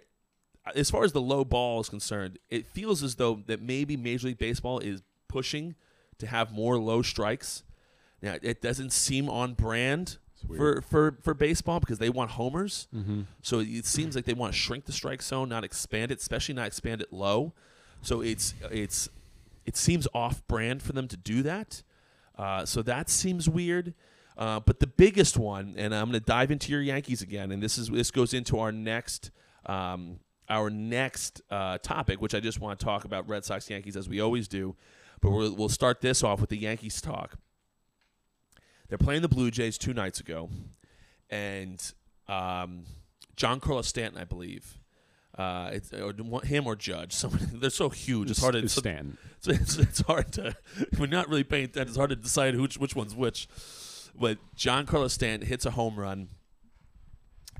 as 0.75 0.89
far 0.89 1.03
as 1.03 1.13
the 1.13 1.21
low 1.21 1.43
ball 1.43 1.81
is 1.81 1.89
concerned, 1.89 2.37
it 2.49 2.67
feels 2.67 3.01
as 3.01 3.15
though 3.15 3.41
that 3.47 3.61
maybe 3.61 3.97
Major 3.97 4.27
League 4.27 4.37
Baseball 4.37 4.79
is 4.79 5.01
pushing 5.27 5.75
to 6.19 6.27
have 6.27 6.51
more 6.51 6.77
low 6.77 7.01
strikes. 7.01 7.63
Now, 8.21 8.37
it 8.41 8.61
doesn't 8.61 8.91
seem 8.91 9.29
on 9.29 9.53
brand 9.53 10.17
for, 10.47 10.81
for, 10.81 11.17
for 11.21 11.33
baseball 11.33 11.79
because 11.79 11.99
they 11.99 12.09
want 12.09 12.31
homers. 12.31 12.87
Mm-hmm. 12.95 13.21
So 13.41 13.59
it 13.59 13.85
seems 13.85 14.15
like 14.15 14.25
they 14.25 14.33
want 14.33 14.53
to 14.53 14.59
shrink 14.59 14.85
the 14.85 14.91
strike 14.91 15.21
zone, 15.21 15.49
not 15.49 15.63
expand 15.63 16.11
it, 16.11 16.19
especially 16.19 16.55
not 16.55 16.67
expand 16.67 17.01
it 17.01 17.11
low. 17.11 17.53
So 18.01 18.21
it's 18.21 18.53
it's 18.71 19.09
it 19.65 19.75
seems 19.75 20.07
off 20.13 20.45
brand 20.47 20.83
for 20.83 20.93
them 20.93 21.07
to 21.07 21.17
do 21.17 21.41
that. 21.43 21.81
Uh, 22.37 22.65
so 22.65 22.81
that 22.83 23.09
seems 23.09 23.49
weird. 23.49 23.93
Uh, 24.37 24.59
but 24.59 24.79
the 24.79 24.87
biggest 24.87 25.37
one, 25.37 25.75
and 25.77 25.95
I'm 25.95 26.09
going 26.09 26.19
to 26.19 26.25
dive 26.25 26.51
into 26.51 26.71
your 26.71 26.81
Yankees 26.81 27.21
again, 27.21 27.51
and 27.51 27.63
this 27.63 27.77
is 27.77 27.89
this 27.89 28.11
goes 28.11 28.33
into 28.33 28.59
our 28.59 28.71
next 28.71 29.31
um, 29.65 30.19
our 30.49 30.69
next 30.69 31.41
uh, 31.49 31.77
topic, 31.79 32.21
which 32.21 32.35
I 32.35 32.39
just 32.39 32.59
want 32.59 32.77
to 32.79 32.85
talk 32.85 33.05
about 33.05 33.27
Red 33.27 33.45
Sox 33.45 33.69
Yankees 33.69 33.95
as 33.95 34.07
we 34.09 34.19
always 34.19 34.47
do. 34.47 34.75
But 35.21 35.31
we'll, 35.31 35.55
we'll 35.55 35.69
start 35.69 36.01
this 36.01 36.23
off 36.23 36.41
with 36.41 36.49
the 36.49 36.57
Yankees 36.57 37.01
talk. 37.01 37.37
They're 38.87 38.97
playing 38.97 39.21
the 39.21 39.29
Blue 39.29 39.51
Jays 39.51 39.77
two 39.77 39.93
nights 39.93 40.19
ago, 40.19 40.49
and 41.29 41.81
um, 42.27 42.85
Giancarlo 43.35 43.83
Stanton, 43.83 44.19
I 44.19 44.25
believe, 44.25 44.79
uh, 45.37 45.71
it's, 45.73 45.91
or 45.93 46.13
him 46.43 46.67
or 46.67 46.75
Judge. 46.75 47.13
Someone 47.15 47.49
they're 47.53 47.69
so 47.69 47.89
huge. 47.89 48.31
It's 48.31 48.41
hard 48.41 48.53
to 48.53 48.59
It's 48.59 48.77
it's, 48.77 49.47
it's, 49.47 49.77
it's 49.77 50.01
hard 50.01 50.31
to 50.33 50.55
we're 50.99 51.07
not 51.07 51.29
really 51.29 51.43
paying 51.43 51.65
attention. 51.65 51.89
It's 51.89 51.97
hard 51.97 52.11
to 52.11 52.15
decide 52.15 52.59
which 52.59 52.77
which 52.77 52.95
one's 52.95 53.15
which. 53.15 53.47
But 54.17 54.37
Giancarlo 54.55 55.09
Stanton 55.09 55.47
hits 55.47 55.65
a 55.65 55.71
home 55.71 55.99
run, 55.99 56.29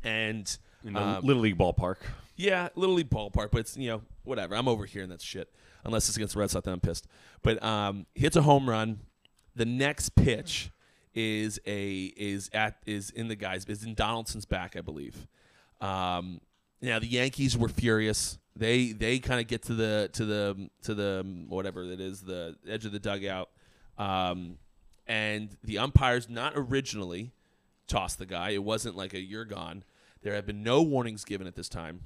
and 0.04 0.58
In 0.86 0.94
the 0.94 1.02
um, 1.02 1.26
Little 1.26 1.42
League 1.42 1.58
ballpark. 1.58 1.98
yeah, 2.38 2.70
Little 2.76 2.96
League 2.96 3.10
ballpark, 3.10 3.52
but 3.52 3.60
it's 3.60 3.76
you 3.76 3.90
know 3.90 4.02
whatever. 4.24 4.56
I'm 4.56 4.68
over 4.68 4.86
here 4.86 5.04
and 5.04 5.12
that's 5.12 5.24
shit. 5.24 5.50
Unless 5.84 6.08
it's 6.08 6.18
against 6.18 6.34
the 6.34 6.40
Red 6.40 6.50
Sox, 6.50 6.66
then 6.66 6.74
I'm 6.74 6.80
pissed. 6.80 7.06
But 7.44 7.62
um, 7.62 8.06
hits 8.16 8.36
a 8.36 8.42
home 8.42 8.68
run. 8.70 9.02
The 9.56 9.66
next 9.66 10.16
pitch 10.16 10.72
is 11.16 11.60
a 11.66 12.14
is 12.18 12.50
at 12.54 12.78
is 12.86 13.10
in 13.10 13.30
the 13.30 13.36
guys 13.36 13.66
is 13.66 13.84
in 13.84 13.96
Donaldson's 13.96 14.46
back, 14.46 14.76
I 14.76 14.82
believe. 14.82 15.28
Um, 15.82 16.42
now 16.82 17.00
the 17.00 17.08
Yankees 17.08 17.58
were 17.58 17.70
furious. 17.70 18.38
They 18.56 18.92
they 18.92 19.20
kind 19.20 19.40
of 19.40 19.48
get 19.48 19.64
to 19.64 19.74
the 19.74 20.10
to 20.14 20.26
the 20.26 20.70
to 20.84 20.94
the 20.94 21.46
whatever 21.48 21.84
it 21.84 22.00
is 22.00 22.22
the 22.22 22.56
edge 22.68 22.86
of 22.86 22.92
the 22.92 23.00
dugout, 23.00 23.50
um, 23.98 24.58
and 25.08 25.56
the 25.64 25.80
umpires 25.80 26.30
not 26.30 26.54
originally 26.56 27.32
tossed 27.88 28.20
the 28.20 28.26
guy. 28.26 28.52
It 28.52 28.64
wasn't 28.64 28.96
like 28.96 29.14
a 29.14 29.20
you're 29.20 29.46
gone. 29.46 29.84
There 30.22 30.34
have 30.34 30.46
been 30.46 30.64
no 30.64 30.82
warnings 30.82 31.24
given 31.24 31.48
at 31.48 31.56
this 31.56 31.70
time, 31.70 32.02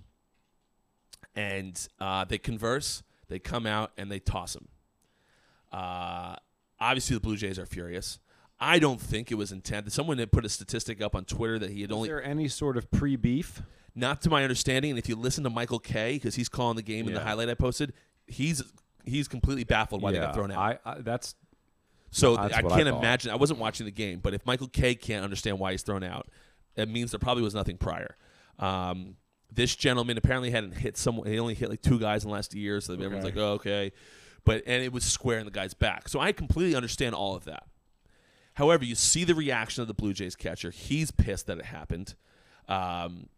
and 1.36 1.88
uh, 2.00 2.26
they 2.26 2.38
converse. 2.38 3.04
They 3.28 3.39
come 3.39 3.65
out 3.65 3.91
and 3.98 4.12
they 4.12 4.19
toss 4.19 4.56
him. 4.56 4.67
Uh, 5.72 6.36
obviously, 6.80 7.15
the 7.15 7.19
Blue 7.19 7.38
Jays 7.38 7.60
are 7.60 7.65
furious. 7.65 8.19
I 8.60 8.80
don't 8.80 9.00
think 9.00 9.32
it 9.32 9.36
was 9.36 9.52
intended. 9.52 9.93
Someone 9.93 10.17
had 10.17 10.32
put 10.32 10.43
a 10.45 10.50
statistic 10.50 11.02
up 11.02 11.15
on 11.15 11.24
Twitter 11.26 11.58
that 11.60 11.69
he 11.72 11.82
had 11.82 11.91
only 11.91 12.10
Is 12.10 12.12
only 12.13 12.22
there 12.24 12.24
any 12.32 12.48
sort 12.48 12.76
of 12.78 12.91
pre-beef? 12.91 13.62
not 13.95 14.22
to 14.22 14.30
my 14.30 14.43
understanding, 14.43 14.91
and 14.91 15.00
if 15.00 15.10
you 15.10 15.15
listen 15.15 15.43
to 15.43 15.50
Michael 15.50 15.80
Kay, 15.80 16.13
because 16.13 16.36
he's 16.36 16.48
calling 16.50 16.76
the 16.76 16.82
game 16.84 17.08
in 17.08 17.13
the 17.13 17.19
Yeah. 17.19 17.26
highlight 17.26 17.50
I 17.50 17.54
posted, 17.56 17.93
he's 18.28 18.62
he's 19.06 19.28
completely 19.28 19.63
baffled 19.63 20.02
why 20.02 20.12
they 20.12 20.19
got 20.19 20.34
thrown 20.36 20.52
out. 20.52 20.60
I, 20.86 20.91
I 20.91 20.95
that's 21.02 21.36
so 22.12 22.36
That's 22.36 22.54
I 22.56 22.62
what 22.62 22.74
I 22.74 22.76
can't 22.78 22.89
thought. 22.89 23.00
imagine. 23.00 23.32
I 23.32 23.36
wasn't 23.36 23.60
watching 23.60 23.86
the 23.86 23.91
game, 23.91 24.19
but 24.19 24.34
if 24.34 24.45
Michael 24.45 24.67
Kay 24.67 24.95
can't 24.95 25.24
understand 25.24 25.60
why 25.60 25.72
he's 25.72 25.82
thrown 25.84 26.04
out, 26.04 26.28
it 26.76 26.88
means 26.89 27.12
there 27.12 27.19
probably 27.19 27.43
was 27.43 27.54
nothing 27.56 27.78
prior. 27.78 28.15
Um, 28.58 29.15
this 29.52 29.76
gentleman 29.76 30.17
apparently 30.17 30.52
hadn't 30.52 30.74
hit 30.74 30.98
someone. 30.98 31.28
He 31.28 31.39
only 31.39 31.54
hit 31.56 31.69
like 31.69 31.82
two 31.82 32.00
guys 32.00 32.24
in 32.24 32.30
the 32.30 32.34
last 32.34 32.54
year, 32.54 32.82
so 32.82 32.93
everyone's 32.93 33.24
like, 33.24 33.38
"Oh, 33.38 33.54
okay," 33.54 33.91
but 34.43 34.63
and 34.67 34.84
it 34.84 34.91
was 34.93 35.04
square 35.06 35.39
in 35.39 35.45
the 35.45 35.52
guy's 35.52 35.74
back. 35.74 36.08
So 36.10 36.19
I 36.19 36.32
completely 36.32 36.76
understand 36.76 37.15
all 37.15 37.36
of 37.36 37.45
that. 37.45 37.63
However, 38.60 38.84
you 38.84 38.93
see 38.93 39.24
the 39.24 39.36
reaction 39.36 39.82
of 39.82 39.88
the 39.88 39.93
Blue 39.93 40.12
Jays 40.12 40.36
catcher. 40.36 40.69
He's 40.69 41.12
pissed 41.12 41.48
that 41.48 41.60
it 41.60 41.65
happened. 41.65 42.15
Um, 42.67 43.30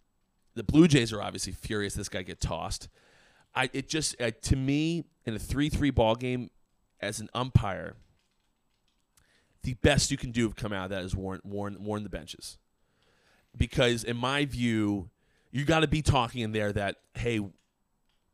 the 0.55 0.63
Blue 0.63 0.87
Jays 0.87 1.13
are 1.13 1.21
obviously 1.21 1.53
furious 1.53 1.93
this 1.93 2.09
guy 2.09 2.23
get 2.23 2.41
tossed. 2.41 2.89
I 3.53 3.69
it 3.71 3.87
just 3.87 4.19
uh, 4.19 4.31
to 4.41 4.55
me 4.55 5.05
in 5.27 5.35
a 5.35 5.39
three 5.39 5.69
three 5.69 5.91
ball 5.91 6.15
game 6.15 6.49
as 6.99 7.19
an 7.19 7.29
umpire, 7.35 7.97
the 9.61 9.75
best 9.75 10.09
you 10.09 10.17
can 10.17 10.31
do 10.31 10.49
to 10.49 10.55
come 10.55 10.73
out 10.73 10.85
of 10.85 10.89
that 10.89 11.03
is 11.03 11.15
warn 11.15 11.39
warn 11.43 11.83
warn 11.83 12.01
the 12.01 12.09
benches, 12.09 12.57
because 13.55 14.03
in 14.03 14.17
my 14.17 14.45
view, 14.45 15.11
you 15.51 15.65
got 15.65 15.81
to 15.81 15.87
be 15.87 16.01
talking 16.01 16.41
in 16.41 16.51
there 16.51 16.73
that 16.73 16.95
hey, 17.13 17.39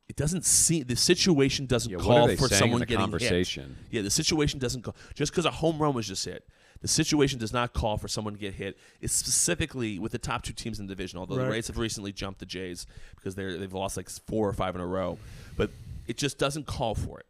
it 0.07 0.15
doesn't 0.15 0.45
seem 0.45 0.85
the 0.85 0.95
situation 0.95 1.65
doesn't 1.65 1.91
yeah, 1.91 1.97
call 1.97 2.33
for 2.37 2.47
someone 2.47 2.79
getting 2.83 3.11
hit. 3.19 3.57
Yeah, 3.91 4.03
the 4.03 4.09
situation 4.09 4.57
doesn't 4.57 4.83
call 4.83 4.95
just 5.15 5.33
because 5.33 5.43
a 5.45 5.51
home 5.51 5.79
run 5.79 5.93
was 5.93 6.07
just 6.07 6.23
hit. 6.23 6.47
The 6.81 6.87
situation 6.87 7.39
does 7.39 7.53
not 7.53 7.73
call 7.73 7.97
for 7.97 8.07
someone 8.07 8.33
to 8.33 8.39
get 8.39 8.53
hit. 8.53 8.77
It's 9.01 9.13
specifically 9.13 9.99
with 9.99 10.11
the 10.11 10.17
top 10.17 10.43
two 10.43 10.53
teams 10.53 10.79
in 10.79 10.87
the 10.87 10.93
division. 10.95 11.19
Although 11.19 11.35
the 11.35 11.43
Right. 11.43 11.51
Rays 11.51 11.67
have 11.67 11.77
recently 11.77 12.11
jumped 12.11 12.39
the 12.39 12.45
Jays 12.45 12.85
because 13.15 13.35
they're 13.35 13.57
they've 13.57 13.73
lost 13.73 13.97
like 13.97 14.09
four 14.09 14.47
or 14.47 14.53
five 14.53 14.75
in 14.75 14.81
a 14.81 14.87
row, 14.87 15.17
but 15.55 15.71
it 16.07 16.17
just 16.17 16.37
doesn't 16.37 16.65
call 16.67 16.95
for 16.95 17.19
it. 17.19 17.25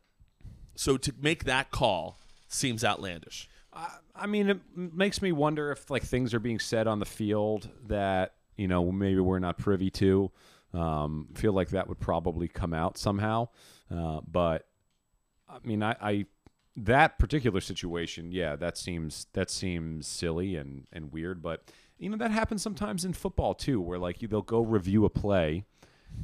So 0.76 0.98
to 0.98 1.14
make 1.22 1.46
that 1.46 1.72
call 1.72 2.20
seems 2.48 2.84
outlandish. 2.84 3.50
I 4.16 4.26
mean, 4.26 4.50
it 4.50 4.60
makes 4.76 5.22
me 5.22 5.32
wonder 5.32 5.72
if 5.72 5.90
like 5.92 6.04
things 6.04 6.34
are 6.34 6.40
being 6.40 6.60
said 6.60 6.88
on 6.88 7.00
the 7.00 7.06
field 7.06 7.70
that 7.88 8.34
you 8.56 8.68
know 8.68 8.92
maybe 8.92 9.20
we're 9.20 9.40
not 9.40 9.58
privy 9.58 9.92
to. 9.92 10.32
Um, 10.74 11.28
feel 11.36 11.54
like 11.54 11.70
that 11.70 11.88
would 11.88 12.00
probably 12.00 12.48
come 12.48 12.74
out 12.74 12.98
somehow, 12.98 13.50
uh, 13.90 14.20
but 14.30 14.68
I 15.48 15.60
mean, 15.64 15.82
I, 15.82 15.96
I 16.02 16.26
that 16.78 17.18
particular 17.18 17.60
situation, 17.60 18.32
yeah, 18.32 18.56
that 18.56 18.78
seems 18.78 19.28
that 19.34 19.50
seems 19.50 20.08
silly 20.08 20.56
and 20.56 20.86
and 20.94 21.12
weird, 21.12 21.42
but 21.42 21.64
you 21.98 22.10
know 22.10 22.18
that 22.18 22.32
happens 22.32 22.62
sometimes 22.62 23.04
in 23.04 23.14
football 23.14 23.54
too, 23.56 23.82
where 23.82 23.98
like 23.98 24.22
you, 24.22 24.28
they'll 24.28 24.42
go 24.42 24.62
review 24.62 25.04
a 25.04 25.10
play, 25.10 25.66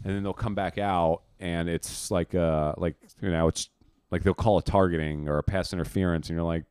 and 0.04 0.16
then 0.16 0.24
they'll 0.24 0.34
come 0.34 0.56
back 0.56 0.78
out 0.78 1.24
and 1.40 1.68
it's 1.68 2.12
like 2.12 2.36
uh 2.36 2.74
like 2.78 2.96
you 3.22 3.32
know 3.32 3.48
it's 3.48 3.70
like 4.12 4.24
they'll 4.24 4.34
call 4.34 4.58
a 4.60 4.64
targeting 4.64 5.28
or 5.28 5.40
a 5.40 5.44
pass 5.44 5.74
interference, 5.74 6.30
and 6.30 6.38
you're 6.38 6.46
like 6.46 6.66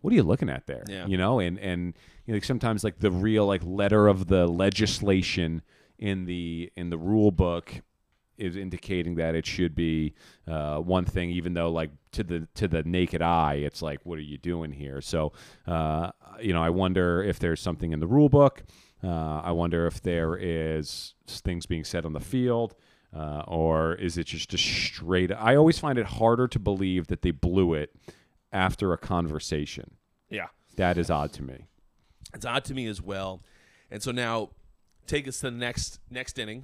what 0.00 0.12
are 0.12 0.16
you 0.16 0.22
looking 0.22 0.48
at 0.48 0.66
there? 0.66 0.84
Yeah. 0.88 1.06
You 1.06 1.18
know, 1.18 1.40
and 1.40 1.58
and 1.58 1.94
you 2.24 2.32
know, 2.32 2.36
like 2.36 2.44
sometimes 2.44 2.84
like 2.84 2.98
the 2.98 3.10
real 3.10 3.46
like 3.46 3.62
letter 3.64 4.08
of 4.08 4.28
the 4.28 4.46
legislation 4.46 5.62
in 5.98 6.24
the 6.24 6.72
in 6.76 6.90
the 6.90 6.98
rule 6.98 7.30
book 7.30 7.82
is 8.40 8.56
indicating 8.56 9.14
that 9.16 9.34
it 9.34 9.46
should 9.46 9.74
be 9.74 10.14
uh, 10.48 10.78
one 10.78 11.04
thing, 11.04 11.30
even 11.30 11.54
though 11.54 11.70
like 11.70 11.90
to 12.12 12.24
the 12.24 12.48
to 12.54 12.66
the 12.68 12.82
naked 12.82 13.22
eye, 13.22 13.54
it's 13.54 13.82
like, 13.82 14.00
what 14.04 14.18
are 14.18 14.22
you 14.22 14.38
doing 14.38 14.72
here? 14.72 15.00
So, 15.00 15.32
uh, 15.66 16.10
you 16.40 16.52
know, 16.52 16.62
I 16.62 16.70
wonder 16.70 17.22
if 17.22 17.38
there's 17.38 17.60
something 17.60 17.92
in 17.92 18.00
the 18.00 18.06
rule 18.06 18.28
book. 18.28 18.62
Uh, 19.02 19.40
I 19.42 19.52
wonder 19.52 19.86
if 19.86 20.02
there 20.02 20.36
is 20.36 21.14
things 21.26 21.66
being 21.66 21.84
said 21.84 22.04
on 22.04 22.12
the 22.12 22.20
field. 22.20 22.74
Uh, 23.16 23.42
or 23.48 23.94
is 23.94 24.16
it 24.18 24.26
just 24.28 24.54
a 24.54 24.58
straight? 24.58 25.32
I 25.32 25.56
always 25.56 25.78
find 25.80 25.98
it 25.98 26.06
harder 26.06 26.46
to 26.46 26.58
believe 26.60 27.08
that 27.08 27.22
they 27.22 27.32
blew 27.32 27.74
it 27.74 27.92
after 28.52 28.92
a 28.92 28.98
conversation. 28.98 29.96
Yeah, 30.28 30.46
That 30.76 30.96
is 30.96 31.10
odd 31.10 31.32
to 31.32 31.42
me. 31.42 31.66
it's 32.34 32.44
odd 32.46 32.64
to 32.66 32.74
me 32.74 32.86
as 32.86 33.02
well. 33.02 33.42
And 33.90 34.00
so 34.00 34.12
now, 34.12 34.50
take 35.08 35.26
us 35.26 35.40
to 35.40 35.50
the 35.50 35.56
next 35.56 35.98
next 36.08 36.38
inning. 36.38 36.62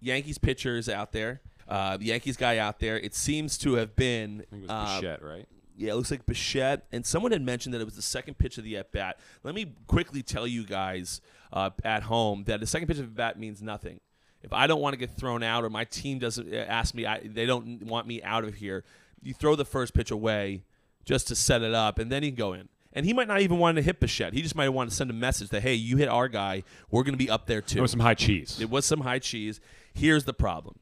Yankees 0.00 0.38
pitcher 0.38 0.76
is 0.76 0.88
out 0.88 1.12
there. 1.12 1.40
Uh, 1.68 1.98
Yankees 2.00 2.36
guy 2.36 2.58
out 2.58 2.80
there. 2.80 2.98
It 2.98 3.14
seems 3.14 3.58
to 3.58 3.74
have 3.74 3.94
been. 3.94 4.44
I 4.46 4.50
think 4.50 4.64
it 4.64 4.68
was 4.68 4.70
uh, 4.70 5.00
Bichette, 5.00 5.22
right? 5.22 5.46
Yeah, 5.76 5.92
it 5.92 5.96
looks 5.96 6.10
like 6.10 6.26
Bichette. 6.26 6.86
And 6.90 7.04
someone 7.04 7.32
had 7.32 7.42
mentioned 7.42 7.74
that 7.74 7.80
it 7.80 7.84
was 7.84 7.96
the 7.96 8.02
second 8.02 8.38
pitch 8.38 8.58
of 8.58 8.64
the 8.64 8.76
at 8.76 8.90
bat. 8.90 9.18
Let 9.44 9.54
me 9.54 9.74
quickly 9.86 10.22
tell 10.22 10.46
you 10.46 10.64
guys 10.64 11.20
uh, 11.52 11.70
at 11.84 12.04
home 12.04 12.44
that 12.44 12.60
the 12.60 12.66
second 12.66 12.88
pitch 12.88 12.98
of 12.98 13.04
the 13.04 13.14
bat 13.14 13.38
means 13.38 13.62
nothing. 13.62 14.00
If 14.42 14.52
I 14.52 14.66
don't 14.66 14.80
want 14.80 14.94
to 14.94 14.98
get 14.98 15.10
thrown 15.10 15.42
out 15.42 15.64
or 15.64 15.70
my 15.70 15.84
team 15.84 16.18
doesn't 16.18 16.52
uh, 16.52 16.56
ask 16.56 16.94
me, 16.94 17.06
I, 17.06 17.20
they 17.24 17.46
don't 17.46 17.82
want 17.82 18.06
me 18.06 18.22
out 18.22 18.44
of 18.44 18.54
here, 18.54 18.84
you 19.22 19.34
throw 19.34 19.56
the 19.56 19.64
first 19.64 19.94
pitch 19.94 20.10
away 20.10 20.62
just 21.04 21.28
to 21.28 21.34
set 21.34 21.62
it 21.62 21.74
up, 21.74 21.98
and 21.98 22.10
then 22.10 22.22
you 22.22 22.30
can 22.30 22.36
go 22.36 22.52
in. 22.52 22.68
And 22.98 23.06
he 23.06 23.12
might 23.12 23.28
not 23.28 23.40
even 23.40 23.58
want 23.58 23.76
to 23.76 23.82
hit 23.82 24.00
Bichette. 24.00 24.32
He 24.32 24.42
just 24.42 24.56
might 24.56 24.68
want 24.68 24.90
to 24.90 24.96
send 24.96 25.08
a 25.08 25.14
message 25.14 25.50
that, 25.50 25.62
hey, 25.62 25.74
you 25.74 25.96
hit 25.96 26.08
our 26.08 26.28
guy. 26.28 26.64
We're 26.90 27.04
going 27.04 27.14
to 27.14 27.24
be 27.24 27.30
up 27.30 27.46
there 27.46 27.62
too. 27.62 27.76
There 27.76 27.82
was 27.82 27.92
some 27.92 28.00
high 28.00 28.14
cheese. 28.14 28.60
It 28.60 28.68
was 28.68 28.84
some 28.84 29.00
high 29.00 29.20
cheese. 29.20 29.60
Here's 29.94 30.24
the 30.24 30.34
problem. 30.34 30.78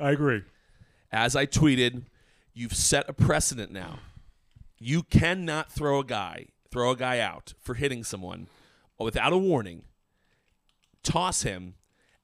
I 0.00 0.12
agree. 0.12 0.42
As 1.10 1.36
I 1.36 1.46
tweeted, 1.46 2.04
you've 2.54 2.74
set 2.74 3.08
a 3.08 3.12
precedent 3.12 3.72
now. 3.72 3.98
You 4.78 5.02
cannot 5.02 5.70
throw 5.70 5.98
a 5.98 6.04
guy 6.04 6.46
throw 6.72 6.90
a 6.90 6.96
guy 6.96 7.20
out 7.20 7.52
for 7.60 7.74
hitting 7.74 8.02
someone 8.02 8.48
without 8.98 9.32
a 9.32 9.38
warning, 9.38 9.82
toss 11.02 11.42
him, 11.42 11.74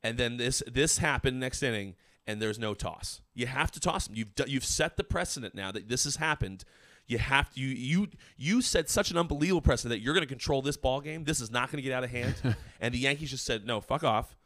and 0.02 0.16
then 0.16 0.38
this 0.38 0.62
this 0.66 0.98
happened 0.98 1.38
next 1.38 1.62
inning, 1.62 1.94
and 2.26 2.40
there's 2.40 2.58
no 2.58 2.74
toss. 2.74 3.20
You 3.34 3.46
have 3.46 3.70
to 3.72 3.80
toss 3.80 4.08
him. 4.08 4.14
You've 4.16 4.32
you've 4.46 4.64
set 4.64 4.96
the 4.96 5.04
precedent 5.04 5.54
now 5.54 5.70
that 5.70 5.88
this 5.88 6.04
has 6.04 6.16
happened. 6.16 6.64
You 7.08 7.18
have 7.18 7.52
to 7.54 7.60
you 7.60 7.68
you 7.68 8.08
you 8.36 8.62
set 8.62 8.88
such 8.88 9.10
an 9.10 9.16
unbelievable 9.16 9.62
precedent 9.62 9.98
that 9.98 10.04
you're 10.04 10.14
going 10.14 10.26
to 10.26 10.28
control 10.28 10.62
this 10.62 10.76
ball 10.76 11.00
game. 11.00 11.24
This 11.24 11.40
is 11.40 11.50
not 11.50 11.72
going 11.72 11.82
to 11.82 11.82
get 11.82 11.92
out 11.92 12.04
of 12.04 12.10
hand. 12.10 12.34
and 12.80 12.94
the 12.94 12.98
Yankees 12.98 13.30
just 13.30 13.44
said, 13.44 13.66
"No, 13.66 13.80
fuck 13.80 14.04
off. 14.04 14.36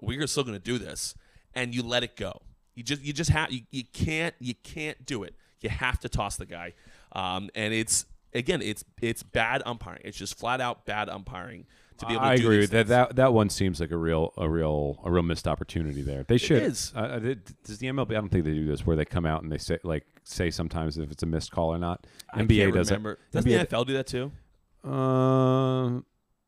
We're 0.00 0.26
still 0.26 0.42
going 0.42 0.58
to 0.58 0.64
do 0.64 0.78
this." 0.78 1.14
And 1.54 1.74
you 1.74 1.82
let 1.82 2.02
it 2.02 2.16
go. 2.16 2.40
You 2.74 2.82
just 2.82 3.02
you 3.02 3.12
just 3.12 3.30
have 3.30 3.52
you, 3.52 3.60
you 3.70 3.84
can't 3.92 4.34
you 4.40 4.54
can't 4.54 5.04
do 5.04 5.22
it. 5.22 5.34
You 5.60 5.68
have 5.68 6.00
to 6.00 6.08
toss 6.08 6.36
the 6.36 6.46
guy. 6.46 6.72
Um, 7.12 7.50
and 7.54 7.74
it's 7.74 8.06
again 8.32 8.62
it's 8.62 8.84
it's 9.02 9.22
bad 9.22 9.62
umpiring. 9.66 10.00
It's 10.04 10.16
just 10.16 10.38
flat 10.38 10.62
out 10.62 10.86
bad 10.86 11.10
umpiring 11.10 11.66
to 11.98 12.06
be 12.06 12.12
able 12.14 12.22
to 12.22 12.28
I 12.28 12.34
agree 12.34 12.60
that. 12.60 12.70
things. 12.70 12.88
That 12.88 13.16
that 13.16 13.32
one 13.32 13.50
seems 13.50 13.80
like 13.80 13.90
a 13.90 13.96
real 13.96 14.32
a 14.36 14.48
real 14.48 15.00
a 15.04 15.10
real 15.10 15.22
missed 15.22 15.46
opportunity 15.46 16.02
there. 16.02 16.24
They 16.24 16.38
should. 16.38 16.62
is. 16.62 16.92
Uh, 16.94 17.00
uh, 17.00 17.34
does 17.64 17.78
the 17.78 17.86
MLB? 17.86 18.10
I 18.10 18.14
don't 18.14 18.28
think 18.28 18.44
they 18.44 18.52
do 18.52 18.66
this 18.66 18.86
where 18.86 18.96
they 18.96 19.04
come 19.04 19.26
out 19.26 19.42
and 19.42 19.52
they 19.52 19.58
say 19.58 19.78
like 19.84 20.04
say 20.24 20.50
sometimes 20.50 20.98
if 20.98 21.10
it's 21.10 21.22
a 21.22 21.26
missed 21.26 21.50
call 21.52 21.70
or 21.74 21.78
not. 21.78 22.06
I 22.32 22.42
NBA 22.42 22.72
does 22.72 22.90
remember. 22.90 23.12
it. 23.12 23.18
Doesn't 23.32 23.50
NBA 23.50 23.68
the 23.68 23.76
NFL 23.76 23.86
do 23.86 23.92
that 23.94 24.06
too? 24.06 24.32
Um, 24.88 26.04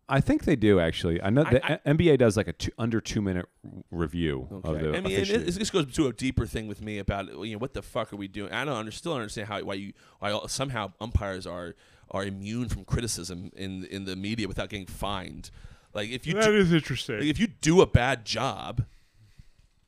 I 0.08 0.20
think 0.20 0.44
they 0.44 0.56
do 0.56 0.80
actually. 0.80 1.22
I 1.22 1.30
know 1.30 1.44
I- 1.46 1.50
the 1.50 1.72
I- 1.72 1.92
NBA 1.92 2.18
does 2.18 2.36
like 2.36 2.48
a 2.48 2.52
two, 2.52 2.72
under 2.78 3.00
two 3.00 3.20
minute 3.20 3.46
review 3.90 4.48
of 4.64 4.80
the. 4.80 4.96
I 4.96 5.00
mean, 5.00 5.12
it, 5.20 5.26
this 5.26 5.70
goes 5.70 5.92
to 5.94 6.08
a 6.08 6.12
deeper 6.12 6.46
thing 6.46 6.66
with 6.66 6.82
me 6.82 6.98
about 6.98 7.28
you 7.44 7.52
know 7.52 7.58
what 7.58 7.74
the 7.74 7.82
fuck 7.82 8.12
are 8.12 8.16
we 8.16 8.26
doing? 8.26 8.52
I 8.52 8.64
don't 8.64 8.74
under, 8.74 8.90
still 8.90 9.14
understand 9.14 9.48
how 9.48 9.62
why 9.62 9.74
you 9.74 9.92
why 10.18 10.38
somehow 10.48 10.92
umpires 11.00 11.46
are 11.46 11.74
are 12.10 12.24
immune 12.24 12.68
from 12.68 12.84
criticism 12.84 13.50
in 13.56 13.84
in 13.84 14.04
the 14.04 14.16
media 14.16 14.48
without 14.48 14.68
getting 14.68 14.86
fined. 14.86 15.50
Like 15.92 16.10
if 16.10 16.26
you 16.26 16.34
do, 16.34 16.56
is 16.56 16.72
interesting. 16.72 17.18
like, 17.18 17.26
if 17.26 17.38
you 17.38 17.46
do 17.46 17.80
a 17.80 17.86
bad 17.86 18.24
job, 18.24 18.84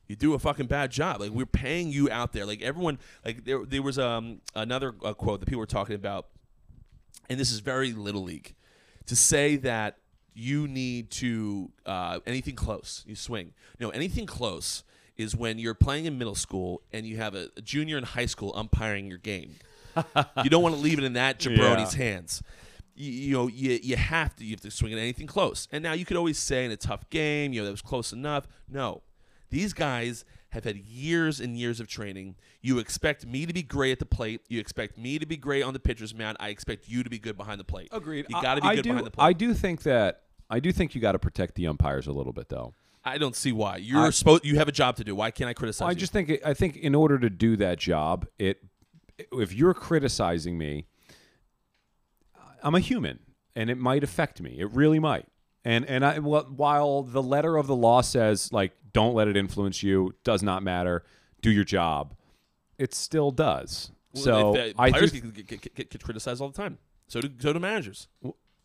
you 0.09 0.17
do 0.17 0.35
a 0.35 0.39
fucking 0.39 0.67
bad 0.67 0.91
job. 0.91 1.21
Like 1.21 1.31
we're 1.31 1.47
paying 1.47 1.91
you 1.91 2.11
out 2.11 2.33
there. 2.33 2.45
Like 2.45 2.63
everyone, 2.63 2.99
like 3.25 3.45
there 3.45 3.65
there 3.65 3.83
was 3.83 3.99
um 3.99 4.41
another 4.55 4.95
uh, 5.05 5.15
quote 5.15 5.41
that 5.41 5.47
people 5.47 5.61
were 5.61 5.67
talking 5.67 5.95
about, 5.95 6.29
and 7.29 7.39
this 7.39 7.51
is 7.51 7.61
very 7.61 7.93
little 7.93 8.23
league, 8.23 8.55
to 9.07 9.17
say 9.17 9.57
that 9.57 9.99
you 10.35 10.67
need 10.67 11.11
to 11.11 11.71
uh, 11.87 12.21
anything 12.27 12.55
close 12.55 13.05
you 13.07 13.15
swing. 13.15 13.53
No, 13.79 13.91
anything 13.91 14.27
close 14.27 14.83
is 15.17 15.37
when 15.37 15.59
you're 15.59 15.75
playing 15.75 16.07
in 16.07 16.19
middle 16.19 16.35
school 16.35 16.83
and 16.93 17.07
you 17.07 17.19
have 17.19 17.35
a, 17.35 17.51
a 17.57 17.61
junior 17.61 17.99
in 17.99 18.05
high 18.05 18.27
school 18.27 18.53
umpiring 18.57 19.07
your 19.07 19.19
game. 19.19 19.57
You 20.43 20.51
don't 20.51 20.63
want 20.63 20.75
to 20.75 20.81
leave 20.81 20.99
it 20.99 21.05
in 21.05 21.15
that 21.15 21.39
jabroni's 21.41 21.95
hands. 21.95 22.43
You, 22.95 23.11
you 23.11 23.33
know, 23.33 23.47
you, 23.47 23.79
you 23.83 23.97
have 23.97 24.37
to 24.37 24.45
you 24.45 24.51
have 24.53 24.61
to 24.61 24.71
swing 24.71 24.93
at 24.93 24.99
anything 24.99 25.27
close. 25.27 25.69
And 25.73 25.83
now 25.83 25.93
you 25.93 26.05
could 26.05 26.17
always 26.17 26.39
say 26.39 26.65
in 26.65 26.71
a 26.71 26.77
tough 26.77 27.09
game, 27.11 27.53
you 27.53 27.61
know, 27.61 27.65
that 27.67 27.71
was 27.71 27.83
close 27.83 28.13
enough. 28.13 28.47
No, 28.69 29.03
these 29.51 29.73
guys 29.73 30.25
have 30.51 30.65
had 30.65 30.77
years 30.77 31.41
and 31.41 31.59
years 31.59 31.81
of 31.81 31.89
training. 31.89 32.37
You 32.61 32.79
expect 32.79 33.27
me 33.27 33.47
to 33.47 33.53
be 33.55 33.63
great 33.63 33.93
at 33.93 33.99
the 33.99 34.07
plate. 34.07 34.43
You 34.49 34.61
expect 34.61 34.99
me 34.99 35.19
to 35.19 35.25
be 35.25 35.37
great 35.37 35.63
on 35.63 35.73
the 35.73 35.81
pitcher's 35.81 36.15
mound. 36.15 36.37
I 36.41 36.49
expect 36.49 36.89
you 36.89 37.03
to 37.03 37.09
be 37.09 37.19
good 37.19 37.39
behind 37.39 37.59
the 37.59 37.65
plate. 37.65 37.89
Agreed. 37.91 38.27
You 38.29 38.41
got 38.43 38.57
to 38.57 38.61
be 38.61 38.69
I, 38.69 38.75
good 38.77 38.83
do, 38.83 38.91
behind 38.91 39.07
the 39.07 39.11
plate. 39.11 39.25
I 39.25 39.33
do 39.33 39.55
think 39.55 39.83
that 39.83 40.23
I 40.51 40.61
do 40.61 40.71
think 40.71 40.95
you 40.95 41.01
got 41.01 41.13
to 41.13 41.19
protect 41.19 41.55
the 41.55 41.67
umpires 41.67 42.07
a 42.07 42.13
little 42.13 42.33
bit 42.35 42.49
though. 42.51 42.75
I 43.05 43.19
don't 43.19 43.35
see 43.35 43.53
why. 43.53 43.79
You're 43.79 44.07
I- 44.07 44.11
supposed. 44.11 44.45
You 44.45 44.57
have 44.59 44.69
a 44.69 44.73
job 44.73 44.97
to 44.97 45.05
do. 45.05 45.15
Why 45.15 45.31
can't 45.31 45.49
I 45.49 45.55
criticize? 45.55 45.87
I 45.87 45.91
you? 45.91 45.97
just 45.97 46.13
think 46.13 46.31
I 46.45 46.55
think 46.55 46.77
in 46.77 46.95
order 46.95 47.19
to 47.19 47.31
do 47.31 47.57
that 47.57 47.79
job, 47.79 48.27
it 48.39 48.63
if 49.33 49.53
you're 49.53 49.75
criticizing 49.75 50.59
me, 50.59 50.87
I'm 52.63 52.75
a 52.75 52.81
human, 52.81 53.21
and 53.55 53.71
it 53.71 53.79
might 53.79 54.05
affect 54.05 54.41
me. 54.41 54.57
It 54.59 54.71
really 54.73 54.99
might. 54.99 55.27
And 55.65 55.85
and 55.87 56.05
I 56.05 56.19
while 56.19 57.03
the 57.03 57.23
letter 57.23 57.57
of 57.57 57.67
the 57.67 57.77
law 57.77 58.01
says 58.01 58.53
like 58.53 58.73
don't 58.93 59.15
let 59.15 59.29
it 59.29 59.37
influence 59.37 59.83
you, 59.83 60.15
does 60.25 60.43
not 60.43 60.63
matter, 60.63 61.05
do 61.41 61.51
your 61.51 61.65
job. 61.65 62.15
It 62.79 62.95
still 62.95 63.31
does. 63.31 63.91
Well, 64.15 64.23
so 64.25 64.57
if, 64.57 64.79
uh, 64.79 64.83
I 64.83 64.91
players 64.91 65.13
do, 65.13 65.21
get, 65.21 65.47
get, 65.47 65.75
get, 65.75 65.91
get 65.91 66.03
criticized 66.03 66.41
all 66.41 66.49
the 66.49 66.57
time. 66.57 66.79
So 67.09 67.21
do 67.21 67.31
so 67.39 67.53
do 67.53 67.59
managers. 67.61 68.09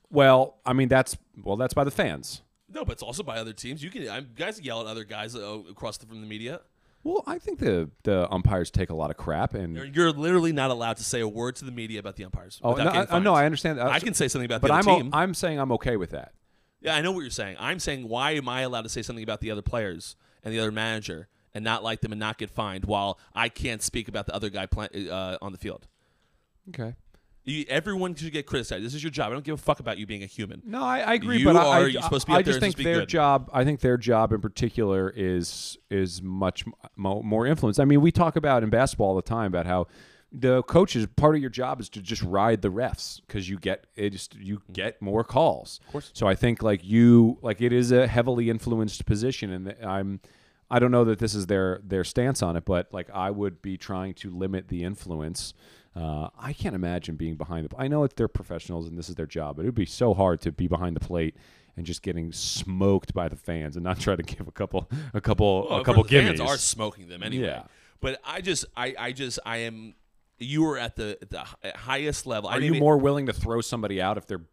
well, 0.10 0.58
I 0.65 0.74
mean 0.74 0.88
that's 0.88 1.17
well 1.43 1.56
that's 1.56 1.74
by 1.74 1.84
the 1.84 1.91
fans. 1.91 2.41
No, 2.70 2.84
but 2.84 2.93
it's 2.93 3.04
also 3.04 3.24
by 3.24 3.38
other 3.38 3.54
teams. 3.54 3.82
You 3.84 3.89
can 3.89 4.10
I'm, 4.10 4.30
guys 4.36 4.60
yell 4.60 4.82
at 4.82 4.88
other 4.88 5.04
guys 5.04 5.36
uh, 5.36 5.60
across 5.70 5.98
the, 5.98 6.06
from 6.06 6.22
the 6.22 6.28
media. 6.28 6.62
Well, 7.08 7.24
I 7.26 7.39
think 7.39 7.60
the 7.60 7.89
the 8.04 8.28
umpires 8.32 8.70
take 8.70 8.89
a 8.89 8.93
lot 8.96 9.12
of 9.12 9.17
crap 9.17 9.54
and 9.54 9.76
You're, 9.76 9.86
you're 9.86 10.12
literally 10.12 10.52
not 10.52 10.72
allowed 10.72 10.98
to 10.98 11.04
say 11.04 11.22
a 11.22 11.28
word 11.28 11.56
to 11.58 11.65
the 11.65 11.72
media 11.72 12.00
about 12.00 12.17
the 12.17 12.26
umpires. 12.26 12.60
oh 12.63 12.72
without 12.72 12.84
no, 12.86 12.91
getting 12.91 13.13
I, 13.13 13.15
I- 13.15 13.20
no, 13.20 13.32
fined. 13.34 13.43
I 13.43 13.46
understand. 13.46 13.80
I 13.82 14.00
can 14.00 14.13
say 14.13 14.28
something 14.28 14.46
about 14.46 14.62
but 14.62 14.67
the 14.67 14.74
I'm 14.74 14.88
o- 14.89 14.98
team. 15.04 15.10
I'm 15.13 15.34
saying 15.34 15.58
I'm 15.60 15.72
okay 15.74 15.96
with 15.96 16.10
that. 16.12 16.34
yeah, 16.82 16.96
I 16.96 17.02
know 17.02 17.12
what 17.13 17.22
you're 17.22 17.30
saying. 17.30 17.56
I'm 17.60 17.80
saying 17.80 18.08
why 18.10 18.32
am 18.32 18.50
I 18.50 18.62
allowed 18.62 18.82
to 18.84 18.89
say 18.89 19.02
something 19.02 19.24
about 19.24 19.39
the 19.41 19.52
other 19.52 19.62
players 19.62 20.15
and 20.43 20.54
the 20.54 20.60
other 20.60 20.72
manager 20.72 21.30
and 21.54 21.63
not 21.63 21.82
like 21.84 22.02
them 22.02 22.12
and 22.12 22.20
not 22.20 22.38
get 22.38 22.50
fined 22.52 22.84
while 22.86 23.17
I 23.34 23.48
can't 23.50 23.82
speak 23.82 24.08
about 24.10 24.26
the 24.26 24.36
other 24.36 24.50
guy 24.50 24.67
uh, 24.70 25.38
on 25.41 25.54
the 25.54 25.58
field? 25.58 25.88
Okay. 26.70 26.93
You, 27.48 27.64
everyone 27.70 28.14
should 28.14 28.34
get 28.34 28.46
criticized. 28.46 28.84
This 28.84 28.94
is 28.94 29.02
your 29.02 29.10
job. 29.10 29.32
I 29.32 29.34
don't 29.34 29.46
give 29.46 29.54
a 29.54 29.62
fuck 29.62 29.80
about 29.80 29.98
you 29.98 30.06
being 30.06 30.22
a 30.22 30.26
human. 30.26 30.62
No, 30.66 30.84
I, 30.84 31.00
I 31.00 31.14
agree, 31.14 31.38
You 31.38 31.46
but 31.46 31.56
I, 31.56 31.60
are- 31.60 31.86
I, 31.86 31.88
you're 31.88 32.02
supposed 32.02 32.26
to 32.26 32.32
be 32.32 32.36
I 32.36 32.42
there 32.42 32.44
just 32.44 32.60
think 32.60 32.76
their 32.76 33.00
good. 33.00 33.10
job. 33.10 33.50
I 33.54 33.64
think 33.64 33.80
their 33.80 33.98
job 33.98 34.34
in 34.34 34.42
particular 34.42 35.10
is 35.16 35.78
is 35.90 36.22
much 36.22 36.66
mo- 36.98 37.22
more 37.24 37.48
influence. 37.48 37.80
I 37.80 37.86
mean, 37.86 38.02
we 38.02 38.12
talk 38.12 38.36
about 38.36 38.64
in 38.64 38.70
basketball 38.70 39.08
all 39.08 39.16
the 39.16 39.22
time 39.22 39.48
about 39.48 39.66
how 39.66 39.88
the 40.30 40.62
coaches 40.64 41.08
part 41.16 41.36
of 41.36 41.42
your 41.42 41.50
job 41.50 41.80
is 41.80 41.88
to 41.88 42.02
just 42.02 42.22
ride 42.22 42.62
the 42.62 42.70
refs 42.70 43.22
because 43.26 43.48
you 43.48 43.58
get 43.58 43.88
it 43.96 44.10
just 44.10 44.36
you 44.36 44.58
mm-hmm. 44.58 44.74
get 44.74 45.02
more 45.02 45.24
calls. 45.24 45.80
Of 45.86 45.92
course. 45.94 46.12
So 46.14 46.28
I 46.28 46.36
think 46.36 46.62
like 46.62 46.84
you 46.84 47.38
like 47.42 47.62
it 47.62 47.72
is 47.72 47.94
a 47.94 48.08
heavily 48.08 48.50
influenced 48.50 49.06
position, 49.06 49.52
and 49.52 49.76
I'm. 49.86 50.20
I 50.70 50.80
don't 50.80 50.92
know 50.92 51.06
that 51.06 51.20
this 51.20 51.34
is 51.34 51.48
their 51.48 51.80
their 51.82 52.04
stance 52.04 52.42
on 52.42 52.58
it, 52.58 52.66
but 52.66 52.90
like 52.92 53.10
I 53.14 53.32
would 53.32 53.62
be 53.62 53.78
trying 53.78 54.16
to 54.16 54.30
limit 54.30 54.68
the 54.68 54.84
influence. 54.84 55.54
Uh, 55.98 56.30
I 56.40 56.54
can't 56.54 56.76
imagine 56.76 57.16
being 57.16 57.36
behind 57.36 57.68
the. 57.70 57.76
I 57.78 57.88
know 57.88 58.04
it's 58.04 58.14
they're 58.14 58.28
professionals 58.28 58.88
and 58.88 58.98
this 58.98 59.10
is 59.10 59.16
their 59.16 59.26
job, 59.26 59.56
but 59.56 59.64
it 59.64 59.68
would 59.70 59.76
be 59.76 59.86
so 59.86 60.14
hard 60.14 60.42
to 60.42 60.52
be 60.52 60.68
behind 60.68 60.96
the 60.96 61.00
plate 61.00 61.36
and 61.76 61.86
just 61.86 62.02
getting 62.04 62.32
smoked 62.32 63.14
by 63.14 63.28
the 63.30 63.36
fans 63.36 63.76
and 63.76 63.84
not 63.84 64.00
try 64.00 64.16
to 64.16 64.24
give 64.24 64.48
a 64.48 64.52
couple 64.52 64.90
a 65.14 65.22
couple 65.22 65.68
Well, 65.70 65.80
a 65.80 65.84
couple 65.84 66.04
the 66.04 66.10
gimmies. 66.10 66.28
fans 66.38 66.42
are 66.42 66.58
smoking 66.58 67.08
them 67.08 67.24
anyway. 67.24 67.46
Yeah. 67.48 67.64
But 68.00 68.20
I 68.24 68.42
just, 68.42 68.66
I, 68.76 68.94
I 69.00 69.12
just, 69.12 69.40
I 69.46 69.58
am. 69.58 69.96
You 70.38 70.66
are 70.70 70.78
at 70.78 70.96
the 70.96 71.18
the 71.32 71.44
highest 71.76 72.28
level. 72.28 72.48
I 72.48 72.58
Are 72.58 72.62
you 72.62 72.74
mean, 72.74 72.80
more 72.80 72.98
willing 72.98 73.26
to 73.26 73.34
throw 73.34 73.60
somebody 73.62 74.00
out 74.00 74.20
if 74.20 74.28
they're 74.28 74.46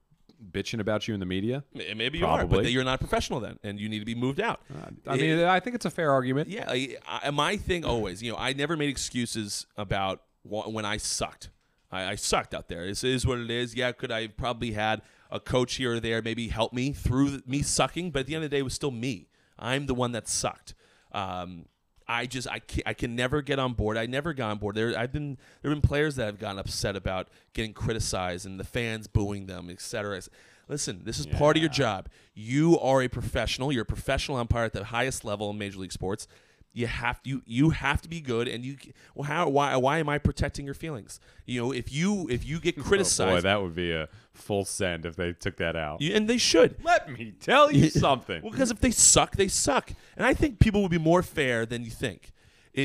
bitching 0.51 0.81
about 0.81 1.07
you 1.07 1.13
in 1.13 1.21
the 1.21 1.27
media? 1.27 1.63
Maybe 1.75 2.19
you 2.21 2.27
are, 2.27 2.47
but 2.47 2.71
you're 2.71 2.85
not 2.85 3.01
professional 3.01 3.41
then, 3.41 3.59
and 3.63 3.79
you 3.79 3.91
need 3.91 3.99
to 3.99 4.07
be 4.07 4.15
moved 4.15 4.41
out. 4.41 4.61
I 5.07 5.17
mean, 5.17 5.41
I 5.41 5.61
think 5.61 5.77
it's 5.77 5.85
a 5.85 5.91
fair 5.91 6.11
argument. 6.11 6.49
Yeah, 6.49 6.65
I, 6.69 6.97
I, 7.07 7.31
my 7.31 7.59
thing 7.59 7.85
always, 7.85 8.23
you 8.23 8.33
know, 8.33 8.39
I 8.39 8.55
never 8.55 8.79
made 8.79 8.89
excuses 8.89 9.67
about 9.77 10.23
when 10.45 10.85
I 10.85 10.99
sucked. 10.99 11.51
I, 11.91 12.13
I 12.13 12.15
sucked 12.15 12.55
out 12.55 12.69
there. 12.69 12.87
This 12.87 13.05
is 13.05 13.27
what 13.27 13.39
it 13.39 13.51
is. 13.51 13.75
Yeah, 13.75 13.93
could 13.93 14.13
I 14.13 14.29
probably 14.29 14.73
had 14.73 15.03
a 15.31 15.41
coach 15.41 15.77
here 15.77 15.95
or 15.95 16.01
there 16.01 16.23
maybe 16.23 16.49
help 16.49 16.73
me 16.73 16.93
through 16.93 17.31
th- 17.31 17.47
me 17.47 17.63
sucking? 17.63 18.11
But 18.11 18.21
at 18.21 18.27
the 18.27 18.35
end 18.35 18.45
of 18.45 18.51
the 18.51 18.57
day, 18.57 18.61
it 18.61 18.65
was 18.65 18.75
still 18.75 18.91
me. 18.91 19.29
I'm 19.59 19.87
the 19.87 19.95
one 19.95 20.13
that 20.13 20.29
sucked. 20.29 20.75
Um, 21.13 21.67
I 22.07 22.27
just 22.27 22.49
I 22.49 22.59
can, 22.59 22.83
I 22.85 22.93
can 22.93 23.17
never 23.17 23.41
get 23.41 23.59
on 23.59 23.73
board. 23.73 23.97
I 23.97 24.07
never 24.07 24.35
got 24.35 24.51
on 24.51 24.59
board. 24.59 24.75
There 24.75 24.99
I've 24.99 25.13
been 25.13 25.39
there 25.63 25.71
have 25.71 25.81
been 25.81 25.89
players 25.89 26.17
that 26.17 26.27
have 26.27 26.39
gotten 26.39 26.59
upset 26.59 26.97
about 26.97 27.29
getting 27.55 27.73
criticized 27.73 28.45
and 28.45 28.61
the 28.61 28.65
fans 28.65 29.07
booing 29.07 29.47
them, 29.47 29.71
etc. 29.71 30.21
Listen, 30.69 31.03
this 31.05 31.19
is 31.19 31.27
part 31.27 31.57
of 31.57 31.63
your 31.63 31.71
job. 31.71 32.09
You 32.35 32.79
are 32.79 33.03
a 33.03 33.09
professional. 33.09 33.71
You're 33.71 33.83
a 33.83 33.87
professional 33.87 34.39
umpire 34.39 34.65
at 34.65 34.73
the 34.73 34.85
highest 34.85 35.25
level 35.25 35.51
in 35.51 35.59
Major 35.59 35.79
League 35.79 35.93
Sports. 35.93 36.27
You 36.75 36.89
have 36.89 37.23
to 37.23 37.31
you 37.31 37.43
you 37.47 37.71
have 37.71 38.03
to 38.03 38.09
be 38.09 38.21
good, 38.21 38.49
and 38.49 38.65
you 38.65 38.77
well 39.15 39.29
how 39.29 39.49
why 39.49 39.77
why 39.77 39.99
am 39.99 40.09
I 40.09 40.19
protecting 40.19 40.65
your 40.65 40.75
feelings? 40.75 41.21
You 41.47 41.63
know 41.63 41.73
if 41.73 41.93
you 41.93 42.27
if 42.29 42.45
you 42.45 42.59
get 42.59 42.75
Oh 42.79 42.83
boy, 42.83 42.89
criticized, 42.89 43.45
that 43.45 43.63
would 43.63 43.77
be 43.77 43.93
a 43.93 44.09
full 44.33 44.65
send 44.65 45.07
if 45.07 45.15
they 45.15 45.33
took 45.33 45.57
that 45.59 45.77
out. 45.77 46.01
you, 46.01 46.15
and 46.15 46.29
they 46.29 46.37
should. 46.37 46.85
Let 46.85 47.09
me 47.09 47.33
tell 47.39 47.71
you 47.71 47.89
something. 47.91 48.43
Well, 48.43 48.51
because 48.51 48.73
if 48.73 48.81
they 48.81 48.91
suck, 48.91 49.37
they 49.37 49.47
suck. 49.47 49.93
And 50.17 50.27
I 50.27 50.35
think 50.35 50.59
people 50.59 50.83
would 50.83 50.91
be 50.91 50.99
more 50.99 51.23
fair 51.23 51.65
than 51.65 51.85
you 51.85 51.91
think. 51.91 52.33
It, 52.73 52.81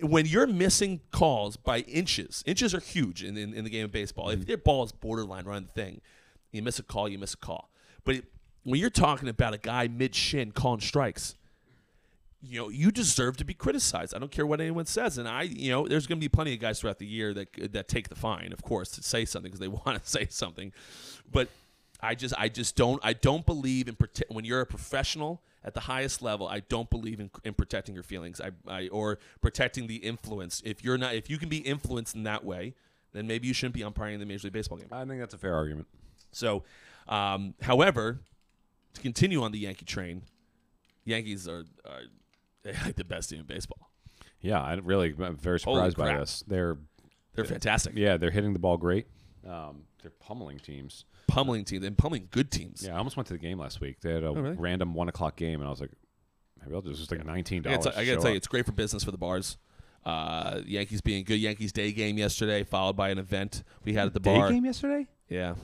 it, 0.00 0.04
when 0.04 0.26
you're 0.26 0.48
missing 0.48 1.00
calls 1.12 1.56
by 1.56 1.80
inches, 1.80 2.42
inches 2.44 2.74
are 2.74 2.80
huge 2.80 3.22
in, 3.22 3.36
in, 3.36 3.54
in 3.54 3.62
the 3.62 3.70
game 3.70 3.84
of 3.84 3.92
baseball. 3.92 4.30
If 4.30 4.40
mm-hmm. 4.40 4.48
their 4.48 4.56
ball 4.56 4.82
is 4.82 4.90
borderline 4.90 5.44
run 5.44 5.62
the 5.66 5.80
thing, 5.80 6.00
you 6.50 6.60
miss 6.60 6.80
a 6.80 6.82
call, 6.82 7.08
you 7.08 7.18
miss 7.18 7.34
a 7.34 7.36
call. 7.36 7.70
But 8.04 8.16
it, 8.16 8.24
when 8.64 8.80
you're 8.80 8.90
talking 8.90 9.28
about 9.28 9.54
a 9.54 9.58
guy 9.58 9.86
mid 9.86 10.16
shin 10.16 10.50
calling 10.50 10.80
strikes, 10.80 11.36
you 12.40 12.60
know 12.60 12.68
you 12.68 12.90
deserve 12.90 13.36
to 13.38 13.44
be 13.44 13.54
criticized. 13.54 14.14
I 14.14 14.18
don't 14.18 14.30
care 14.30 14.46
what 14.46 14.60
anyone 14.60 14.86
says, 14.86 15.18
and 15.18 15.28
I, 15.28 15.42
you 15.42 15.70
know, 15.70 15.88
there's 15.88 16.06
going 16.06 16.18
to 16.18 16.24
be 16.24 16.28
plenty 16.28 16.54
of 16.54 16.60
guys 16.60 16.80
throughout 16.80 16.98
the 16.98 17.06
year 17.06 17.34
that 17.34 17.72
that 17.72 17.88
take 17.88 18.08
the 18.08 18.14
fine, 18.14 18.52
of 18.52 18.62
course, 18.62 18.90
to 18.92 19.02
say 19.02 19.24
something 19.24 19.50
because 19.50 19.60
they 19.60 19.68
want 19.86 20.02
to 20.02 20.08
say 20.08 20.26
something. 20.30 20.72
But 21.30 21.48
I 22.00 22.14
just, 22.14 22.34
I 22.38 22.48
just 22.48 22.76
don't, 22.76 23.00
I 23.04 23.12
don't 23.12 23.44
believe 23.44 23.88
in 23.88 23.96
prote- 23.96 24.30
when 24.30 24.44
you're 24.44 24.60
a 24.60 24.66
professional 24.66 25.42
at 25.64 25.74
the 25.74 25.80
highest 25.80 26.22
level. 26.22 26.46
I 26.46 26.60
don't 26.60 26.88
believe 26.88 27.18
in, 27.18 27.30
in 27.44 27.54
protecting 27.54 27.94
your 27.94 28.04
feelings, 28.04 28.40
I, 28.40 28.50
I, 28.68 28.88
or 28.88 29.18
protecting 29.40 29.88
the 29.88 29.96
influence. 29.96 30.62
If 30.64 30.84
you're 30.84 30.98
not, 30.98 31.14
if 31.14 31.28
you 31.28 31.38
can 31.38 31.48
be 31.48 31.58
influenced 31.58 32.14
in 32.14 32.22
that 32.22 32.44
way, 32.44 32.74
then 33.12 33.26
maybe 33.26 33.48
you 33.48 33.54
shouldn't 33.54 33.74
be 33.74 33.82
umpiring 33.82 34.20
the 34.20 34.26
Major 34.26 34.46
League 34.46 34.52
Baseball 34.52 34.78
game. 34.78 34.88
I 34.92 35.04
think 35.04 35.18
that's 35.18 35.34
a 35.34 35.38
fair 35.38 35.54
argument. 35.54 35.88
So, 36.30 36.62
um, 37.08 37.54
however, 37.62 38.20
to 38.94 39.00
continue 39.00 39.42
on 39.42 39.50
the 39.50 39.58
Yankee 39.58 39.84
train, 39.84 40.22
Yankees 41.04 41.48
are, 41.48 41.64
are 41.84 42.02
like 42.84 42.96
the 42.96 43.04
best 43.04 43.30
team 43.30 43.40
in 43.40 43.46
baseball. 43.46 43.90
Yeah, 44.40 44.60
I 44.62 44.74
really 44.74 45.14
I'm 45.18 45.36
very 45.36 45.58
surprised 45.60 45.96
by 45.96 46.16
this. 46.16 46.44
They're 46.46 46.76
They're 47.34 47.44
fantastic, 47.44 47.94
yeah, 47.96 48.16
they're 48.16 48.30
hitting 48.30 48.52
the 48.52 48.58
ball 48.58 48.76
great. 48.76 49.06
Um, 49.48 49.82
they're 50.02 50.10
pummeling 50.12 50.58
teams. 50.58 51.04
pummeling 51.26 51.64
teams 51.64 51.84
and 51.84 51.96
pummeling 51.98 52.28
good 52.30 52.50
teams. 52.50 52.82
Yeah, 52.86 52.94
I 52.94 52.98
almost 52.98 53.16
went 53.16 53.26
to 53.28 53.32
the 53.32 53.38
game 53.38 53.58
last 53.58 53.80
week. 53.80 54.00
They 54.00 54.12
had 54.12 54.22
a 54.22 54.28
Oh, 54.28 54.34
really? 54.34 54.56
random 54.56 54.94
one 54.94 55.08
o'clock 55.08 55.36
game, 55.36 55.60
and 55.60 55.66
I 55.66 55.70
was 55.70 55.80
like, 55.80 55.90
maybe 56.60 56.74
I'll 56.74 56.82
just, 56.82 56.98
just 57.00 57.10
like 57.10 57.24
nineteen 57.24 57.62
dollars. 57.62 57.86
I 57.86 58.04
gotta 58.04 58.20
tell 58.20 58.30
you, 58.30 58.36
it's 58.36 58.46
great 58.46 58.64
for 58.66 58.72
business 58.72 59.02
for 59.04 59.10
the 59.10 59.18
bars. 59.18 59.56
Uh, 60.04 60.60
Yankees 60.66 61.00
being 61.00 61.24
good. 61.24 61.38
Yankees 61.40 61.72
day 61.72 61.90
game 61.92 62.16
yesterday, 62.18 62.62
followed 62.62 62.96
by 62.96 63.10
an 63.10 63.18
event 63.18 63.62
we 63.84 63.94
had 63.94 64.06
at 64.06 64.14
the 64.14 64.20
day 64.20 64.36
bar. 64.36 64.50
game 64.50 64.64
yesterday. 64.64 65.06
Yeah, 65.28 65.54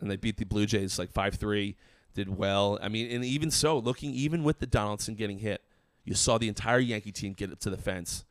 and 0.00 0.10
they 0.10 0.16
beat 0.16 0.36
the 0.36 0.44
Blue 0.44 0.66
Jays 0.66 0.98
like 0.98 1.10
five 1.10 1.36
three. 1.36 1.76
Did 2.14 2.36
well. 2.36 2.78
I 2.82 2.88
mean, 2.88 3.10
and 3.10 3.24
even 3.24 3.50
so, 3.50 3.78
looking 3.78 4.12
even 4.12 4.44
with 4.44 4.58
the 4.60 4.66
Donaldson 4.66 5.14
getting 5.16 5.38
hit, 5.38 5.62
you 6.04 6.14
saw 6.14 6.38
the 6.38 6.48
entire 6.48 6.78
Yankee 6.78 7.12
team 7.12 7.32
get 7.32 7.50
up 7.52 7.58
to 7.60 7.70
the 7.70 7.76
fence. 7.76 8.24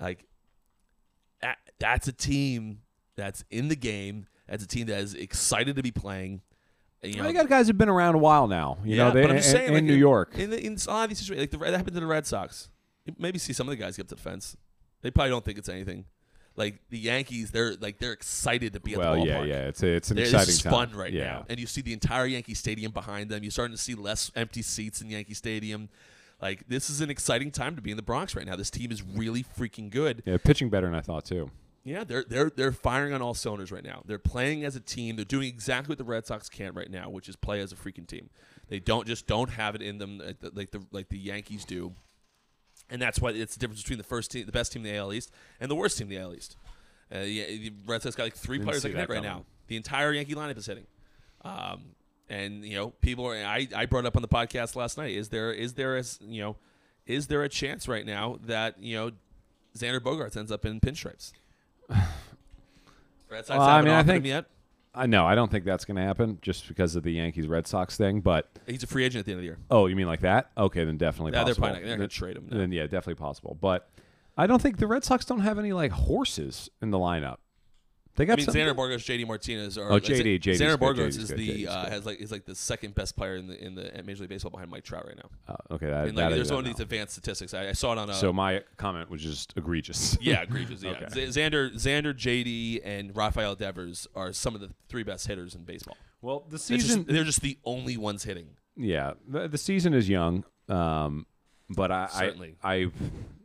Like 0.00 0.26
that, 1.40 1.58
that's 1.78 2.08
a 2.08 2.12
team 2.12 2.80
that's 3.16 3.44
in 3.50 3.68
the 3.68 3.76
game. 3.76 4.26
That's 4.48 4.64
a 4.64 4.66
team 4.66 4.86
that 4.86 4.98
is 4.98 5.14
excited 5.14 5.76
to 5.76 5.82
be 5.82 5.90
playing. 5.90 6.42
You 7.02 7.16
know, 7.16 7.24
they 7.24 7.32
got 7.32 7.48
guys 7.48 7.66
who've 7.66 7.76
been 7.76 7.90
around 7.90 8.14
a 8.14 8.18
while 8.18 8.46
now. 8.46 8.78
You 8.82 8.96
yeah, 8.96 9.04
know, 9.04 9.10
they, 9.10 9.22
but 9.22 9.30
I'm 9.30 9.36
just 9.36 9.50
in, 9.50 9.56
saying, 9.56 9.68
in 9.68 9.74
like, 9.74 9.84
New 9.84 9.94
York. 9.94 10.38
in, 10.38 10.50
the, 10.50 10.64
in 10.64 10.78
a 10.86 10.90
lot 10.90 11.04
of 11.04 11.10
these 11.10 11.18
situations, 11.18 11.42
like 11.42 11.50
the, 11.50 11.58
that 11.58 11.76
happened 11.76 11.94
to 11.94 12.00
the 12.00 12.06
Red 12.06 12.26
Sox. 12.26 12.70
You 13.04 13.14
maybe 13.18 13.38
see 13.38 13.52
some 13.52 13.68
of 13.68 13.70
the 13.70 13.76
guys 13.76 13.96
get 13.96 14.04
up 14.04 14.08
to 14.08 14.14
the 14.14 14.20
fence. 14.20 14.56
They 15.02 15.10
probably 15.10 15.30
don't 15.30 15.44
think 15.44 15.58
it's 15.58 15.68
anything. 15.68 16.06
Like 16.56 16.80
the 16.88 16.98
Yankees, 16.98 17.50
they're 17.50 17.74
like 17.74 17.98
they're 17.98 18.12
excited 18.12 18.72
to 18.72 18.80
be 18.80 18.92
at 18.92 18.98
well, 18.98 19.16
the 19.16 19.26
yeah, 19.26 19.34
ballpark. 19.34 19.48
yeah, 19.48 19.68
it's 19.68 19.82
a, 19.82 19.88
it's 19.88 20.10
an 20.10 20.16
They're- 20.16 20.24
exciting 20.24 20.46
this 20.46 20.54
is 20.56 20.62
time. 20.62 20.72
fun 20.72 20.94
right 20.94 21.12
yeah. 21.12 21.24
now, 21.24 21.46
and 21.48 21.58
you 21.58 21.66
see 21.66 21.82
the 21.82 21.92
entire 21.92 22.26
Yankee 22.26 22.54
Stadium 22.54 22.92
behind 22.92 23.28
them. 23.28 23.42
You're 23.42 23.50
starting 23.50 23.76
to 23.76 23.82
see 23.82 23.94
less 23.94 24.30
empty 24.34 24.62
seats 24.62 25.00
in 25.02 25.10
Yankee 25.10 25.34
Stadium. 25.34 25.88
Like 26.42 26.68
this 26.68 26.90
is 26.90 27.00
an 27.00 27.10
exciting 27.10 27.50
time 27.50 27.76
to 27.76 27.82
be 27.82 27.90
in 27.90 27.96
the 27.96 28.02
Bronx 28.02 28.34
right 28.36 28.46
now. 28.46 28.56
This 28.56 28.70
team 28.70 28.90
is 28.90 29.02
really 29.02 29.42
freaking 29.42 29.90
good. 29.90 30.22
Yeah, 30.26 30.36
pitching 30.42 30.68
better 30.70 30.86
than 30.86 30.94
I 30.94 31.00
thought 31.00 31.24
too. 31.24 31.50
Yeah, 31.84 32.02
they're 32.04 32.24
they're 32.26 32.50
they're 32.50 32.72
firing 32.72 33.12
on 33.12 33.20
all 33.20 33.34
cylinders 33.34 33.70
right 33.70 33.84
now. 33.84 34.02
They're 34.06 34.18
playing 34.18 34.64
as 34.64 34.74
a 34.74 34.80
team. 34.80 35.16
They're 35.16 35.24
doing 35.24 35.48
exactly 35.48 35.92
what 35.92 35.98
the 35.98 36.04
Red 36.04 36.26
Sox 36.26 36.48
can't 36.48 36.74
right 36.74 36.90
now, 36.90 37.10
which 37.10 37.28
is 37.28 37.36
play 37.36 37.60
as 37.60 37.72
a 37.72 37.76
freaking 37.76 38.06
team. 38.06 38.30
They 38.68 38.80
don't 38.80 39.06
just 39.06 39.26
don't 39.26 39.50
have 39.50 39.74
it 39.74 39.82
in 39.82 39.98
them 39.98 40.18
like 40.18 40.40
the 40.40 40.50
like 40.54 40.70
the, 40.70 40.82
like 40.92 41.08
the 41.10 41.18
Yankees 41.18 41.66
do, 41.66 41.92
and 42.88 43.02
that's 43.02 43.20
why 43.20 43.30
it's 43.30 43.54
the 43.54 43.60
difference 43.60 43.82
between 43.82 43.98
the 43.98 44.04
first 44.04 44.30
team, 44.30 44.46
the 44.46 44.52
best 44.52 44.72
team 44.72 44.84
in 44.84 44.92
the 44.92 44.98
AL 44.98 45.12
East, 45.12 45.30
and 45.60 45.70
the 45.70 45.74
worst 45.74 45.98
team 45.98 46.10
in 46.10 46.16
the 46.16 46.22
AL 46.22 46.34
East. 46.34 46.56
Uh, 47.14 47.18
yeah, 47.18 47.46
the 47.46 47.72
Red 47.86 48.02
Sox 48.02 48.16
got 48.16 48.24
like 48.24 48.34
three 48.34 48.56
Didn't 48.56 48.68
players 48.68 48.82
that 48.82 48.88
can 48.88 48.98
hit 48.98 49.08
right 49.10 49.16
coming. 49.16 49.30
now. 49.30 49.44
The 49.66 49.76
entire 49.76 50.12
Yankee 50.12 50.34
lineup 50.34 50.56
is 50.56 50.64
hitting. 50.66 50.86
Um, 51.42 51.82
and 52.28 52.64
you 52.64 52.74
know, 52.76 52.90
people 52.90 53.26
are. 53.26 53.34
I, 53.36 53.68
I 53.74 53.86
brought 53.86 54.06
up 54.06 54.16
on 54.16 54.22
the 54.22 54.28
podcast 54.28 54.76
last 54.76 54.96
night. 54.98 55.12
Is 55.12 55.28
there 55.28 55.52
is 55.52 55.74
there 55.74 55.96
a 55.98 56.04
you 56.20 56.42
know, 56.42 56.56
is 57.06 57.26
there 57.28 57.42
a 57.42 57.48
chance 57.48 57.86
right 57.88 58.04
now 58.06 58.38
that 58.44 58.80
you 58.82 58.96
know, 58.96 59.10
Xander 59.76 60.00
Bogaerts 60.00 60.36
ends 60.36 60.50
up 60.52 60.64
in 60.64 60.80
pinstripes? 60.80 61.32
Red 63.30 63.46
Sox 63.46 63.58
Well, 63.58 63.60
I 63.62 63.82
mean, 63.82 63.92
I 63.92 64.02
think- 64.02 64.24
yet. 64.26 64.46
I 64.96 65.06
know. 65.06 65.26
I 65.26 65.34
don't 65.34 65.50
think 65.50 65.64
that's 65.64 65.84
going 65.84 65.96
to 65.96 66.02
happen 66.02 66.38
just 66.40 66.68
because 66.68 66.94
of 66.94 67.02
the 67.02 67.10
Yankees 67.10 67.48
Red 67.48 67.66
Sox 67.66 67.96
thing. 67.96 68.20
But 68.20 68.48
He's 68.64 68.84
a 68.84 68.86
free 68.86 69.02
agent 69.04 69.18
at 69.20 69.26
the 69.26 69.32
end 69.32 69.38
of 69.38 69.42
the 69.42 69.46
year. 69.46 69.58
oh, 69.68 69.86
you 69.86 69.96
mean 69.96 70.06
like 70.06 70.20
that? 70.20 70.52
Okay, 70.56 70.84
then 70.84 70.96
definitely 70.98 71.32
Yeah, 71.32 71.42
they're 71.42 71.56
probably 71.56 71.80
not, 71.80 71.86
they're 71.86 71.96
going 71.96 72.08
to 72.08 72.14
trade 72.14 72.36
him. 72.36 72.46
now. 72.48 72.58
then 72.58 72.70
yeah, 72.70 72.84
definitely 72.84 73.16
possible. 73.16 73.58
But 73.60 73.90
I 74.38 74.46
don't 74.46 74.62
think 74.62 74.76
the 74.76 74.86
Red 74.86 75.02
Sox 75.02 75.24
don't 75.24 75.40
have 75.40 75.58
any 75.58 75.72
like 75.72 75.90
horses 75.90 76.70
in 76.80 76.92
the 76.92 76.98
lineup. 76.98 77.38
They 78.16 78.26
got. 78.26 78.34
I 78.34 78.36
mean. 78.36 78.46
Xander 78.46 78.74
Bogaerts, 78.74 79.04
JD 79.04 79.26
Martinez, 79.26 79.76
or 79.76 79.90
Oh, 79.92 79.98
JD, 80.00 80.40
JD 80.40 80.54
Xander 80.54 80.78
good, 80.78 80.96
Bogaerts 80.96 81.08
JD 81.08 81.12
's 81.12 81.16
is 81.16 81.28
the 81.30 81.66
uh, 81.68 81.88
has 81.88 82.06
like 82.06 82.20
is 82.20 82.30
like 82.30 82.44
the 82.44 82.54
second 82.54 82.94
best 82.94 83.16
player 83.16 83.36
in 83.36 83.48
the 83.48 83.64
in 83.64 83.74
the 83.74 83.90
Major 84.04 84.22
League 84.22 84.30
Baseball 84.30 84.50
behind 84.50 84.70
Mike 84.70 84.84
Trout 84.84 85.06
right 85.06 85.16
now. 85.16 85.30
Uh, 85.48 85.74
okay, 85.74 85.86
that, 85.86 86.06
And 86.06 86.16
like, 86.16 86.26
I 86.26 86.30
there's 86.30 86.50
one 86.50 86.60
of 86.60 86.64
these 86.64 86.80
advanced 86.80 87.14
statistics. 87.14 87.54
I, 87.54 87.68
I 87.70 87.72
saw 87.72 87.92
it 87.92 87.98
on 87.98 88.10
a 88.10 88.14
So 88.14 88.32
my 88.32 88.62
comment 88.76 89.10
was 89.10 89.22
just 89.22 89.54
egregious. 89.56 90.16
yeah, 90.20 90.42
egregious. 90.42 90.82
Yeah, 90.82 90.90
Okay. 90.90 91.06
Xander, 91.06 91.72
Xander, 91.74 92.14
JD, 92.14 92.82
and 92.84 93.16
Rafael 93.16 93.54
Devers 93.56 94.06
are 94.14 94.32
some 94.32 94.54
of 94.54 94.60
the 94.60 94.70
three 94.88 95.02
best 95.02 95.26
hitters 95.26 95.54
in 95.54 95.64
baseball. 95.64 95.96
well, 96.22 96.44
the 96.48 96.58
season. 96.58 97.04
just, 97.04 97.08
they're 97.08 97.24
just 97.24 97.40
the 97.40 97.58
only 97.64 97.96
ones 97.96 98.24
hitting. 98.24 98.48
yeah, 98.76 99.14
the, 99.26 99.48
the 99.48 99.58
season 99.58 99.92
is 99.92 100.08
young, 100.08 100.44
um, 100.68 101.26
but 101.68 101.90
I, 101.90 102.06
Certainly. 102.06 102.56
I, 102.62 102.74
I, 102.74 102.90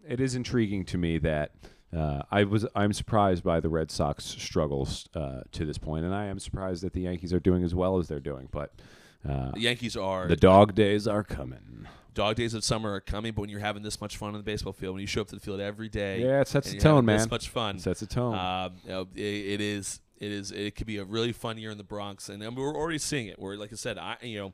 it 0.07 0.19
is 0.19 0.35
intriguing 0.35 0.85
to 0.85 0.97
me 0.97 1.17
that 1.19 1.51
uh, 1.95 2.21
I 2.31 2.43
was 2.43 2.65
I'm 2.75 2.93
surprised 2.93 3.43
by 3.43 3.59
the 3.59 3.69
Red 3.69 3.89
Sox 3.91 4.23
struggles 4.25 5.07
uh, 5.15 5.41
to 5.51 5.65
this 5.65 5.77
point, 5.77 6.05
and 6.05 6.13
I 6.13 6.25
am 6.25 6.39
surprised 6.39 6.83
that 6.83 6.93
the 6.93 7.01
Yankees 7.01 7.33
are 7.33 7.39
doing 7.39 7.63
as 7.63 7.73
well 7.73 7.97
as 7.97 8.07
they're 8.07 8.19
doing. 8.19 8.47
But 8.51 8.73
uh, 9.27 9.51
The 9.51 9.61
Yankees 9.61 9.97
are 9.97 10.27
the 10.27 10.35
dog 10.35 10.75
days 10.75 11.07
are 11.07 11.23
coming. 11.23 11.87
dog 12.13 12.35
days 12.35 12.53
of 12.53 12.63
summer 12.63 12.93
are 12.93 13.01
coming, 13.01 13.33
but 13.33 13.41
when 13.41 13.49
you're 13.49 13.59
having 13.59 13.81
this 13.83 13.99
much 13.99 14.17
fun 14.17 14.29
on 14.29 14.35
the 14.35 14.43
baseball 14.43 14.73
field, 14.73 14.93
when 14.95 15.01
you 15.01 15.07
show 15.07 15.21
up 15.21 15.27
to 15.29 15.35
the 15.35 15.41
field 15.41 15.59
every 15.59 15.89
day, 15.89 16.21
Yeah, 16.21 16.41
it 16.41 16.47
sets 16.47 16.71
the 16.71 16.77
tone, 16.77 17.05
man. 17.05 17.17
This 17.17 17.31
much 17.31 17.49
fun. 17.49 17.79
Sets 17.79 18.01
a 18.01 18.07
tone. 18.07 18.35
Um, 18.35 18.73
you 18.83 18.89
know, 18.89 19.07
it, 19.15 19.21
it 19.21 19.61
is. 19.61 19.99
It 20.19 20.31
is. 20.31 20.51
It 20.51 20.75
could 20.75 20.85
be 20.87 20.97
a 20.97 21.03
really 21.05 21.31
fun 21.31 21.57
year 21.57 21.71
in 21.71 21.77
the 21.77 21.83
Bronx, 21.83 22.29
and, 22.29 22.43
and 22.43 22.55
we're 22.55 22.75
already 22.75 22.97
seeing 22.99 23.27
it. 23.27 23.39
Where, 23.39 23.55
like 23.57 23.71
I 23.71 23.75
said, 23.77 23.97
I 23.97 24.17
you 24.21 24.37
know, 24.37 24.53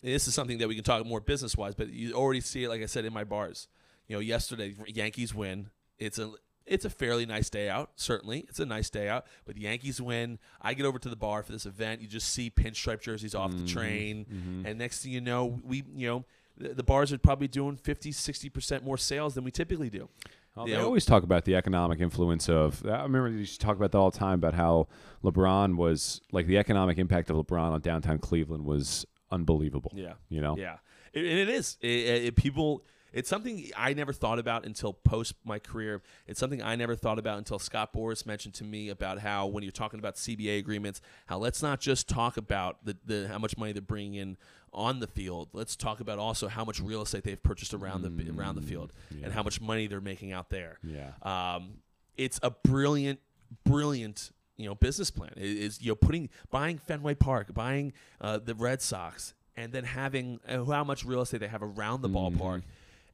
this 0.00 0.26
is 0.26 0.34
something 0.34 0.58
that 0.58 0.68
we 0.68 0.74
can 0.74 0.84
talk 0.84 1.04
more 1.04 1.20
business 1.20 1.56
wise, 1.56 1.74
but 1.74 1.90
you 1.90 2.14
already 2.14 2.40
see 2.40 2.64
it. 2.64 2.68
Like 2.68 2.82
I 2.82 2.86
said 2.86 3.04
in 3.04 3.12
my 3.12 3.24
bars, 3.24 3.68
you 4.08 4.16
know, 4.16 4.20
yesterday 4.20 4.74
Yankees 4.86 5.34
win. 5.34 5.70
It's 5.98 6.18
a 6.18 6.32
it's 6.66 6.84
a 6.84 6.90
fairly 6.90 7.26
nice 7.26 7.50
day 7.50 7.68
out. 7.68 7.90
Certainly, 7.96 8.46
it's 8.48 8.60
a 8.60 8.66
nice 8.66 8.90
day 8.90 9.08
out. 9.08 9.26
But 9.44 9.56
the 9.56 9.62
Yankees 9.62 10.00
win. 10.00 10.38
I 10.60 10.74
get 10.74 10.86
over 10.86 10.98
to 10.98 11.08
the 11.08 11.16
bar 11.16 11.42
for 11.42 11.52
this 11.52 11.66
event. 11.66 12.00
You 12.00 12.08
just 12.08 12.28
see 12.28 12.50
pinstripe 12.50 13.00
jerseys 13.02 13.34
off 13.34 13.50
Mm-hmm. 13.50 13.66
the 13.66 13.72
train, 13.72 14.62
and 14.66 14.78
next 14.78 15.02
thing 15.02 15.12
you 15.12 15.20
know, 15.20 15.60
we 15.64 15.84
you 15.94 16.06
know. 16.08 16.24
The 16.58 16.74
the 16.74 16.82
bars 16.82 17.12
are 17.14 17.18
probably 17.18 17.48
doing 17.48 17.76
50, 17.76 18.12
60% 18.12 18.82
more 18.84 18.98
sales 18.98 19.34
than 19.34 19.42
we 19.42 19.50
typically 19.50 19.88
do. 19.88 20.10
Well, 20.54 20.68
You 20.68 20.74
they 20.76 20.80
always 20.82 21.06
talk 21.06 21.22
about 21.22 21.46
the 21.46 21.56
economic 21.56 21.98
influence 21.98 22.46
of. 22.50 22.84
I 22.86 23.02
remember 23.04 23.30
they 23.30 23.38
used 23.38 23.58
to 23.58 23.66
talk 23.66 23.74
about 23.76 23.90
that 23.92 23.98
all 23.98 24.10
the 24.10 24.18
time 24.18 24.34
about 24.34 24.52
how 24.52 24.86
LeBron 25.24 25.76
was 25.76 26.20
like 26.30 26.46
the 26.46 26.58
economic 26.58 26.98
impact 26.98 27.30
of 27.30 27.36
LeBron 27.36 27.70
on 27.72 27.80
downtown 27.80 28.18
Cleveland 28.18 28.66
was 28.66 29.06
unbelievable. 29.30 29.92
Yeah. 29.94 30.12
you 30.28 30.42
know. 30.42 30.56
Yeah, 30.58 30.76
it, 31.14 31.20
and 31.24 31.38
it 31.38 31.48
is. 31.48 31.78
It, 31.80 31.88
it- 31.88 32.36
people. 32.36 32.84
It's 33.12 33.28
something 33.28 33.70
I 33.76 33.92
never 33.94 34.12
thought 34.12 34.38
about 34.38 34.64
until 34.64 34.92
post 34.92 35.34
my 35.44 35.58
career. 35.58 36.02
It's 36.26 36.40
something 36.40 36.62
I 36.62 36.76
never 36.76 36.94
thought 36.94 37.18
about 37.18 37.38
until 37.38 37.58
Scott 37.58 37.92
Boras 37.92 38.24
mentioned 38.26 38.54
to 38.54 38.64
me 38.64 38.88
about 38.88 39.18
how 39.18 39.46
when 39.46 39.62
you're 39.62 39.72
talking 39.72 39.98
about 39.98 40.16
CBA 40.16 40.58
agreements, 40.58 41.00
how 41.26 41.38
let's 41.38 41.62
not 41.62 41.80
just 41.80 42.08
talk 42.08 42.36
about 42.36 42.84
the, 42.84 42.96
the 43.04 43.28
how 43.28 43.38
much 43.38 43.56
money 43.56 43.72
they're 43.72 43.82
bringing 43.82 44.14
in 44.14 44.36
on 44.72 45.00
the 45.00 45.06
field. 45.06 45.48
Let's 45.52 45.76
talk 45.76 46.00
about 46.00 46.18
also 46.18 46.48
how 46.48 46.64
much 46.64 46.80
real 46.80 47.02
estate 47.02 47.24
they've 47.24 47.42
purchased 47.42 47.74
around 47.74 48.02
the 48.02 48.30
around 48.36 48.56
the 48.56 48.62
field 48.62 48.92
and 49.22 49.32
how 49.32 49.42
much 49.42 49.60
money 49.60 49.86
they're 49.86 50.00
making 50.00 50.32
out 50.32 50.50
there. 50.50 50.78
Yeah. 50.82 51.12
Um, 51.22 51.74
it's 52.16 52.40
a 52.42 52.50
brilliant, 52.50 53.20
brilliant 53.64 54.30
you 54.56 54.68
know 54.68 54.74
business 54.74 55.10
plan. 55.10 55.32
It 55.36 55.42
is 55.44 55.82
you 55.82 55.90
know 55.90 55.96
putting 55.96 56.30
buying 56.50 56.78
Fenway 56.78 57.14
Park, 57.14 57.52
buying 57.52 57.92
uh, 58.20 58.38
the 58.38 58.54
Red 58.54 58.80
Sox, 58.80 59.34
and 59.56 59.72
then 59.72 59.84
having 59.84 60.40
uh, 60.48 60.64
how 60.64 60.84
much 60.84 61.04
real 61.04 61.20
estate 61.20 61.40
they 61.40 61.48
have 61.48 61.62
around 61.62 62.02
the 62.02 62.08
ballpark, 62.08 62.62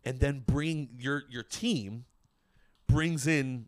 and 0.08 0.20
then 0.20 0.42
bring 0.46 0.88
your 0.98 1.24
your 1.28 1.42
team 1.42 2.04
brings 2.86 3.26
in 3.26 3.66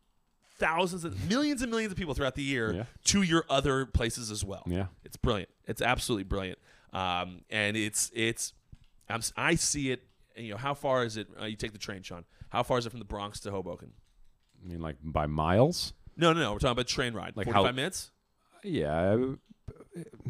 thousands 0.59 1.05
and 1.05 1.29
millions 1.29 1.63
and 1.63 1.71
millions 1.71 1.93
of 1.93 1.99
people 1.99 2.15
throughout 2.15 2.35
the 2.35 2.43
year 2.43 2.73
Yeah. 2.73 2.85
to 3.05 3.23
your 3.23 3.45
other 3.49 3.87
places 3.87 4.31
as 4.31 4.45
well. 4.45 4.63
Yeah. 4.67 4.87
It's 5.05 5.17
brilliant. 5.17 5.51
It's 5.67 5.83
absolutely 5.83 6.25
brilliant. 6.25 6.59
Um, 6.93 7.43
and 7.51 7.77
it's 7.77 8.11
it's 8.15 8.53
I'm, 9.09 9.21
I 9.37 9.55
see 9.57 9.91
it. 9.91 10.03
You 10.37 10.53
know, 10.53 10.57
how 10.57 10.75
far 10.75 11.05
is 11.05 11.17
it? 11.17 11.29
Uh, 11.41 11.45
you 11.45 11.57
take 11.57 11.73
the 11.73 11.79
train, 11.79 12.03
Sean. 12.03 12.25
How 12.51 12.63
far 12.63 12.79
is 12.79 12.87
it 12.87 12.91
from 12.91 12.99
the 13.01 13.05
Bronx 13.05 13.41
to 13.41 13.51
Hoboken? 13.51 13.93
I 14.65 14.69
mean, 14.69 14.81
like 14.81 14.97
by 15.03 15.27
miles. 15.27 15.93
No, 16.17 16.33
no, 16.33 16.41
no. 16.41 16.53
We're 16.53 16.59
talking 16.59 16.73
about 16.73 16.87
train 16.87 17.13
ride. 17.15 17.37
Like 17.37 17.47
45 17.47 17.65
how- 17.67 17.73
minutes? 17.73 18.11
Yeah, 18.63 19.17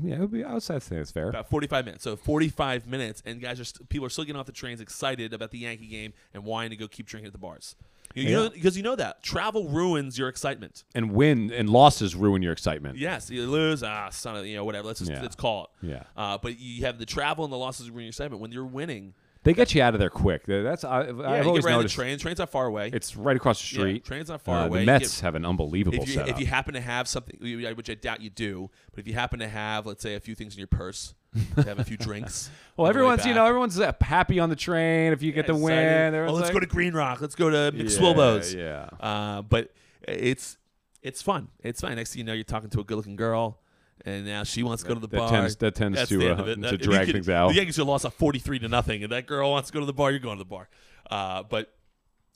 yeah. 0.00 0.14
It 0.16 0.20
would 0.20 0.32
be 0.32 0.44
outside. 0.44 0.76
I 0.76 0.78
think 0.80 1.00
it's 1.02 1.10
fair. 1.10 1.28
About 1.28 1.48
45 1.50 1.84
minutes. 1.84 2.04
So 2.04 2.16
45 2.16 2.86
minutes, 2.86 3.22
and 3.26 3.40
guys 3.40 3.60
are 3.60 3.64
st- 3.64 3.88
people 3.88 4.06
are 4.06 4.10
still 4.10 4.24
getting 4.24 4.38
off 4.40 4.46
the 4.46 4.52
trains 4.52 4.80
excited 4.80 5.32
about 5.34 5.50
the 5.50 5.58
Yankee 5.58 5.86
game 5.86 6.12
and 6.34 6.44
wanting 6.44 6.70
to 6.70 6.76
go 6.76 6.88
keep 6.88 7.06
drinking 7.06 7.26
at 7.28 7.32
the 7.32 7.38
bars. 7.38 7.76
You, 8.14 8.22
you 8.24 8.28
Yeah. 8.30 8.36
know, 8.36 8.50
because 8.50 8.76
you 8.76 8.82
know 8.82 8.96
that 8.96 9.22
travel 9.22 9.68
ruins 9.68 10.18
your 10.18 10.28
excitement. 10.28 10.82
And 10.94 11.12
win 11.12 11.52
and 11.52 11.70
losses 11.70 12.16
ruin 12.16 12.42
your 12.42 12.52
excitement. 12.52 12.98
Yes, 12.98 13.30
you 13.30 13.46
lose, 13.48 13.82
ah, 13.84 14.08
son 14.10 14.34
of, 14.36 14.46
you 14.46 14.56
know, 14.56 14.64
whatever. 14.64 14.88
Let's 14.88 14.98
just 14.98 15.10
Yeah. 15.12 15.22
let's 15.22 15.36
call 15.36 15.64
it. 15.82 15.86
Yeah. 15.86 16.02
Uh, 16.16 16.36
but 16.38 16.58
you 16.58 16.84
have 16.86 16.98
the 16.98 17.06
travel 17.06 17.44
and 17.44 17.52
the 17.52 17.56
losses 17.58 17.88
ruin 17.90 18.02
your 18.04 18.08
excitement. 18.08 18.40
When 18.42 18.50
you're 18.50 18.64
winning, 18.66 19.14
They 19.42 19.54
get 19.54 19.74
you 19.74 19.80
out 19.82 19.94
of 19.94 20.00
there 20.00 20.10
quick. 20.10 20.44
That's 20.44 20.84
I, 20.84 21.04
yeah, 21.04 21.08
I've 21.30 21.44
you 21.44 21.48
always 21.48 21.64
right 21.64 21.72
on 21.72 21.78
the 21.78 21.82
noticed. 21.84 21.94
train. 21.94 22.18
Train's 22.18 22.38
not 22.38 22.50
far 22.50 22.66
away. 22.66 22.90
It's 22.92 23.16
right 23.16 23.34
across 23.36 23.58
the 23.60 23.74
Yeah, 23.74 23.80
street. 23.80 24.04
train's 24.04 24.28
not 24.28 24.42
far 24.42 24.58
Uh, 24.58 24.66
away. 24.66 24.80
The 24.80 24.86
Mets 24.86 25.16
get- 25.16 25.22
have 25.24 25.34
an 25.34 25.46
unbelievable 25.46 26.02
if 26.02 26.08
you, 26.08 26.14
setup. 26.14 26.28
if 26.28 26.38
you 26.40 26.46
happen 26.46 26.74
to 26.74 26.80
have 26.80 27.08
something, 27.08 27.38
which 27.74 27.88
I 27.88 27.94
doubt 27.94 28.20
you 28.20 28.28
do, 28.28 28.68
but 28.90 29.00
if 29.00 29.06
you 29.08 29.14
happen 29.14 29.38
to 29.38 29.48
have, 29.48 29.86
let's 29.86 30.02
say, 30.02 30.14
a 30.14 30.20
few 30.20 30.34
things 30.34 30.52
in 30.54 30.58
your 30.58 30.66
purse, 30.66 31.14
to 31.56 31.62
have 31.62 31.78
a 31.78 31.84
few 31.84 31.96
drinks. 31.96 32.50
well, 32.76 32.84
the 32.84 32.90
everyone's 32.90 33.24
you 33.24 33.32
know 33.32 33.46
everyone's 33.46 33.80
uh, 33.80 33.92
happy 34.02 34.38
on 34.40 34.50
the 34.50 34.56
train 34.56 35.12
if 35.14 35.22
you 35.22 35.32
get 35.32 35.46
the 35.46 35.54
Excited. 35.54 36.12
win. 36.12 36.28
Oh, 36.28 36.32
let's 36.34 36.44
like, 36.46 36.52
go 36.52 36.60
to 36.60 36.66
Green 36.66 36.92
Rock. 36.92 37.20
Let's 37.22 37.34
go 37.34 37.48
to 37.48 37.72
McSwilbo's. 37.76 38.52
Yeah. 38.52 38.88
Uh, 39.00 39.40
but 39.42 39.72
it's 40.06 40.58
it's 41.02 41.22
fun. 41.22 41.48
It's 41.62 41.80
fun. 41.80 41.94
Next 41.94 42.12
thing 42.12 42.18
you 42.18 42.24
know, 42.24 42.34
you're 42.34 42.44
talking 42.44 42.68
to 42.70 42.80
a 42.80 42.84
good-looking 42.84 43.16
girl. 43.16 43.58
And 44.04 44.24
now 44.26 44.44
she 44.44 44.62
wants 44.62 44.82
to 44.82 44.88
go 44.88 44.94
to 44.94 45.00
the 45.00 45.08
that 45.08 45.16
bar. 45.16 45.30
tends- 45.30 45.56
that 45.56 45.74
tends 45.74 45.96
That's 45.98 46.08
to, 46.10 46.32
uh, 46.32 46.44
to 46.44 46.54
That- 46.56 46.80
drag 46.80 47.06
could- 47.06 47.14
things 47.14 47.28
out. 47.28 47.48
The 47.48 47.54
Yankees 47.56 47.76
have 47.76 47.86
lost 47.86 48.04
a 48.04 48.10
forty-three 48.10 48.58
to 48.60 48.68
nothing, 48.68 49.02
and 49.02 49.12
that 49.12 49.26
girl 49.26 49.50
wants 49.50 49.68
to 49.68 49.72
go 49.72 49.80
to 49.80 49.86
the 49.86 49.92
bar. 49.92 50.10
You're 50.10 50.20
going 50.20 50.38
to 50.38 50.44
the 50.44 50.48
bar. 50.48 50.68
Uh, 51.10 51.42
but 51.42 51.76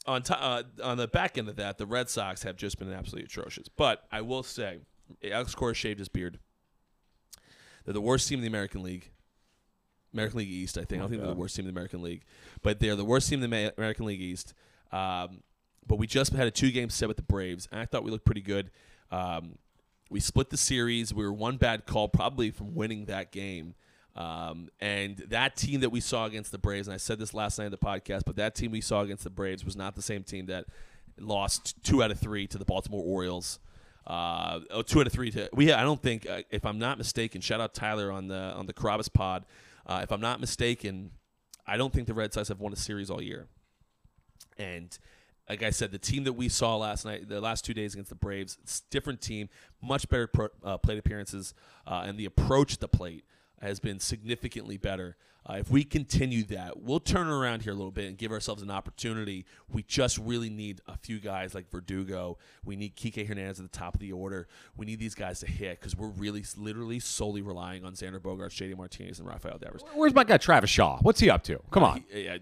on 0.07 0.23
to, 0.25 0.39
uh, 0.43 0.62
on 0.83 0.97
the 0.99 1.09
back 1.09 1.39
end 1.39 1.49
of 1.49 1.57
that, 1.57 1.79
the 1.79 1.87
Red 1.87 2.09
Sox 2.11 2.43
have 2.43 2.57
just 2.57 2.79
been 2.79 2.93
absolutely 2.93 3.25
atrocious. 3.27 3.69
But 3.69 4.07
I 4.12 4.21
will 4.21 4.43
say, 4.43 4.81
Alex 5.23 5.55
Cora 5.55 5.75
shaved 5.75 5.99
his 5.99 6.09
beard. 6.09 6.39
They're 7.85 7.95
the 7.95 8.01
worst 8.01 8.29
team 8.29 8.39
in 8.39 8.43
the 8.43 8.49
American 8.49 8.83
League. 8.83 9.11
American 10.12 10.39
League 10.39 10.49
East, 10.51 10.79
I 10.79 10.85
think. 10.85 10.93
I 10.93 11.03
don't 11.03 11.11
think 11.11 11.23
they're 11.23 11.31
the 11.31 11.37
worst 11.39 11.57
team 11.57 11.65
in 11.67 11.75
the 11.75 11.79
American 11.79 12.03
League, 12.03 12.23
but 12.62 12.79
they're 12.81 12.97
the 12.97 13.05
worst 13.05 13.29
team 13.29 13.43
in 13.43 13.51
the 13.51 13.65
Ma- 13.65 13.71
American 13.77 14.07
League 14.07 14.21
East. 14.21 14.55
Um, 14.93 15.43
but 15.87 15.97
we 15.99 16.07
just 16.07 16.33
had 16.33 16.47
a 16.47 16.51
two-game 16.51 16.89
set 16.89 17.09
with 17.09 17.17
the 17.17 17.23
Braves, 17.25 17.69
and 17.73 17.81
I 17.81 17.85
thought 17.85 18.05
we 18.05 18.11
looked 18.11 18.25
pretty 18.25 18.41
good. 18.41 18.71
Um, 19.11 19.59
we 20.11 20.20
split 20.20 20.50
the 20.50 20.57
series. 20.57 21.12
We 21.12 21.24
were 21.24 21.32
one 21.32 21.57
bad 21.57 21.86
call, 21.86 22.09
probably 22.09 22.50
from 22.50 22.74
winning 22.74 23.07
that 23.07 23.32
game. 23.32 23.74
Um, 24.16 24.68
and 24.80 25.16
that 25.28 25.57
team 25.57 25.80
that 25.80 25.90
we 25.90 26.00
saw 26.00 26.26
against 26.26 26.52
the 26.52 26.59
Braves, 26.59 26.86
and 26.86 26.94
I 26.94 26.98
said 26.98 27.18
this 27.18 27.34
last 27.34 27.59
night 27.59 27.66
in 27.66 27.70
the 27.72 27.78
podcast, 27.78 28.22
but 28.24 28.36
that 28.36 28.55
team 28.55 28.70
we 28.70 28.80
saw 28.80 29.00
against 29.00 29.24
the 29.24 29.30
Braves 29.30 29.64
was 29.64 29.74
not 29.74 29.96
the 29.96 30.02
same 30.02 30.22
team 30.22 30.46
that 30.46 30.66
lost 31.18 31.82
two 31.82 32.02
out 32.02 32.11
of 32.11 32.18
three 32.18 32.46
to 32.46 32.59
the 32.59 32.64
Baltimore 32.64 33.02
Orioles. 33.05 33.59
Uh, 34.07 34.61
oh, 34.70 34.82
two 34.82 35.00
out 35.00 35.07
of 35.07 35.12
three 35.12 35.30
to 35.30 35.48
we. 35.52 35.72
I 35.72 35.82
don't 35.82 36.00
think, 36.00 36.28
uh, 36.28 36.42
if 36.50 36.64
I'm 36.64 36.78
not 36.78 36.98
mistaken, 36.98 37.40
shout 37.40 37.61
out 37.61 37.74
Tyler 37.74 38.12
on 38.12 38.28
the 38.28 38.36
on 38.36 38.66
the 38.66 38.74
Carabas 38.74 39.09
pod. 39.09 39.46
Uh, 39.86 40.00
if 40.02 40.12
I'm 40.12 40.20
not 40.20 40.40
mistaken, 40.40 41.11
I 41.66 41.76
don't 41.76 41.92
think 41.92 42.07
the 42.07 42.14
Red 42.14 42.32
Sox 42.32 42.48
have 42.48 42.61
won 42.61 42.72
a 42.72 42.76
series 42.76 43.11
all 43.11 43.22
year. 43.22 43.46
And 44.59 44.96
like 45.49 45.62
I 45.62 45.70
said, 45.70 45.92
the 45.92 45.99
team 45.99 46.24
that 46.24 46.32
we 46.32 46.49
saw 46.49 46.76
last 46.76 47.05
night, 47.05 47.28
the 47.28 47.40
last 47.40 47.64
two 47.64 47.74
days 47.74 47.95
against 47.95 48.09
the 48.09 48.16
Braves, 48.16 48.57
it's 48.62 48.80
a 48.80 48.90
different 48.90 49.20
team, 49.20 49.49
much 49.82 50.09
better 50.09 50.26
pro, 50.26 50.49
uh, 50.62 50.78
plate 50.78 50.99
appearances, 50.99 51.55
uh, 51.86 52.05
and 52.07 52.18
the 52.18 52.24
approach 52.24 52.74
at 52.74 52.80
the 52.80 52.88
plate 52.88 53.24
has 53.61 53.78
been 53.78 54.01
significantly 54.01 54.76
better. 54.76 55.16
Uh, 55.49 55.55
if 55.59 55.70
we 55.70 55.84
continue 55.84 56.42
that, 56.45 56.80
we'll 56.80 57.01
turn 57.01 57.28
around 57.28 57.62
here 57.62 57.72
a 57.72 57.76
little 57.76 57.90
bit 57.90 58.07
and 58.07 58.16
give 58.16 58.32
ourselves 58.32 58.62
an 58.62 58.70
opportunity. 58.70 59.45
We 59.70 59.82
just 59.82 60.16
really 60.16 60.49
need 60.49 60.80
a 60.86 60.97
few 60.97 61.20
guys 61.20 61.55
like 61.55 61.70
Verdugo. 61.70 62.38
We 62.64 62.76
need 62.76 62.97
Kike 62.97 63.26
Hernandez 63.28 63.61
at 63.61 63.70
the 63.70 63.78
top 63.78 63.95
of 63.95 64.01
the 64.01 64.12
order. 64.12 64.49
We 64.76 64.86
need 64.86 64.99
these 64.99 65.14
guys 65.14 65.40
to 65.40 65.47
hit 65.47 65.80
because 65.80 65.95
we're 65.97 66.09
really, 66.09 66.45
literally, 66.57 66.99
solely 66.99 67.42
relying 67.42 67.84
on 67.84 67.92
Xander 67.92 68.20
Bogaerts, 68.20 68.55
JD 68.55 68.76
Martinez, 68.78 69.18
and 69.18 69.28
Rafael 69.28 69.59
Devers. 69.59 69.82
Where's 69.95 70.14
my 70.14 70.24
guy 70.24 70.38
Travis 70.38 70.70
Shaw? 70.70 70.99
What's 71.03 71.20
he 71.20 71.28
up 71.28 71.42
to? 71.45 71.61
Come 71.70 71.82
on. 71.84 72.05
He- 72.11 72.24
yeah, 72.24 72.38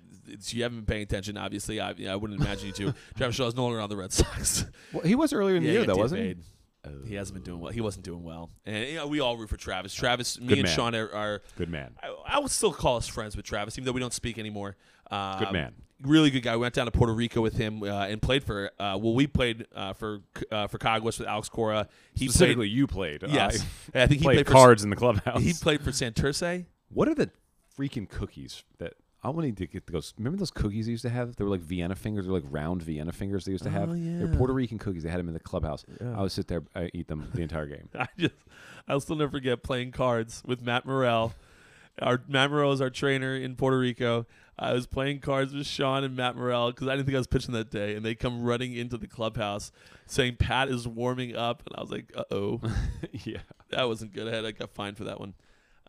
you 0.47 0.63
haven't 0.63 0.79
been 0.79 0.87
paying 0.87 1.03
attention, 1.03 1.37
obviously. 1.37 1.81
I, 1.81 1.93
yeah, 1.97 2.13
I 2.13 2.17
wouldn't 2.17 2.41
imagine 2.41 2.69
you 2.69 2.73
to. 2.75 2.95
Travis 3.17 3.35
Shaw 3.35 3.49
is 3.49 3.57
no 3.57 3.65
longer 3.65 3.81
on 3.81 3.89
the 3.91 3.97
Red 3.97 4.13
Sox. 4.13 4.65
Well, 4.93 5.03
he 5.03 5.17
was 5.17 5.33
earlier 5.33 5.57
in 5.57 5.65
the 5.65 5.71
year, 5.71 5.85
though, 5.87 5.97
wasn't 5.97 6.23
he? 6.23 6.37
DFA'd. 6.85 7.07
He 7.09 7.15
hasn't 7.15 7.35
been 7.35 7.43
doing 7.45 7.61
well. 7.61 7.73
He 7.73 7.81
wasn't 7.81 8.05
doing 8.05 8.23
well, 8.23 8.51
and 8.67 8.89
you 8.89 8.95
know, 8.97 9.07
we 9.07 9.21
all 9.21 9.37
root 9.37 9.49
for 9.51 9.57
Travis. 9.57 9.95
Travis, 9.95 10.41
me 10.41 10.49
Good 10.49 10.59
and 10.59 10.67
man. 10.67 10.77
Sean 10.77 10.95
are. 10.95 11.13
are 11.13 11.43
Good 11.57 11.71
man. 11.71 11.95
I, 12.03 12.15
I 12.27 12.39
would 12.39 12.51
still 12.51 12.73
call 12.73 12.97
us 12.97 13.07
friends 13.09 13.37
with 13.37 13.45
Travis, 13.47 13.79
even 13.79 13.85
though 13.87 13.93
we 13.93 14.01
don't 14.01 14.13
speak 14.13 14.39
anymore. 14.39 14.77
Um, 15.11 15.39
Good 15.39 15.53
man. 15.53 15.75
Really 16.03 16.31
good 16.31 16.41
guy. 16.43 16.57
We 16.57 16.63
went 16.63 16.75
down 16.75 16.87
to 16.87 16.91
Puerto 16.91 17.13
Rico 17.15 17.41
with 17.41 17.55
him 17.57 17.83
uh, 17.85 18.07
and 18.07 18.21
played 18.21 18.43
for. 18.43 18.73
Uh, 18.79 18.99
well, 19.01 19.15
we 19.15 19.29
played 19.29 19.69
uh, 19.73 19.93
for 19.93 20.21
uh, 20.51 20.67
for 20.67 20.79
Caguas 20.79 21.19
with 21.21 21.29
Alex 21.29 21.49
Cora. 21.49 21.87
He 22.15 22.27
Specifically, 22.27 22.67
played. 22.67 22.73
you 22.77 22.87
played. 22.89 23.23
Yes, 23.29 23.65
I 23.95 24.03
I 24.03 24.07
think 24.09 24.19
he 24.21 24.25
played 24.25 24.35
played 24.39 24.47
for- 24.47 24.53
cards 24.53 24.83
in 24.83 24.91
the 24.91 24.97
clubhouse. 24.97 25.41
He 25.43 25.53
played 25.53 25.81
for 25.83 25.91
Santurce. 25.93 26.65
What 26.89 27.07
are 27.09 27.15
the 27.15 27.31
freaking 27.79 28.09
cookies 28.09 28.65
that 28.79 28.95
I 29.25 29.31
want 29.31 29.57
to 29.57 29.67
get 29.67 29.87
those? 29.87 30.15
Remember 30.19 30.37
those 30.37 30.51
cookies 30.51 30.87
they 30.87 30.91
used 30.91 31.03
to 31.03 31.11
have? 31.11 31.37
They 31.37 31.45
were 31.45 31.51
like 31.51 31.61
Vienna 31.61 31.95
fingers. 31.95 32.25
They 32.25 32.33
were 32.33 32.41
like 32.41 32.49
round 32.51 32.83
Vienna 32.83 33.13
fingers. 33.13 33.45
They 33.45 33.53
used 33.53 33.63
to 33.65 33.71
have. 33.71 33.91
Oh, 33.91 33.95
yeah. 33.95 34.19
They're. 34.19 34.37
Puerto 34.37 34.53
Rican 34.53 34.79
cookies. 34.79 35.05
They 35.05 35.11
had 35.11 35.21
them 35.21 35.29
in 35.29 35.35
the 35.35 35.41
clubhouse. 35.41 35.85
I 36.01 36.21
would 36.23 36.33
sit 36.33 36.49
there, 36.49 36.65
I 36.75 36.91
eat 36.93 37.07
them 37.07 37.29
the 37.33 37.43
entire 37.43 37.67
game. 37.67 37.89
I 37.99 38.09
just, 38.19 38.35
I'll 38.89 39.01
still 39.01 39.17
never 39.17 39.31
forget 39.31 39.63
playing 39.63 39.93
cards 39.93 40.43
with 40.45 40.63
Matt 40.63 40.87
Morrell. 40.87 41.35
Our 42.01 42.23
Matt 42.27 42.51
Morrell 42.51 42.73
is 42.73 42.81
our 42.81 42.91
trainer 42.91 43.37
in 43.37 43.55
Puerto 43.55 43.79
Rico. 43.79 44.27
I 44.59 44.73
was 44.73 44.87
playing 44.87 45.21
cards 45.21 45.55
with 45.55 45.67
Sean 45.67 46.05
and 46.05 46.17
Matt 46.17 46.37
Morrell 46.37 46.71
because 46.73 46.89
I 46.89 46.93
didn't 46.93 47.07
think 47.07 47.17
I 47.17 47.19
was 47.19 47.27
pitching 47.27 47.55
that 47.55 47.71
day, 47.71 47.95
and 47.95 48.05
they 48.05 48.15
come 48.15 48.43
running 48.43 48.75
into 48.75 48.97
the 48.97 49.07
clubhouse 49.07 49.73
saying 50.07 50.37
Pat 50.37 50.69
is 50.69 50.89
warming 50.89 51.37
up, 51.37 51.63
and 51.67 51.77
I 51.77 51.81
was 51.81 51.91
like, 51.91 52.13
"Uh 52.17 52.25
oh, 52.31 52.61
yeah. 53.25 53.39
that 53.71 53.87
wasn't 53.89 54.13
good." 54.13 54.27
I 54.27 54.35
had 54.35 54.45
I 54.45 54.53
got 54.53 54.71
fined 54.71 54.97
for 54.97 55.05
that 55.05 55.21
one. 55.21 55.35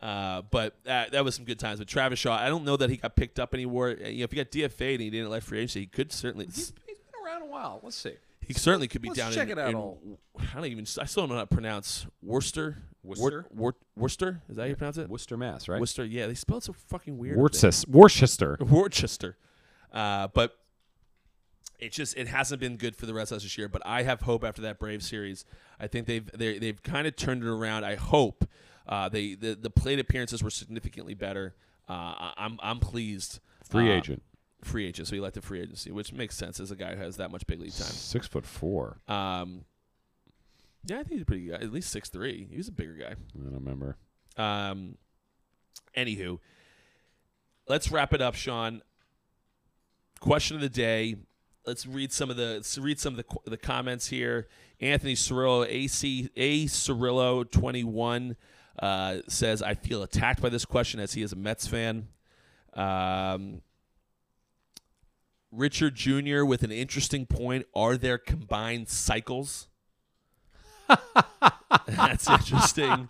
Uh, 0.03 0.41
but 0.51 0.75
that, 0.83 1.13
that 1.13 1.23
was 1.23 1.33
some 1.35 1.45
good 1.45 1.57
times. 1.59 1.79
But 1.79 1.87
Travis 1.87 2.19
Shaw, 2.19 2.35
I 2.37 2.49
don't 2.49 2.65
know 2.65 2.75
that 2.75 2.89
he 2.89 2.97
got 2.97 3.15
picked 3.15 3.39
up 3.39 3.53
anymore. 3.53 3.91
Uh, 3.91 4.07
You 4.09 4.17
know, 4.19 4.23
if 4.25 4.31
he 4.31 4.37
got 4.37 4.51
DFA'd 4.51 4.91
and 4.95 5.01
he 5.01 5.09
didn't 5.09 5.29
let 5.29 5.43
free 5.43 5.59
agency, 5.59 5.79
he 5.81 5.85
could 5.85 6.11
certainly 6.11 6.45
He's 6.47 6.71
been 6.71 6.95
around 7.25 7.43
a 7.43 7.45
while. 7.45 7.79
Let's 7.81 7.95
see. 7.95 8.15
he 8.45 8.53
certainly 8.53 8.89
could 8.89 9.01
be 9.01 9.07
let's 9.07 9.17
down 9.19 9.31
check 9.31 9.47
in, 9.49 9.57
it 9.57 9.61
out 9.61 9.69
in- 9.69 9.75
all. 9.75 10.01
I 10.37 10.55
don't 10.55 10.65
even 10.65 10.85
I 10.99 11.05
still 11.05 11.23
don't 11.23 11.29
know 11.29 11.35
how 11.35 11.41
to 11.41 11.47
pronounce 11.47 12.05
Worcester. 12.21 12.79
Worcester? 13.01 13.45
Wor- 13.53 13.73
Wor- 13.73 13.75
Worcester 13.95 14.41
is 14.49 14.57
that 14.57 14.63
how 14.63 14.67
you 14.67 14.75
pronounce 14.75 14.97
it? 14.97 15.07
Worcester, 15.09 15.37
Mass, 15.37 15.69
right? 15.69 15.79
Worcester. 15.79 16.03
Yeah, 16.03 16.27
they 16.27 16.33
spell 16.35 16.57
it 16.57 16.63
so 16.63 16.73
fucking 16.73 17.17
weird. 17.17 17.37
Worcester. 17.37 17.89
Worcester. 17.89 18.57
Worcester. 18.61 19.37
Uh, 19.93 20.27
but 20.33 20.57
it 21.79 21.91
just 21.93 22.17
it 22.17 22.27
hasn't 22.27 22.59
been 22.59 22.75
good 22.77 22.95
for 22.95 23.05
the 23.05 23.13
Red 23.13 23.27
Sox 23.29 23.43
this 23.43 23.57
year. 23.57 23.69
But 23.69 23.81
I 23.85 24.03
have 24.03 24.21
hope 24.21 24.43
after 24.43 24.61
that 24.63 24.79
Brave 24.79 25.01
series. 25.03 25.45
I 25.79 25.87
think 25.87 26.07
they've 26.07 26.29
they, 26.33 26.57
they've 26.59 26.81
kind 26.83 27.07
of 27.07 27.15
turned 27.15 27.43
it 27.43 27.47
around. 27.49 27.83
I 27.85 27.95
hope 27.95 28.45
uh, 28.87 29.09
they 29.09 29.35
the, 29.35 29.55
the 29.55 29.69
plate 29.69 29.99
appearances 29.99 30.43
were 30.43 30.49
significantly 30.49 31.13
better. 31.13 31.55
Uh, 31.89 32.31
I'm 32.37 32.59
I'm 32.61 32.79
pleased. 32.79 33.39
Free 33.69 33.89
Uh, 33.91 33.95
agent. 33.97 34.23
Free 34.63 34.85
agent. 34.87 35.07
So 35.09 35.15
he 35.15 35.21
left 35.21 35.35
the 35.35 35.41
free 35.41 35.61
agency, 35.61 35.91
which 35.91 36.13
makes 36.13 36.35
sense 36.37 36.59
as 36.59 36.71
a 36.71 36.75
guy 36.75 36.95
who 36.95 37.01
has 37.01 37.17
that 37.17 37.31
much 37.31 37.45
big 37.47 37.59
league 37.59 37.73
time. 37.73 37.87
Six 37.87 38.27
foot 38.27 38.45
four. 38.45 38.99
Um, 39.07 39.65
yeah, 40.85 40.95
I 40.99 41.03
think 41.03 41.11
he's 41.13 41.21
a 41.21 41.25
pretty 41.25 41.45
good 41.45 41.59
guy. 41.59 41.65
At 41.65 41.71
least 41.73 41.89
six 41.91 42.09
three. 42.09 42.47
He 42.49 42.57
was 42.57 42.67
a 42.67 42.71
bigger 42.71 42.93
guy. 42.93 43.11
I 43.11 43.43
don't 43.43 43.53
remember. 43.53 43.97
Um, 44.37 44.97
anywho, 45.97 46.39
let's 47.67 47.91
wrap 47.91 48.13
it 48.13 48.21
up, 48.21 48.35
Sean. 48.35 48.81
Question 50.19 50.55
of 50.55 50.61
the 50.61 50.69
day. 50.69 51.15
Let's 51.65 51.85
read 51.85 52.11
some 52.11 52.29
of 52.29 52.35
the 52.37 52.55
let's 52.55 52.77
read 52.77 52.99
some 52.99 53.17
of 53.17 53.25
the 53.25 53.49
the 53.49 53.57
comments 53.57 54.07
here. 54.07 54.47
Anthony 54.81 55.13
Cirillo, 55.15 55.65
AC 55.67 56.29
A 56.35 56.65
Cirillo 56.65 57.49
twenty 57.49 57.83
one, 57.83 58.35
uh, 58.79 59.17
says 59.27 59.61
I 59.61 59.73
feel 59.73 60.03
attacked 60.03 60.41
by 60.41 60.49
this 60.49 60.65
question 60.65 60.99
as 60.99 61.13
he 61.13 61.21
is 61.21 61.31
a 61.31 61.35
Mets 61.35 61.67
fan. 61.67 62.07
Um, 62.73 63.61
Richard 65.51 65.95
Jr. 65.95 66.43
with 66.43 66.63
an 66.63 66.71
interesting 66.71 67.25
point. 67.25 67.67
Are 67.75 67.95
there 67.97 68.17
combined 68.17 68.89
cycles? 68.89 69.67
That's 71.87 72.29
interesting. 72.29 73.09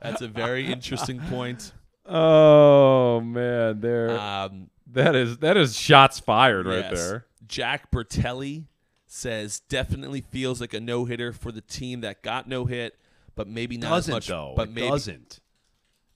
That's 0.00 0.22
a 0.22 0.28
very 0.28 0.66
interesting 0.66 1.20
point. 1.20 1.72
Oh 2.06 3.20
man, 3.20 3.80
there. 3.80 4.18
Um, 4.18 4.70
that 4.92 5.14
is 5.14 5.38
that 5.38 5.56
is 5.56 5.76
shots 5.76 6.18
fired 6.20 6.66
right 6.66 6.90
yes. 6.90 6.92
there. 6.92 7.26
Jack 7.46 7.90
Bertelli 7.90 8.64
says 9.06 9.60
definitely 9.68 10.22
feels 10.22 10.60
like 10.60 10.74
a 10.74 10.80
no 10.80 11.04
hitter 11.04 11.32
for 11.32 11.52
the 11.52 11.60
team 11.60 12.00
that 12.00 12.22
got 12.22 12.48
no 12.48 12.64
hit, 12.64 12.98
but 13.34 13.48
maybe 13.48 13.76
not 13.76 13.86
as 13.92 14.06
doesn't 14.06 14.14
much. 14.14 14.28
though. 14.28 14.54
But 14.56 14.68
it 14.68 14.74
maybe 14.74 14.88
doesn't. 14.88 15.40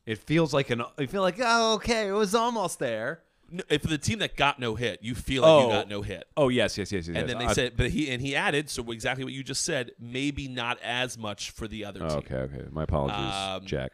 It 0.04 0.18
feels 0.18 0.54
like 0.54 0.70
an. 0.70 0.82
I 0.98 1.06
feel 1.06 1.22
like 1.22 1.36
oh 1.40 1.74
okay, 1.74 2.08
it 2.08 2.12
was 2.12 2.34
almost 2.34 2.78
there. 2.78 3.22
No, 3.50 3.62
if 3.68 3.82
for 3.82 3.88
the 3.88 3.98
team 3.98 4.18
that 4.20 4.34
got 4.36 4.58
no 4.58 4.74
hit, 4.74 5.00
you 5.02 5.14
feel 5.14 5.42
like 5.42 5.60
you 5.62 5.66
Oh. 5.66 5.70
got 5.70 5.88
no 5.88 6.02
hit. 6.02 6.24
Oh 6.36 6.48
yes, 6.48 6.76
yes, 6.76 6.90
yes, 6.90 7.06
yes. 7.06 7.16
And 7.16 7.16
yes. 7.16 7.26
then 7.28 7.38
they 7.38 7.44
I- 7.46 7.52
said, 7.52 7.72
but 7.76 7.90
he 7.90 8.10
and 8.10 8.20
he 8.20 8.34
added, 8.34 8.68
so 8.70 8.90
exactly 8.90 9.22
what 9.24 9.32
you 9.32 9.44
just 9.44 9.64
said, 9.64 9.92
maybe 10.00 10.48
not 10.48 10.78
as 10.82 11.16
much 11.16 11.50
for 11.52 11.68
the 11.68 11.84
other 11.84 12.00
Oh, 12.02 12.08
team. 12.08 12.18
okay, 12.18 12.34
okay. 12.36 12.64
My 12.72 12.82
apologies, 12.84 13.18
Um, 13.34 13.64
Jack. 13.64 13.92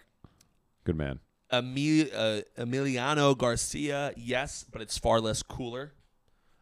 Good 0.84 0.96
man. 0.96 1.20
Emil, 1.52 2.06
uh, 2.14 2.40
Emiliano 2.58 3.36
Garcia, 3.36 4.12
yes, 4.16 4.64
but 4.72 4.80
it's 4.80 4.96
far 4.96 5.20
less 5.20 5.42
cooler. 5.42 5.92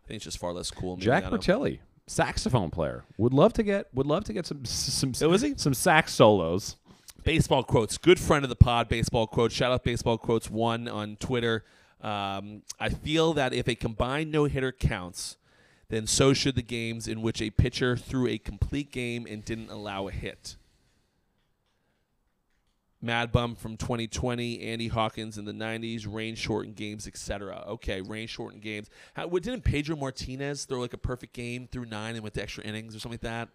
I 0.04 0.08
think 0.08 0.16
it's 0.16 0.24
just 0.24 0.38
far 0.38 0.52
less 0.52 0.72
cool. 0.72 0.96
Jack 0.96 1.22
Emiliano. 1.24 1.78
Saxophone 2.06 2.70
player. 2.70 3.04
Would 3.18 3.32
love 3.32 3.52
to 3.54 3.62
get. 3.62 3.86
Would 3.94 4.06
love 4.06 4.24
to 4.24 4.32
get 4.32 4.46
some 4.46 4.64
some. 4.64 5.12
Is 5.12 5.42
he? 5.42 5.54
Some 5.56 5.74
sax 5.74 6.12
solos. 6.12 6.76
Baseball 7.22 7.62
quotes. 7.62 7.98
Good 7.98 8.18
friend 8.18 8.44
of 8.44 8.48
the 8.48 8.56
pod, 8.56 8.88
Baseball 8.88 9.26
Quotes. 9.26 9.54
Shout 9.54 9.72
out 9.72 9.84
Baseball 9.84 10.16
Quotes 10.16 10.50
one 10.50 10.88
on 10.88 11.16
Twitter. 11.16 11.64
Um, 12.00 12.62
I 12.78 12.88
feel 12.88 13.34
that 13.34 13.52
if 13.52 13.68
a 13.68 13.74
combined 13.74 14.32
no 14.32 14.44
hitter 14.44 14.72
counts, 14.72 15.36
then 15.90 16.06
so 16.06 16.32
should 16.32 16.54
the 16.54 16.62
games 16.62 17.06
in 17.06 17.20
which 17.20 17.42
a 17.42 17.50
pitcher 17.50 17.96
threw 17.96 18.26
a 18.26 18.38
complete 18.38 18.90
game 18.90 19.26
and 19.28 19.44
didn't 19.44 19.70
allow 19.70 20.08
a 20.08 20.12
hit. 20.12 20.56
Mad 23.02 23.32
Bum 23.32 23.54
from 23.54 23.76
2020, 23.76 24.60
Andy 24.60 24.88
Hawkins 24.88 25.38
in 25.38 25.44
the 25.46 25.52
90s, 25.52 26.06
rain 26.06 26.34
shortened 26.34 26.76
games, 26.76 27.06
etc. 27.06 27.64
Okay, 27.68 28.02
rain 28.02 28.26
shortened 28.26 28.62
games. 28.62 28.88
How, 29.14 29.26
what, 29.26 29.42
didn't 29.42 29.62
Pedro 29.64 29.96
Martinez 29.96 30.64
throw 30.66 30.80
like 30.80 30.92
a 30.92 30.98
perfect 30.98 31.32
game 31.32 31.66
through 31.70 31.86
nine 31.86 32.14
and 32.14 32.22
went 32.22 32.34
to 32.34 32.42
extra 32.42 32.62
innings 32.64 32.94
or 32.94 32.98
something 32.98 33.14
like 33.14 33.20
that? 33.22 33.48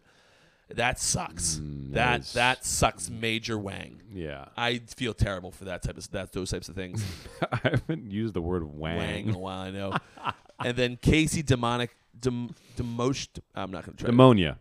That 0.76 1.00
sucks. 1.00 1.58
Mm, 1.58 1.94
that 1.94 2.26
that 2.34 2.66
sucks, 2.66 3.12
Major 3.12 3.56
Wang. 3.56 4.02
Yeah, 4.12 4.46
I 4.58 4.80
feel 4.80 5.14
terrible 5.14 5.52
for 5.52 5.66
that 5.66 5.84
type 5.84 5.96
of 5.96 6.10
that 6.10 6.32
those 6.32 6.50
types 6.50 6.70
of 6.70 6.74
things. 6.76 7.06
I 7.52 7.60
haven't 7.62 8.10
used 8.10 8.34
the 8.34 8.42
word 8.42 8.64
Wang 8.64 8.98
wang. 8.98 9.28
in 9.28 9.36
a 9.36 9.38
while, 9.38 9.60
I 9.60 9.70
know. 9.70 9.96
and 10.66 10.76
then 10.76 10.98
Casey 11.00 11.44
Demonic 11.44 11.96
Dem, 12.20 12.56
Demost. 12.78 13.42
I'm 13.54 13.70
not 13.70 13.86
going 13.86 13.96
to 13.96 14.04
try. 14.04 14.08
to- 14.08 14.12
Pneumonia. 14.12 14.58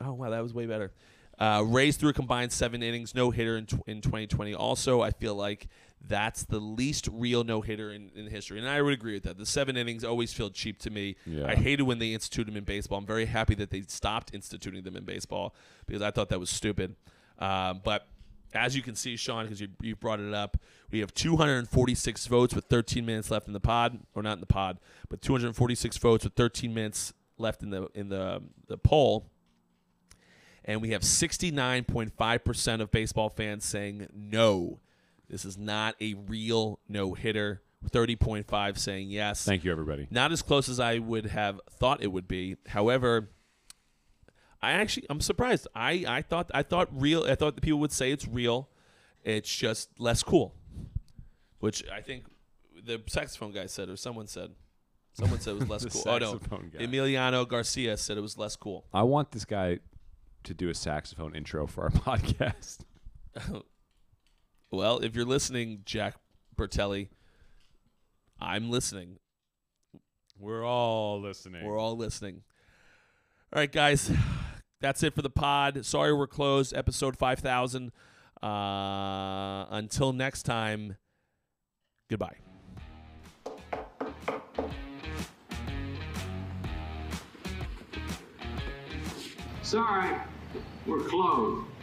oh 0.00 0.12
wow, 0.12 0.30
that 0.30 0.44
was 0.44 0.54
way 0.54 0.66
better. 0.66 0.92
Uh, 1.38 1.62
Rays 1.66 1.96
threw 1.96 2.10
a 2.10 2.12
combined 2.12 2.52
seven 2.52 2.82
innings, 2.82 3.14
no 3.14 3.30
hitter 3.30 3.56
in, 3.56 3.66
tw- 3.66 3.86
in 3.86 4.00
2020. 4.00 4.54
Also, 4.54 5.00
I 5.02 5.10
feel 5.10 5.34
like 5.34 5.68
that's 6.06 6.44
the 6.44 6.58
least 6.58 7.08
real 7.12 7.44
no 7.44 7.60
hitter 7.60 7.92
in, 7.92 8.10
in 8.14 8.26
history. 8.26 8.58
And 8.58 8.68
I 8.68 8.82
would 8.82 8.92
agree 8.92 9.14
with 9.14 9.24
that. 9.24 9.38
The 9.38 9.46
seven 9.46 9.76
innings 9.76 10.04
always 10.04 10.32
feel 10.32 10.50
cheap 10.50 10.78
to 10.80 10.90
me. 10.90 11.16
Yeah. 11.26 11.46
I 11.46 11.54
hated 11.54 11.82
when 11.84 11.98
they 11.98 12.12
instituted 12.12 12.48
them 12.50 12.56
in 12.56 12.64
baseball. 12.64 12.98
I'm 12.98 13.06
very 13.06 13.26
happy 13.26 13.54
that 13.56 13.70
they 13.70 13.82
stopped 13.82 14.32
instituting 14.34 14.82
them 14.82 14.96
in 14.96 15.04
baseball 15.04 15.54
because 15.86 16.02
I 16.02 16.10
thought 16.10 16.28
that 16.30 16.40
was 16.40 16.50
stupid. 16.50 16.96
Um, 17.38 17.80
but 17.84 18.06
as 18.54 18.74
you 18.74 18.82
can 18.82 18.94
see, 18.94 19.16
Sean, 19.16 19.44
because 19.44 19.60
you, 19.60 19.68
you 19.82 19.94
brought 19.96 20.20
it 20.20 20.32
up, 20.32 20.56
we 20.90 21.00
have 21.00 21.12
246 21.14 22.26
votes 22.26 22.54
with 22.54 22.64
13 22.66 23.04
minutes 23.04 23.30
left 23.30 23.46
in 23.46 23.52
the 23.52 23.60
pod, 23.60 23.98
or 24.14 24.22
not 24.22 24.34
in 24.34 24.40
the 24.40 24.46
pod, 24.46 24.78
but 25.08 25.20
246 25.20 25.96
votes 25.98 26.24
with 26.24 26.34
13 26.34 26.72
minutes 26.72 27.12
left 27.36 27.62
in 27.62 27.70
the 27.70 27.88
in 27.94 28.08
the 28.08 28.42
the 28.66 28.76
poll, 28.78 29.30
and 30.68 30.82
we 30.82 30.90
have 30.90 31.02
69.5 31.02 32.44
percent 32.44 32.82
of 32.82 32.92
baseball 32.92 33.30
fans 33.30 33.64
saying 33.64 34.06
no, 34.14 34.78
this 35.28 35.44
is 35.44 35.58
not 35.58 35.96
a 36.00 36.14
real 36.14 36.78
no 36.88 37.14
hitter. 37.14 37.62
30.5 37.92 38.76
saying 38.76 39.08
yes. 39.08 39.44
Thank 39.44 39.62
you, 39.62 39.70
everybody. 39.70 40.08
Not 40.10 40.32
as 40.32 40.42
close 40.42 40.68
as 40.68 40.80
I 40.80 40.98
would 40.98 41.26
have 41.26 41.60
thought 41.70 42.02
it 42.02 42.08
would 42.08 42.26
be. 42.26 42.56
However, 42.66 43.30
I 44.60 44.72
actually 44.72 45.06
I'm 45.08 45.20
surprised. 45.20 45.68
I, 45.74 46.04
I 46.06 46.22
thought 46.22 46.50
I 46.52 46.62
thought 46.64 46.88
real 46.92 47.24
I 47.24 47.34
thought 47.36 47.54
the 47.54 47.60
people 47.60 47.78
would 47.78 47.92
say 47.92 48.10
it's 48.10 48.26
real. 48.26 48.68
It's 49.24 49.54
just 49.54 49.90
less 49.98 50.22
cool. 50.22 50.54
Which 51.60 51.84
I 51.88 52.00
think 52.00 52.24
the 52.84 53.00
saxophone 53.06 53.52
guy 53.52 53.66
said 53.66 53.88
or 53.88 53.96
someone 53.96 54.26
said. 54.26 54.50
Someone 55.12 55.40
said 55.40 55.56
it 55.56 55.60
was 55.60 55.68
less 55.68 55.84
cool. 55.92 56.02
Oh 56.06 56.18
no. 56.18 56.34
guy. 56.38 56.84
Emiliano 56.84 57.46
Garcia 57.46 57.96
said 57.96 58.18
it 58.18 58.20
was 58.20 58.36
less 58.38 58.56
cool. 58.56 58.84
I 58.92 59.02
want 59.02 59.32
this 59.32 59.44
guy 59.44 59.78
to 60.48 60.54
do 60.54 60.68
a 60.68 60.74
saxophone 60.74 61.36
intro 61.36 61.66
for 61.66 61.84
our 61.84 61.90
podcast. 61.90 62.78
Well, 64.70 64.98
if 64.98 65.16
you're 65.16 65.24
listening, 65.24 65.80
Jack 65.86 66.16
Bertelli, 66.54 67.08
I'm 68.38 68.68
listening. 68.70 69.18
We're 70.38 70.62
all 70.62 71.22
listening. 71.22 71.64
We're 71.64 71.78
all 71.78 71.96
listening. 71.96 72.42
All 73.50 73.60
right, 73.60 73.72
guys. 73.72 74.10
That's 74.82 75.02
it 75.02 75.14
for 75.14 75.22
the 75.22 75.30
pod. 75.30 75.86
Sorry 75.86 76.12
we're 76.12 76.26
closed. 76.26 76.74
Episode 76.74 77.16
5000. 77.16 77.92
Uh, 78.42 79.64
until 79.70 80.12
next 80.12 80.42
time, 80.42 80.98
goodbye. 82.10 82.36
Sorry, 89.62 90.16
we're 90.88 91.00
closed. 91.00 91.77